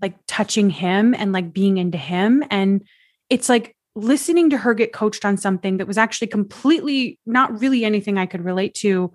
like 0.00 0.14
touching 0.26 0.70
him 0.70 1.14
and 1.14 1.32
like 1.32 1.52
being 1.52 1.78
into 1.78 1.98
him. 1.98 2.42
And 2.50 2.82
it's 3.30 3.48
like 3.48 3.76
listening 3.94 4.50
to 4.50 4.58
her 4.58 4.74
get 4.74 4.92
coached 4.92 5.24
on 5.24 5.36
something 5.36 5.76
that 5.76 5.86
was 5.86 5.96
actually 5.96 6.26
completely 6.26 7.20
not 7.24 7.60
really 7.60 7.84
anything 7.84 8.18
I 8.18 8.26
could 8.26 8.44
relate 8.44 8.74
to. 8.74 9.12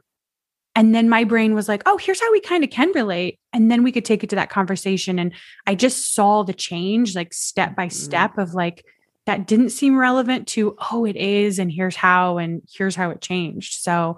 And 0.74 0.96
then 0.96 1.10
my 1.10 1.26
brain 1.26 1.54
was 1.54 1.68
like, 1.68 1.84
oh, 1.86 1.98
here's 1.98 2.22
how 2.22 2.32
we 2.32 2.40
kind 2.40 2.64
of 2.64 2.70
can 2.70 2.94
relate. 2.94 3.40
And 3.52 3.70
then 3.70 3.84
we 3.84 3.92
could 3.92 4.06
take 4.06 4.24
it 4.24 4.30
to 4.30 4.38
that 4.38 4.50
conversation. 4.50 5.20
And 5.20 5.34
I 5.66 5.76
just 5.76 6.16
saw 6.16 6.44
the 6.44 6.54
change, 6.54 7.14
like 7.14 7.34
step 7.34 7.76
by 7.76 7.88
mm-hmm. 7.88 8.06
step, 8.06 8.38
of 8.38 8.54
like, 8.54 8.86
that 9.28 9.46
didn't 9.46 9.70
seem 9.70 9.98
relevant 9.98 10.48
to, 10.48 10.78
oh, 10.92 11.04
it 11.06 11.18
is. 11.18 11.60
And 11.60 11.70
here's 11.70 11.98
how, 11.98 12.38
and 12.38 12.62
here's 12.74 12.96
how 12.96 13.10
it 13.10 13.22
changed. 13.22 13.82
So 13.82 14.18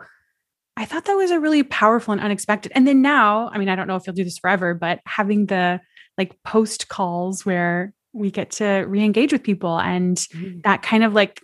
I 0.77 0.85
thought 0.85 1.05
that 1.05 1.15
was 1.15 1.31
a 1.31 1.39
really 1.39 1.63
powerful 1.63 2.11
and 2.11 2.21
unexpected. 2.21 2.71
And 2.75 2.87
then 2.87 3.01
now, 3.01 3.49
I 3.51 3.57
mean, 3.57 3.69
I 3.69 3.75
don't 3.75 3.87
know 3.87 3.95
if 3.95 4.05
you'll 4.05 4.15
do 4.15 4.23
this 4.23 4.37
forever, 4.37 4.75
but 4.75 4.99
having 5.05 5.47
the 5.47 5.81
like 6.15 6.41
post 6.43 6.89
calls 6.89 7.43
where 7.43 7.91
we 8.13 8.29
get 8.29 8.51
to 8.51 8.85
re-engage 8.87 9.33
with 9.33 9.41
people 9.41 9.79
and 9.79 10.17
mm-hmm. 10.17 10.59
that 10.63 10.83
kind 10.83 11.03
of 11.03 11.13
like 11.13 11.41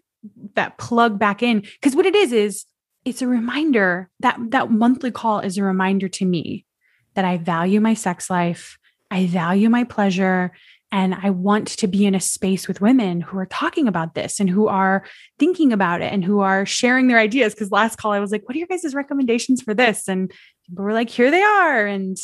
that 0.53 0.77
plug 0.77 1.17
back 1.17 1.41
in 1.41 1.59
because 1.59 1.95
what 1.95 2.05
it 2.05 2.15
is 2.15 2.33
is 2.33 2.65
it's 3.03 3.21
a 3.21 3.27
reminder 3.27 4.09
that 4.19 4.37
that 4.49 4.71
monthly 4.71 5.11
call 5.11 5.39
is 5.39 5.57
a 5.57 5.63
reminder 5.63 6.07
to 6.09 6.25
me 6.25 6.65
that 7.13 7.25
I 7.25 7.37
value 7.37 7.79
my 7.79 7.93
sex 7.93 8.29
life, 8.29 8.77
I 9.11 9.27
value 9.27 9.69
my 9.69 9.83
pleasure, 9.83 10.51
and 10.91 11.15
I 11.15 11.29
want 11.31 11.67
to 11.67 11.87
be 11.87 12.05
in 12.05 12.15
a 12.15 12.19
space 12.19 12.67
with 12.67 12.81
women 12.81 13.21
who 13.21 13.37
are 13.37 13.45
talking 13.47 13.87
about 13.87 14.13
this 14.13 14.39
and 14.39 14.49
who 14.49 14.67
are 14.67 15.03
thinking 15.39 15.73
about 15.73 16.01
it 16.01 16.13
and 16.13 16.23
who 16.23 16.39
are 16.39 16.65
sharing 16.65 17.07
their 17.07 17.19
ideas. 17.19 17.53
Because 17.53 17.71
last 17.71 17.97
call, 17.97 18.11
I 18.11 18.19
was 18.19 18.31
like, 18.31 18.47
what 18.47 18.55
are 18.55 18.59
your 18.59 18.67
guys' 18.67 18.93
recommendations 18.95 19.61
for 19.61 19.73
this? 19.73 20.07
And 20.07 20.31
people 20.67 20.85
were 20.85 20.93
like, 20.93 21.09
here 21.09 21.31
they 21.31 21.41
are. 21.41 21.85
And 21.85 22.17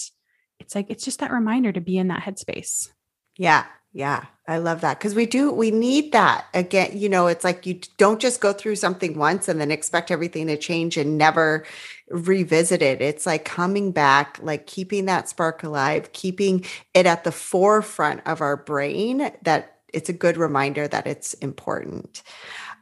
it's 0.60 0.76
like, 0.76 0.90
it's 0.90 1.04
just 1.04 1.20
that 1.20 1.32
reminder 1.32 1.72
to 1.72 1.82
be 1.82 1.98
in 1.98 2.08
that 2.10 2.22
headspace. 2.22 2.90
Yeah. 3.38 3.66
Yeah, 3.94 4.26
I 4.48 4.58
love 4.58 4.82
that 4.82 5.00
because 5.00 5.16
we 5.16 5.26
do, 5.26 5.52
we 5.52 5.70
need 5.70 6.14
that 6.14 6.46
again. 6.54 6.98
You 6.98 7.10
know, 7.10 7.28
it's 7.28 7.44
like 7.44 7.66
you 7.66 7.82
don't 7.98 8.22
just 8.22 8.40
go 8.40 8.54
through 8.54 8.78
something 8.78 9.18
once 9.18 9.50
and 9.50 9.60
then 9.60 9.70
expect 9.70 10.12
everything 10.12 10.48
to 10.48 10.56
change 10.56 10.96
and 10.96 11.18
never 11.18 11.66
revisit 12.10 12.82
it. 12.82 13.02
It's 13.02 13.26
like 13.26 13.44
coming 13.44 13.92
back, 13.92 14.40
like 14.42 14.66
keeping 14.66 15.06
that 15.06 15.28
spark 15.28 15.64
alive, 15.64 16.14
keeping 16.14 16.64
it 16.94 17.06
at 17.06 17.26
the 17.26 17.34
forefront 17.34 18.22
of 18.26 18.40
our 18.40 18.56
brain 18.56 19.30
that 19.42 19.80
it's 19.94 20.08
a 20.10 20.14
good 20.14 20.38
reminder 20.38 20.88
that 20.88 21.06
it's 21.06 21.34
important. 21.36 22.24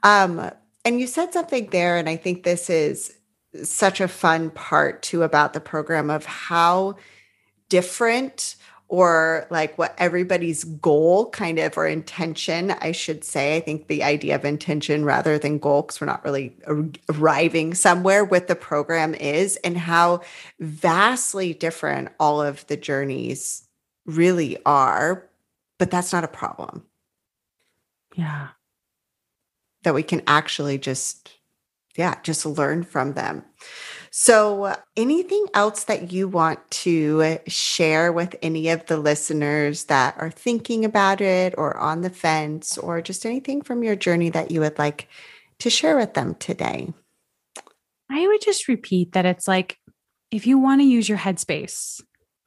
Um, 0.03 0.51
and 0.85 0.99
you 0.99 1.07
said 1.07 1.33
something 1.33 1.69
there, 1.71 1.97
and 1.97 2.07
I 2.07 2.17
think 2.17 2.43
this 2.43 2.69
is 2.69 3.15
such 3.63 3.99
a 3.99 4.07
fun 4.07 4.51
part 4.51 5.01
too 5.01 5.23
about 5.23 5.53
the 5.53 5.59
program 5.59 6.11
of 6.11 6.25
how 6.25 6.97
different 7.67 8.55
or 8.89 9.47
like 9.49 9.77
what 9.77 9.95
everybody's 9.97 10.63
goal 10.65 11.29
kind 11.29 11.59
of 11.59 11.77
or 11.77 11.87
intention 11.87 12.71
i 12.81 12.91
should 12.91 13.23
say. 13.23 13.55
I 13.55 13.61
think 13.61 13.87
the 13.87 14.03
idea 14.03 14.35
of 14.35 14.43
intention 14.43 15.05
rather 15.05 15.37
than 15.37 15.59
goal 15.59 15.83
because 15.83 16.01
we're 16.01 16.07
not 16.07 16.25
really 16.25 16.55
arriving 17.09 17.73
somewhere 17.73 18.25
with 18.25 18.47
the 18.47 18.55
program 18.55 19.15
is 19.15 19.55
and 19.57 19.77
how 19.77 20.21
vastly 20.59 21.53
different 21.53 22.09
all 22.19 22.41
of 22.41 22.67
the 22.67 22.77
journeys 22.77 23.67
really 24.05 24.57
are 24.65 25.29
but 25.79 25.89
that's 25.89 26.13
not 26.13 26.25
a 26.25 26.27
problem. 26.27 26.83
Yeah. 28.15 28.49
That 29.83 29.95
we 29.95 30.03
can 30.03 30.21
actually 30.27 30.77
just 30.77 31.31
yeah 31.95 32.15
just 32.21 32.45
learn 32.45 32.83
from 32.83 33.13
them 33.13 33.43
so, 34.11 34.63
uh, 34.63 34.75
anything 34.95 35.45
else 35.53 35.83
that 35.85 36.11
you 36.11 36.27
want 36.27 36.59
to 36.71 37.21
uh, 37.23 37.37
share 37.47 38.11
with 38.11 38.35
any 38.41 38.69
of 38.69 38.85
the 38.87 38.97
listeners 38.97 39.85
that 39.85 40.15
are 40.17 40.31
thinking 40.31 40.85
about 40.85 41.21
it 41.21 41.53
or 41.57 41.77
on 41.77 42.01
the 42.01 42.09
fence, 42.09 42.77
or 42.77 43.01
just 43.01 43.25
anything 43.25 43.61
from 43.61 43.83
your 43.83 43.95
journey 43.95 44.29
that 44.29 44.51
you 44.51 44.61
would 44.61 44.79
like 44.79 45.07
to 45.59 45.69
share 45.69 45.97
with 45.97 46.13
them 46.13 46.35
today? 46.35 46.93
I 48.09 48.27
would 48.27 48.41
just 48.41 48.67
repeat 48.67 49.11
that 49.11 49.25
it's 49.25 49.47
like 49.47 49.77
if 50.31 50.47
you 50.47 50.57
want 50.57 50.81
to 50.81 50.85
use 50.85 51.07
your 51.07 51.17
headspace 51.17 52.01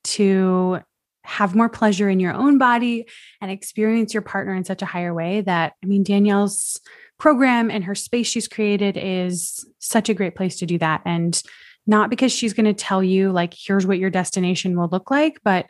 to 0.05 0.81
have 1.25 1.55
more 1.55 1.69
pleasure 1.69 2.09
in 2.09 2.19
your 2.19 2.35
own 2.35 2.59
body 2.59 3.07
and 3.41 3.51
experience 3.51 4.13
your 4.13 4.23
partner 4.23 4.55
in 4.55 4.65
such 4.65 4.83
a 4.83 4.87
higher 4.87 5.15
way 5.15 5.41
that, 5.43 5.75
I 5.83 5.87
mean, 5.87 6.03
Danielle's 6.03 6.81
program 7.23 7.71
and 7.71 7.85
her 7.85 7.95
space 7.95 8.27
she's 8.27 8.49
created 8.49 8.97
is 9.01 9.65
such 9.79 10.09
a 10.09 10.15
great 10.15 10.35
place 10.35 10.59
to 10.59 10.67
do 10.67 10.77
that. 10.77 11.01
And 11.07 11.41
not 11.87 12.11
because 12.11 12.33
she's 12.33 12.53
going 12.53 12.67
to 12.67 12.75
tell 12.75 13.01
you, 13.01 13.31
like, 13.31 13.55
here's 13.57 13.87
what 13.87 14.01
your 14.01 14.11
destination 14.11 14.77
will 14.77 14.89
look 14.91 15.09
like, 15.09 15.39
but 15.45 15.67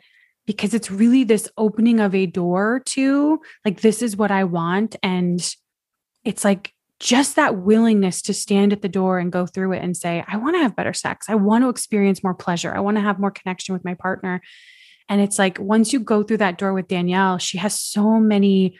because 0.47 0.73
it's 0.73 0.89
really 0.89 1.23
this 1.23 1.47
opening 1.55 1.99
of 1.99 2.15
a 2.15 2.25
door 2.25 2.81
to, 2.87 3.39
like, 3.63 3.81
this 3.81 4.01
is 4.01 4.17
what 4.17 4.31
I 4.31 4.45
want. 4.45 4.95
And 5.03 5.47
it's 6.23 6.43
like 6.43 6.73
just 6.99 7.35
that 7.35 7.59
willingness 7.59 8.23
to 8.23 8.33
stand 8.33 8.73
at 8.73 8.81
the 8.81 8.89
door 8.89 9.19
and 9.19 9.31
go 9.31 9.45
through 9.45 9.73
it 9.73 9.83
and 9.83 9.95
say, 9.95 10.25
I 10.27 10.37
want 10.37 10.55
to 10.55 10.63
have 10.63 10.75
better 10.75 10.93
sex. 10.93 11.27
I 11.29 11.35
want 11.35 11.63
to 11.63 11.69
experience 11.69 12.23
more 12.23 12.33
pleasure. 12.33 12.73
I 12.73 12.79
want 12.79 12.97
to 12.97 13.01
have 13.01 13.19
more 13.19 13.29
connection 13.29 13.73
with 13.73 13.85
my 13.85 13.93
partner. 13.93 14.41
And 15.07 15.21
it's 15.21 15.37
like 15.37 15.59
once 15.59 15.93
you 15.93 15.99
go 15.99 16.23
through 16.23 16.37
that 16.37 16.57
door 16.57 16.73
with 16.73 16.87
Danielle, 16.87 17.37
she 17.37 17.59
has 17.59 17.79
so 17.79 18.19
many 18.19 18.79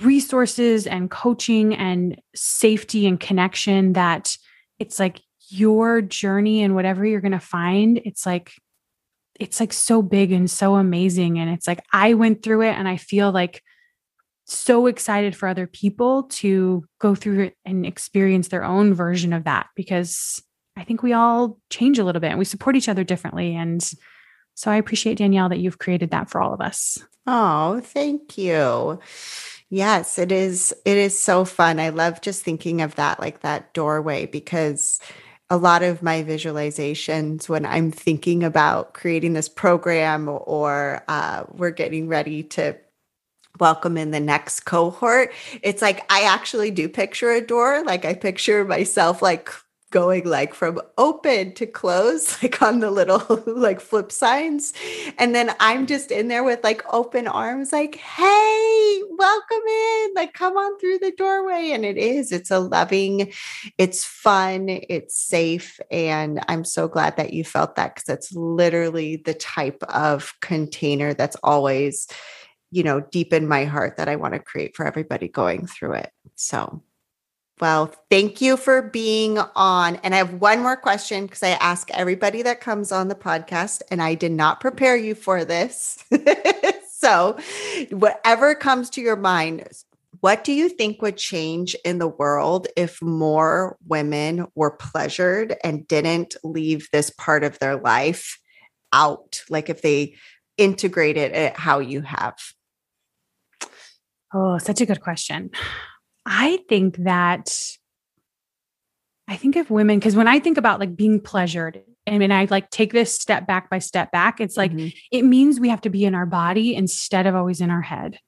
resources 0.00 0.86
and 0.86 1.10
coaching 1.10 1.74
and 1.74 2.20
safety 2.34 3.06
and 3.06 3.20
connection 3.20 3.92
that 3.92 4.36
it's 4.78 4.98
like 4.98 5.20
your 5.48 6.00
journey 6.00 6.62
and 6.62 6.74
whatever 6.74 7.04
you're 7.04 7.20
going 7.20 7.32
to 7.32 7.38
find 7.38 8.00
it's 8.04 8.24
like 8.24 8.52
it's 9.38 9.60
like 9.60 9.72
so 9.72 10.02
big 10.02 10.32
and 10.32 10.50
so 10.50 10.76
amazing 10.76 11.38
and 11.38 11.50
it's 11.50 11.66
like 11.66 11.80
I 11.92 12.14
went 12.14 12.42
through 12.42 12.62
it 12.62 12.72
and 12.72 12.88
I 12.88 12.96
feel 12.96 13.32
like 13.32 13.62
so 14.46 14.86
excited 14.86 15.36
for 15.36 15.48
other 15.48 15.66
people 15.66 16.24
to 16.24 16.84
go 17.00 17.14
through 17.14 17.44
it 17.44 17.56
and 17.64 17.86
experience 17.86 18.48
their 18.48 18.64
own 18.64 18.94
version 18.94 19.32
of 19.32 19.44
that 19.44 19.68
because 19.76 20.42
I 20.76 20.84
think 20.84 21.02
we 21.02 21.12
all 21.12 21.58
change 21.70 21.98
a 21.98 22.04
little 22.04 22.20
bit 22.20 22.30
and 22.30 22.38
we 22.38 22.44
support 22.44 22.76
each 22.76 22.88
other 22.88 23.04
differently 23.04 23.54
and 23.54 23.82
so 24.54 24.70
I 24.70 24.76
appreciate 24.76 25.18
Danielle 25.18 25.48
that 25.48 25.60
you've 25.60 25.78
created 25.78 26.10
that 26.10 26.28
for 26.28 26.40
all 26.40 26.52
of 26.52 26.60
us. 26.60 26.98
Oh, 27.26 27.80
thank 27.80 28.36
you. 28.36 28.98
Yes, 29.72 30.18
it 30.18 30.30
is. 30.30 30.74
It 30.84 30.98
is 30.98 31.18
so 31.18 31.46
fun. 31.46 31.80
I 31.80 31.88
love 31.88 32.20
just 32.20 32.42
thinking 32.42 32.82
of 32.82 32.94
that, 32.96 33.18
like 33.18 33.40
that 33.40 33.72
doorway, 33.72 34.26
because 34.26 35.00
a 35.48 35.56
lot 35.56 35.82
of 35.82 36.02
my 36.02 36.22
visualizations 36.22 37.48
when 37.48 37.64
I'm 37.64 37.90
thinking 37.90 38.44
about 38.44 38.92
creating 38.92 39.32
this 39.32 39.48
program 39.48 40.28
or 40.28 41.02
uh, 41.08 41.44
we're 41.54 41.70
getting 41.70 42.06
ready 42.06 42.42
to 42.42 42.76
welcome 43.60 43.96
in 43.96 44.10
the 44.10 44.20
next 44.20 44.60
cohort, 44.66 45.32
it's 45.62 45.80
like 45.80 46.04
I 46.12 46.24
actually 46.24 46.70
do 46.70 46.86
picture 46.86 47.30
a 47.30 47.40
door. 47.40 47.82
Like 47.82 48.04
I 48.04 48.12
picture 48.12 48.66
myself 48.66 49.22
like 49.22 49.48
going 49.92 50.24
like 50.24 50.54
from 50.54 50.80
open 50.98 51.52
to 51.54 51.66
close, 51.66 52.36
like 52.42 52.60
on 52.60 52.80
the 52.80 52.90
little 52.90 53.42
like 53.46 53.80
flip 53.80 54.10
signs. 54.10 54.72
And 55.18 55.34
then 55.34 55.54
I'm 55.60 55.86
just 55.86 56.10
in 56.10 56.28
there 56.28 56.42
with 56.42 56.64
like 56.64 56.82
open 56.92 57.28
arms, 57.28 57.72
like, 57.72 57.96
hey, 57.96 59.02
welcome 59.10 59.66
in, 59.68 60.14
like, 60.14 60.32
come 60.32 60.56
on 60.56 60.78
through 60.78 60.98
the 60.98 61.12
doorway. 61.12 61.70
And 61.72 61.84
it 61.84 61.96
is, 61.96 62.32
it's 62.32 62.50
a 62.50 62.58
loving, 62.58 63.32
it's 63.78 64.04
fun, 64.04 64.68
it's 64.68 65.16
safe. 65.16 65.78
And 65.90 66.40
I'm 66.48 66.64
so 66.64 66.88
glad 66.88 67.16
that 67.18 67.32
you 67.32 67.44
felt 67.44 67.76
that 67.76 67.94
because 67.94 68.06
that's 68.06 68.32
literally 68.32 69.16
the 69.16 69.34
type 69.34 69.82
of 69.84 70.34
container 70.40 71.14
that's 71.14 71.36
always, 71.42 72.08
you 72.70 72.82
know, 72.82 73.00
deep 73.00 73.32
in 73.32 73.46
my 73.46 73.64
heart 73.64 73.98
that 73.98 74.08
I 74.08 74.16
want 74.16 74.34
to 74.34 74.40
create 74.40 74.74
for 74.74 74.86
everybody 74.86 75.28
going 75.28 75.66
through 75.66 75.92
it. 75.92 76.10
So, 76.34 76.82
well, 77.62 77.94
thank 78.10 78.40
you 78.40 78.56
for 78.56 78.82
being 78.82 79.38
on. 79.38 79.94
And 80.02 80.16
I 80.16 80.18
have 80.18 80.40
one 80.40 80.64
more 80.64 80.76
question 80.76 81.26
because 81.26 81.44
I 81.44 81.50
ask 81.50 81.88
everybody 81.92 82.42
that 82.42 82.60
comes 82.60 82.90
on 82.90 83.06
the 83.06 83.14
podcast, 83.14 83.82
and 83.88 84.02
I 84.02 84.16
did 84.16 84.32
not 84.32 84.58
prepare 84.58 84.96
you 84.96 85.14
for 85.14 85.44
this. 85.44 86.04
so, 86.90 87.38
whatever 87.90 88.56
comes 88.56 88.90
to 88.90 89.00
your 89.00 89.14
mind, 89.14 89.68
what 90.18 90.42
do 90.42 90.52
you 90.52 90.68
think 90.70 91.02
would 91.02 91.16
change 91.16 91.76
in 91.84 91.98
the 91.98 92.08
world 92.08 92.66
if 92.76 93.00
more 93.00 93.76
women 93.86 94.48
were 94.56 94.72
pleasured 94.72 95.54
and 95.62 95.86
didn't 95.86 96.34
leave 96.42 96.88
this 96.92 97.10
part 97.10 97.44
of 97.44 97.60
their 97.60 97.76
life 97.76 98.40
out? 98.92 99.40
Like 99.48 99.70
if 99.70 99.82
they 99.82 100.16
integrated 100.58 101.30
it 101.30 101.56
how 101.56 101.78
you 101.78 102.00
have? 102.00 102.34
Oh, 104.34 104.58
such 104.58 104.80
a 104.80 104.86
good 104.86 105.00
question. 105.00 105.52
I 106.24 106.58
think 106.68 106.96
that 106.98 107.52
I 109.28 109.36
think 109.36 109.56
of 109.56 109.70
women 109.70 109.98
because 109.98 110.16
when 110.16 110.28
I 110.28 110.38
think 110.38 110.58
about 110.58 110.80
like 110.80 110.96
being 110.96 111.20
pleasured 111.20 111.82
and 112.06 112.20
when 112.20 112.32
I 112.32 112.46
like 112.50 112.70
take 112.70 112.92
this 112.92 113.14
step 113.14 113.46
back 113.46 113.70
by 113.70 113.78
step 113.78 114.10
back, 114.12 114.40
it's 114.40 114.56
like 114.56 114.72
mm-hmm. 114.72 114.88
it 115.10 115.22
means 115.22 115.60
we 115.60 115.68
have 115.68 115.80
to 115.82 115.90
be 115.90 116.04
in 116.04 116.14
our 116.14 116.26
body 116.26 116.74
instead 116.74 117.26
of 117.26 117.34
always 117.34 117.60
in 117.60 117.70
our 117.70 117.82
head. 117.82 118.18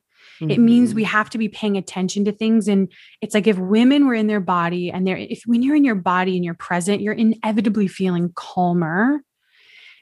Mm-hmm. 0.40 0.50
It 0.50 0.60
means 0.60 0.94
we 0.94 1.02
mm-hmm. 1.02 1.10
have 1.10 1.30
to 1.30 1.38
be 1.38 1.48
paying 1.48 1.76
attention 1.76 2.24
to 2.24 2.32
things. 2.32 2.68
And 2.68 2.90
it's 3.20 3.34
like 3.34 3.46
if 3.46 3.58
women 3.58 4.06
were 4.06 4.14
in 4.14 4.26
their 4.26 4.40
body 4.40 4.90
and 4.90 5.06
they're, 5.06 5.16
if 5.16 5.42
when 5.46 5.62
you're 5.62 5.76
in 5.76 5.84
your 5.84 5.94
body 5.94 6.36
and 6.36 6.44
you're 6.44 6.54
present, 6.54 7.00
you're 7.02 7.14
inevitably 7.14 7.88
feeling 7.88 8.32
calmer 8.34 9.20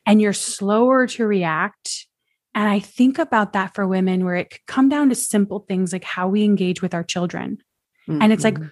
and 0.06 0.20
you're 0.20 0.32
slower 0.32 1.06
to 1.06 1.26
react. 1.26 2.06
And 2.54 2.68
I 2.68 2.80
think 2.80 3.18
about 3.18 3.54
that 3.54 3.74
for 3.74 3.86
women 3.86 4.24
where 4.24 4.36
it 4.36 4.50
could 4.50 4.66
come 4.66 4.88
down 4.88 5.08
to 5.08 5.14
simple 5.14 5.60
things 5.60 5.92
like 5.92 6.04
how 6.04 6.28
we 6.28 6.44
engage 6.44 6.82
with 6.82 6.94
our 6.94 7.04
children. 7.04 7.58
Mm-hmm. 8.08 8.22
And 8.22 8.32
it's 8.32 8.44
like, 8.44 8.54
mm-hmm. 8.54 8.68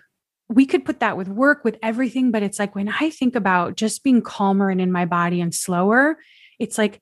we 0.49 0.67
could 0.67 0.85
put 0.85 1.01
that 1.01 1.17
with 1.17 1.29
work, 1.29 1.65
with 1.65 1.79
everything. 1.83 2.31
But 2.31 2.43
it's 2.43 2.59
like 2.59 2.75
when 2.75 2.89
I 2.89 3.11
think 3.11 3.35
about 3.35 3.77
just 3.77 4.03
being 4.03 4.23
calmer 4.23 4.71
and 4.71 4.81
in 4.81 4.93
my 4.93 5.05
body 5.05 5.41
and 5.41 5.55
slower, 5.55 6.17
it's 6.59 6.79
like 6.79 7.01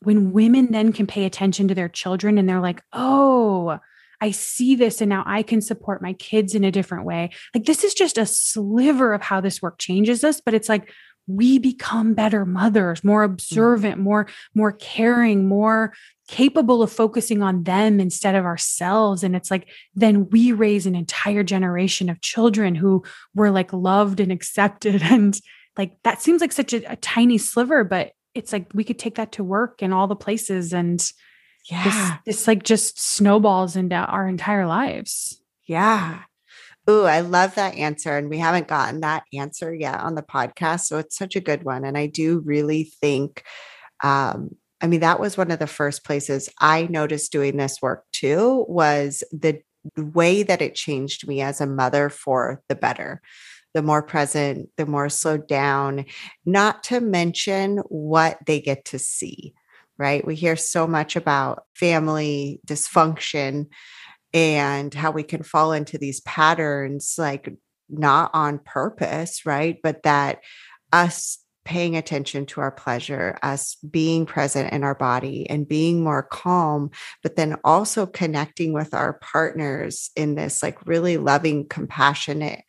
when 0.00 0.32
women 0.32 0.70
then 0.70 0.92
can 0.92 1.06
pay 1.06 1.24
attention 1.24 1.68
to 1.68 1.74
their 1.74 1.88
children 1.88 2.38
and 2.38 2.48
they're 2.48 2.60
like, 2.60 2.82
oh, 2.92 3.78
I 4.20 4.32
see 4.32 4.74
this 4.74 5.00
and 5.00 5.08
now 5.08 5.22
I 5.26 5.42
can 5.42 5.60
support 5.60 6.02
my 6.02 6.12
kids 6.14 6.54
in 6.54 6.64
a 6.64 6.72
different 6.72 7.04
way. 7.04 7.30
Like 7.54 7.64
this 7.64 7.84
is 7.84 7.94
just 7.94 8.18
a 8.18 8.26
sliver 8.26 9.12
of 9.12 9.22
how 9.22 9.40
this 9.40 9.62
work 9.62 9.78
changes 9.78 10.24
us, 10.24 10.40
but 10.40 10.54
it's 10.54 10.68
like 10.68 10.92
we 11.28 11.58
become 11.58 12.14
better 12.14 12.44
mothers, 12.44 13.04
more 13.04 13.24
mm-hmm. 13.24 13.34
observant, 13.34 13.98
more 13.98 14.26
more 14.54 14.72
caring, 14.72 15.46
more 15.46 15.92
capable 16.26 16.82
of 16.82 16.90
focusing 16.90 17.42
on 17.42 17.62
them 17.62 18.00
instead 18.00 18.34
of 18.34 18.44
ourselves. 18.44 19.22
And 19.22 19.36
it's 19.36 19.50
like 19.50 19.68
then 19.94 20.28
we 20.30 20.52
raise 20.52 20.86
an 20.86 20.94
entire 20.94 21.42
generation 21.42 22.08
of 22.08 22.20
children 22.20 22.74
who 22.74 23.04
were 23.34 23.50
like 23.50 23.72
loved 23.72 24.20
and 24.20 24.32
accepted. 24.32 25.02
And 25.08 25.38
like 25.76 25.96
that 26.02 26.20
seems 26.20 26.40
like 26.40 26.52
such 26.52 26.72
a, 26.72 26.92
a 26.92 26.96
tiny 26.96 27.38
sliver 27.38 27.84
but 27.84 28.10
it's 28.34 28.52
like 28.52 28.66
we 28.74 28.82
could 28.82 28.98
take 28.98 29.14
that 29.14 29.32
to 29.32 29.44
work 29.44 29.80
and 29.80 29.94
all 29.94 30.06
the 30.06 30.16
places. 30.16 30.72
And 30.72 31.00
yeah. 31.70 32.18
this, 32.24 32.36
this 32.38 32.46
like 32.46 32.62
just 32.62 33.00
snowballs 33.00 33.76
into 33.76 33.94
our 33.96 34.26
entire 34.26 34.66
lives. 34.66 35.40
Yeah 35.66 36.22
Ooh, 36.88 37.04
I 37.04 37.20
love 37.20 37.54
that 37.56 37.74
answer. 37.74 38.16
And 38.16 38.30
we 38.30 38.38
haven't 38.38 38.68
gotten 38.68 39.00
that 39.00 39.24
answer 39.34 39.74
yet 39.74 40.00
on 40.00 40.14
the 40.14 40.22
podcast. 40.22 40.86
So 40.86 40.98
it's 40.98 41.16
such 41.16 41.36
a 41.36 41.40
good 41.40 41.64
one. 41.64 41.84
And 41.84 41.98
I 41.98 42.06
do 42.06 42.40
really 42.44 42.84
think 43.00 43.44
um, 44.04 44.50
I 44.82 44.88
mean, 44.88 45.00
that 45.00 45.20
was 45.20 45.38
one 45.38 45.50
of 45.50 45.60
the 45.60 45.66
first 45.66 46.04
places 46.04 46.48
I 46.60 46.88
noticed 46.90 47.32
doing 47.32 47.56
this 47.58 47.82
work 47.82 48.04
too, 48.12 48.66
was 48.68 49.24
the 49.32 49.62
way 49.96 50.42
that 50.42 50.62
it 50.62 50.74
changed 50.74 51.28
me 51.28 51.42
as 51.42 51.60
a 51.60 51.66
mother 51.66 52.10
for 52.10 52.62
the 52.68 52.74
better. 52.76 53.22
The 53.74 53.82
more 53.82 54.02
present, 54.02 54.70
the 54.76 54.86
more 54.86 55.08
slowed 55.08 55.48
down, 55.48 56.06
not 56.46 56.82
to 56.84 57.00
mention 57.00 57.78
what 57.88 58.38
they 58.46 58.60
get 58.60 58.86
to 58.86 58.98
see, 58.98 59.54
right? 59.98 60.26
We 60.26 60.34
hear 60.34 60.56
so 60.56 60.86
much 60.86 61.16
about 61.16 61.64
family 61.76 62.60
dysfunction 62.66 63.66
and 64.34 64.92
how 64.92 65.10
we 65.10 65.22
can 65.22 65.42
fall 65.42 65.72
into 65.72 65.98
these 65.98 66.20
patterns, 66.20 67.14
like 67.18 67.52
not 67.88 68.30
on 68.34 68.58
purpose, 68.58 69.46
right? 69.46 69.78
But 69.82 70.02
that 70.02 70.40
us 70.92 71.38
paying 71.64 71.96
attention 71.96 72.46
to 72.46 72.62
our 72.62 72.70
pleasure, 72.70 73.38
us 73.42 73.76
being 73.90 74.24
present 74.24 74.72
in 74.72 74.82
our 74.82 74.94
body 74.94 75.48
and 75.50 75.68
being 75.68 76.02
more 76.02 76.22
calm, 76.22 76.90
but 77.22 77.36
then 77.36 77.56
also 77.62 78.06
connecting 78.06 78.72
with 78.72 78.94
our 78.94 79.14
partners 79.14 80.10
in 80.16 80.34
this 80.34 80.62
like 80.62 80.86
really 80.86 81.18
loving, 81.18 81.68
compassionate 81.68 82.62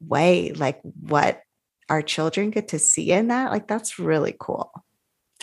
way, 0.00 0.52
like 0.52 0.80
what 0.82 1.42
our 1.88 2.02
children 2.02 2.50
get 2.50 2.68
to 2.68 2.78
see 2.78 3.12
in 3.12 3.28
that, 3.28 3.52
like 3.52 3.68
that's 3.68 4.00
really 4.00 4.34
cool. 4.38 4.72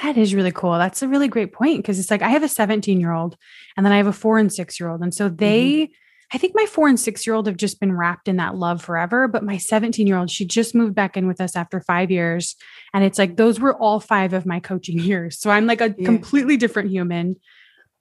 That 0.03 0.17
is 0.17 0.35
really 0.35 0.51
cool. 0.51 0.77
That's 0.77 1.01
a 1.01 1.07
really 1.07 1.27
great 1.27 1.53
point 1.53 1.79
because 1.79 1.99
it's 1.99 2.11
like 2.11 2.21
I 2.21 2.29
have 2.29 2.43
a 2.43 2.49
17 2.49 2.99
year 2.99 3.11
old 3.11 3.35
and 3.75 3.85
then 3.85 3.93
I 3.93 3.97
have 3.97 4.07
a 4.07 4.13
four 4.13 4.37
and 4.37 4.53
six 4.53 4.79
year 4.79 4.89
old. 4.89 5.01
And 5.01 5.13
so 5.13 5.27
they, 5.27 5.73
mm-hmm. 5.73 5.93
I 6.33 6.37
think 6.37 6.53
my 6.55 6.65
four 6.65 6.87
and 6.87 6.99
six 6.99 7.25
year 7.25 7.35
old 7.35 7.47
have 7.47 7.57
just 7.57 7.79
been 7.79 7.95
wrapped 7.95 8.27
in 8.27 8.35
that 8.35 8.55
love 8.55 8.81
forever. 8.81 9.27
But 9.27 9.43
my 9.43 9.57
17 9.57 10.05
year 10.05 10.17
old, 10.17 10.29
she 10.29 10.45
just 10.45 10.75
moved 10.75 10.93
back 10.93 11.17
in 11.17 11.25
with 11.25 11.41
us 11.41 11.55
after 11.55 11.81
five 11.81 12.11
years. 12.11 12.55
And 12.93 13.03
it's 13.03 13.17
like 13.17 13.37
those 13.37 13.59
were 13.59 13.75
all 13.75 13.99
five 13.99 14.33
of 14.33 14.45
my 14.45 14.59
coaching 14.59 14.99
years. 15.03 15.39
So 15.39 15.49
I'm 15.49 15.65
like 15.65 15.81
a 15.81 15.95
yeah. 15.97 16.05
completely 16.05 16.57
different 16.57 16.91
human. 16.91 17.37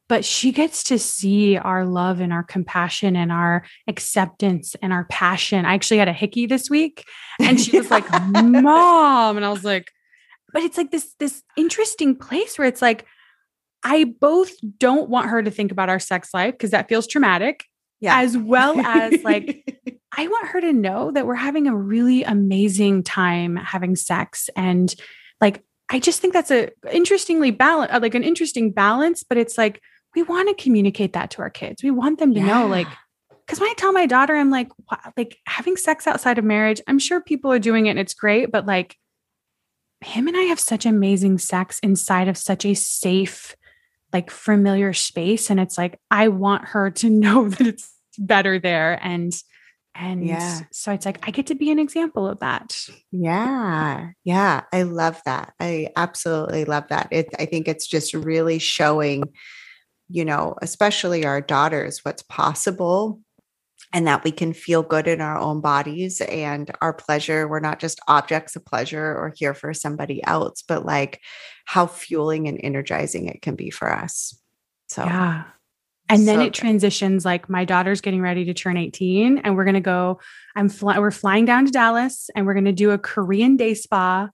But 0.09 0.25
she 0.25 0.53
gets 0.53 0.85
to 0.85 1.01
see 1.01 1.57
our 1.57 1.85
love 1.85 2.21
and 2.21 2.33
our 2.33 2.45
compassion 2.45 3.17
and 3.17 3.33
our 3.33 3.65
acceptance 3.89 4.77
and 4.81 4.93
our 4.93 5.05
passion. 5.07 5.65
I 5.65 5.75
actually 5.75 5.97
had 5.99 6.07
a 6.07 6.13
hickey 6.13 6.47
this 6.47 6.71
week 6.71 7.05
and 7.41 7.61
she 7.61 7.77
was 7.77 7.91
like, 7.91 8.09
Mom. 8.31 9.37
And 9.37 9.45
I 9.45 9.49
was 9.49 9.65
like, 9.65 9.91
but 10.57 10.63
it's 10.63 10.79
like 10.79 10.91
this 10.91 11.15
this 11.19 11.43
interesting 11.59 12.17
place 12.17 12.57
where 12.57 12.67
it's 12.67 12.81
like 12.81 13.05
I 13.85 14.05
both 14.05 14.53
don't 14.79 15.11
want 15.11 15.29
her 15.29 15.43
to 15.43 15.51
think 15.51 15.71
about 15.71 15.91
our 15.91 15.99
sex 15.99 16.33
life 16.33 16.55
because 16.55 16.71
that 16.71 16.89
feels 16.89 17.07
traumatic. 17.07 17.67
Yeah. 18.01 18.19
As 18.19 18.39
well 18.39 18.81
as 18.81 19.23
like 19.23 20.01
I 20.17 20.27
want 20.27 20.49
her 20.49 20.63
to 20.63 20.73
know 20.73 21.11
that 21.11 21.27
we're 21.27 21.35
having 21.35 21.67
a 21.67 21.77
really 21.77 22.23
amazing 22.23 23.03
time 23.03 23.57
having 23.57 23.97
sex 23.97 24.49
and 24.57 24.95
like 25.43 25.63
I 25.91 25.99
just 25.99 26.23
think 26.23 26.33
that's 26.33 26.51
a 26.51 26.71
interestingly 26.91 27.51
balance 27.51 27.93
uh, 27.93 27.99
like 28.01 28.15
an 28.15 28.25
interesting 28.25 28.73
balance 28.73 29.25
but 29.25 29.37
it's 29.37 29.59
like 29.59 29.83
we 30.15 30.23
want 30.23 30.49
to 30.49 30.63
communicate 30.65 31.13
that 31.13 31.33
to 31.33 31.43
our 31.43 31.51
kids. 31.51 31.83
We 31.83 31.91
want 31.91 32.19
them 32.19 32.33
to 32.33 32.41
yeah. 32.41 32.47
know 32.47 32.67
like 32.67 32.89
because 33.47 33.61
when 33.61 33.69
I 33.69 33.75
tell 33.75 33.93
my 33.93 34.07
daughter, 34.07 34.35
I'm 34.35 34.51
like, 34.51 34.71
like 35.17 35.37
having 35.47 35.77
sex 35.77 36.07
outside 36.07 36.39
of 36.39 36.45
marriage, 36.45 36.81
I'm 36.89 36.99
sure 36.99 37.21
people 37.21 37.53
are 37.53 37.61
doing 37.61 37.87
it 37.87 37.91
and 37.91 37.99
it's 37.99 38.15
great, 38.15 38.51
but 38.51 38.67
like 38.67 38.97
him 40.01 40.29
and 40.29 40.37
I 40.37 40.43
have 40.43 40.61
such 40.61 40.87
amazing 40.87 41.39
sex 41.39 41.79
inside 41.81 42.29
of 42.29 42.37
such 42.37 42.65
a 42.65 42.75
safe, 42.75 43.57
like 44.13 44.31
familiar 44.31 44.93
space. 44.93 45.51
And 45.51 45.59
it's 45.59 45.79
like, 45.79 45.99
I 46.11 46.29
want 46.29 46.67
her 46.67 46.91
to 46.91 47.11
know 47.11 47.49
that 47.49 47.67
it's 47.67 47.91
better 48.19 48.59
there. 48.59 48.99
And 49.03 49.33
and 49.99 50.27
yeah. 50.27 50.61
so 50.73 50.93
it's 50.93 51.07
like 51.07 51.27
I 51.27 51.31
get 51.31 51.47
to 51.47 51.55
be 51.55 51.71
an 51.71 51.79
example 51.79 52.29
of 52.29 52.41
that. 52.41 52.79
Yeah. 53.11 54.11
Yeah. 54.25 54.65
I 54.71 54.83
love 54.83 55.23
that. 55.25 55.55
I 55.59 55.89
absolutely 55.97 56.67
love 56.67 56.85
that. 56.89 57.09
It 57.11 57.29
I 57.39 57.47
think 57.47 57.67
it's 57.67 57.87
just 57.87 58.13
really 58.13 58.59
showing, 58.59 59.33
you 60.11 60.27
know, 60.27 60.55
especially 60.61 61.25
our 61.25 61.41
daughters 61.41 62.05
what's 62.05 62.23
possible 62.23 63.21
and 63.93 64.07
that 64.07 64.25
we 64.25 64.31
can 64.33 64.53
feel 64.53 64.83
good 64.83 65.07
in 65.07 65.21
our 65.21 65.39
own 65.39 65.61
bodies 65.61 66.21
and 66.21 66.71
our 66.81 66.93
pleasure. 66.93 67.49
We're 67.49 67.61
not 67.61 67.79
just 67.79 68.01
objects 68.09 68.57
of 68.57 68.65
pleasure 68.65 69.05
or 69.05 69.33
here 69.37 69.55
for 69.55 69.73
somebody 69.73 70.25
else, 70.25 70.63
but 70.63 70.85
like 70.85 71.21
how 71.65 71.87
fueling 71.87 72.49
and 72.49 72.61
energizing 72.63 73.29
it 73.29 73.43
can 73.43 73.55
be 73.55 73.71
for 73.71 73.93
us. 73.93 74.39
So, 74.89 75.05
yeah. 75.05 75.45
And 76.09 76.21
so 76.21 76.27
then 76.27 76.41
it 76.41 76.55
transitions 76.55 77.25
like 77.25 77.51
my 77.51 77.65
daughter's 77.65 78.01
getting 78.01 78.21
ready 78.21 78.45
to 78.45 78.55
turn 78.55 78.77
18 78.77 79.39
and 79.39 79.57
we're 79.57 79.65
going 79.65 79.75
to 79.75 79.81
go 79.81 80.21
I'm 80.55 80.69
fly, 80.69 80.99
we're 80.99 81.11
flying 81.11 81.45
down 81.45 81.67
to 81.67 81.73
Dallas 81.73 82.31
and 82.37 82.47
we're 82.47 82.55
going 82.55 82.67
to 82.67 82.73
do 82.73 82.93
a 82.93 82.99
Korean 82.99 83.57
day 83.57 83.75
spa 83.75 84.29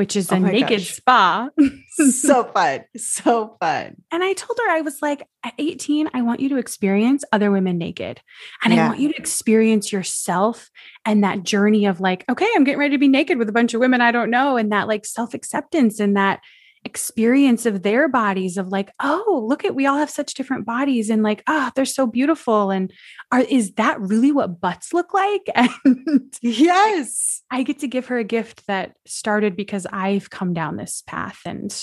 which 0.00 0.16
is 0.16 0.32
oh 0.32 0.36
a 0.36 0.40
naked 0.40 0.78
gosh. 0.78 0.94
spa. 0.94 1.50
so 2.10 2.44
fun. 2.54 2.80
So 2.96 3.58
fun. 3.60 3.96
And 4.10 4.24
I 4.24 4.32
told 4.32 4.58
her, 4.58 4.70
I 4.70 4.80
was 4.80 5.02
like, 5.02 5.28
at 5.44 5.52
18, 5.58 6.08
I 6.14 6.22
want 6.22 6.40
you 6.40 6.48
to 6.48 6.56
experience 6.56 7.22
other 7.32 7.50
women 7.50 7.76
naked. 7.76 8.18
And 8.64 8.72
yeah. 8.72 8.86
I 8.86 8.88
want 8.88 9.00
you 9.00 9.12
to 9.12 9.18
experience 9.18 9.92
yourself 9.92 10.70
and 11.04 11.22
that 11.22 11.42
journey 11.42 11.84
of 11.84 12.00
like, 12.00 12.24
okay, 12.30 12.48
I'm 12.56 12.64
getting 12.64 12.78
ready 12.78 12.94
to 12.94 12.98
be 12.98 13.08
naked 13.08 13.36
with 13.36 13.50
a 13.50 13.52
bunch 13.52 13.74
of 13.74 13.80
women 13.80 14.00
I 14.00 14.10
don't 14.10 14.30
know. 14.30 14.56
And 14.56 14.72
that 14.72 14.88
like 14.88 15.04
self 15.04 15.34
acceptance 15.34 16.00
and 16.00 16.16
that 16.16 16.40
experience 16.84 17.66
of 17.66 17.82
their 17.82 18.08
bodies 18.08 18.56
of 18.56 18.68
like 18.68 18.90
oh 19.00 19.44
look 19.46 19.66
at 19.66 19.74
we 19.74 19.84
all 19.84 19.98
have 19.98 20.08
such 20.08 20.32
different 20.32 20.64
bodies 20.64 21.10
and 21.10 21.22
like 21.22 21.42
ah 21.46 21.68
oh, 21.68 21.72
they're 21.74 21.84
so 21.84 22.06
beautiful 22.06 22.70
and 22.70 22.90
are 23.30 23.40
is 23.40 23.72
that 23.72 24.00
really 24.00 24.32
what 24.32 24.60
butts 24.60 24.92
look 24.92 25.12
like? 25.12 25.42
And 25.84 26.34
yes. 26.42 27.42
I 27.50 27.62
get 27.62 27.80
to 27.80 27.88
give 27.88 28.06
her 28.06 28.18
a 28.18 28.24
gift 28.24 28.66
that 28.66 28.94
started 29.06 29.56
because 29.56 29.86
i've 29.92 30.30
come 30.30 30.54
down 30.54 30.76
this 30.76 31.02
path 31.06 31.40
and 31.44 31.74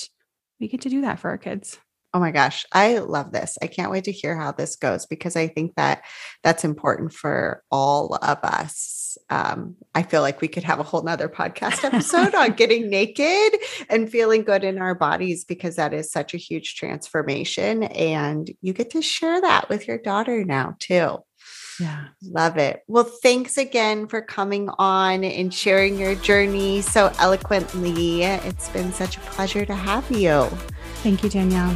we 0.59 0.67
get 0.67 0.81
to 0.81 0.89
do 0.89 1.01
that 1.01 1.19
for 1.19 1.29
our 1.29 1.37
kids 1.37 1.77
Oh 2.14 2.20
my 2.20 2.32
gosh, 2.32 2.66
I 2.72 2.99
love 2.99 3.32
this. 3.32 3.58
I 3.62 3.68
can't 3.68 3.91
wait 3.91 4.05
to 4.05 4.12
hear 4.12 4.38
how 4.38 4.51
this 4.51 4.76
goes 4.76 5.05
because 5.05 5.36
I 5.36 5.47
think 5.47 5.76
that 5.76 6.03
that's 6.41 6.64
important 6.64 7.14
for 7.14 7.64
all 7.70 8.16
of 8.16 8.39
us. 8.43 9.18
Um, 9.30 9.76
I 9.93 10.03
feel 10.03 10.22
like 10.22 10.39
we 10.39 10.47
could 10.47 10.64
have 10.64 10.80
a 10.80 10.84
whole 10.84 11.03
nother 11.03 11.28
podcast 11.28 11.84
episode 11.84 12.34
on 12.34 12.51
getting 12.55 12.89
naked 12.89 13.60
and 13.89 14.10
feeling 14.10 14.43
good 14.43 14.64
in 14.64 14.80
our 14.80 14.95
bodies 14.95 15.43
because 15.43 15.76
that 15.76 15.93
is 15.93 16.12
such 16.12 16.34
a 16.34 16.38
huge 16.38 16.76
transformation. 16.76 17.84
And 17.84 18.49
you 18.62 18.74
get 18.74 18.91
to 18.91 19.01
share 19.01 19.41
that 19.41 19.68
with 19.70 19.88
your 19.88 19.97
daughter 19.97 20.45
now, 20.45 20.76
too. 20.80 21.18
Yeah. 21.80 22.05
Love 22.24 22.58
it. 22.58 22.82
Well, 22.88 23.03
thanks 23.03 23.58
again 23.58 24.08
for 24.08 24.22
coming 24.22 24.70
on 24.80 25.24
and 25.24 25.53
sharing 25.53 25.99
your 25.99 26.16
journey 26.16 26.82
so 26.82 27.12
eloquently. 27.20 28.24
It's 28.24 28.70
been 28.70 28.91
such 28.93 29.18
a 29.18 29.22
pleasure 29.22 29.66
to 29.66 29.76
have 29.76 30.10
you. 30.10 30.49
Thank 31.03 31.23
you, 31.23 31.29
Danielle. 31.29 31.75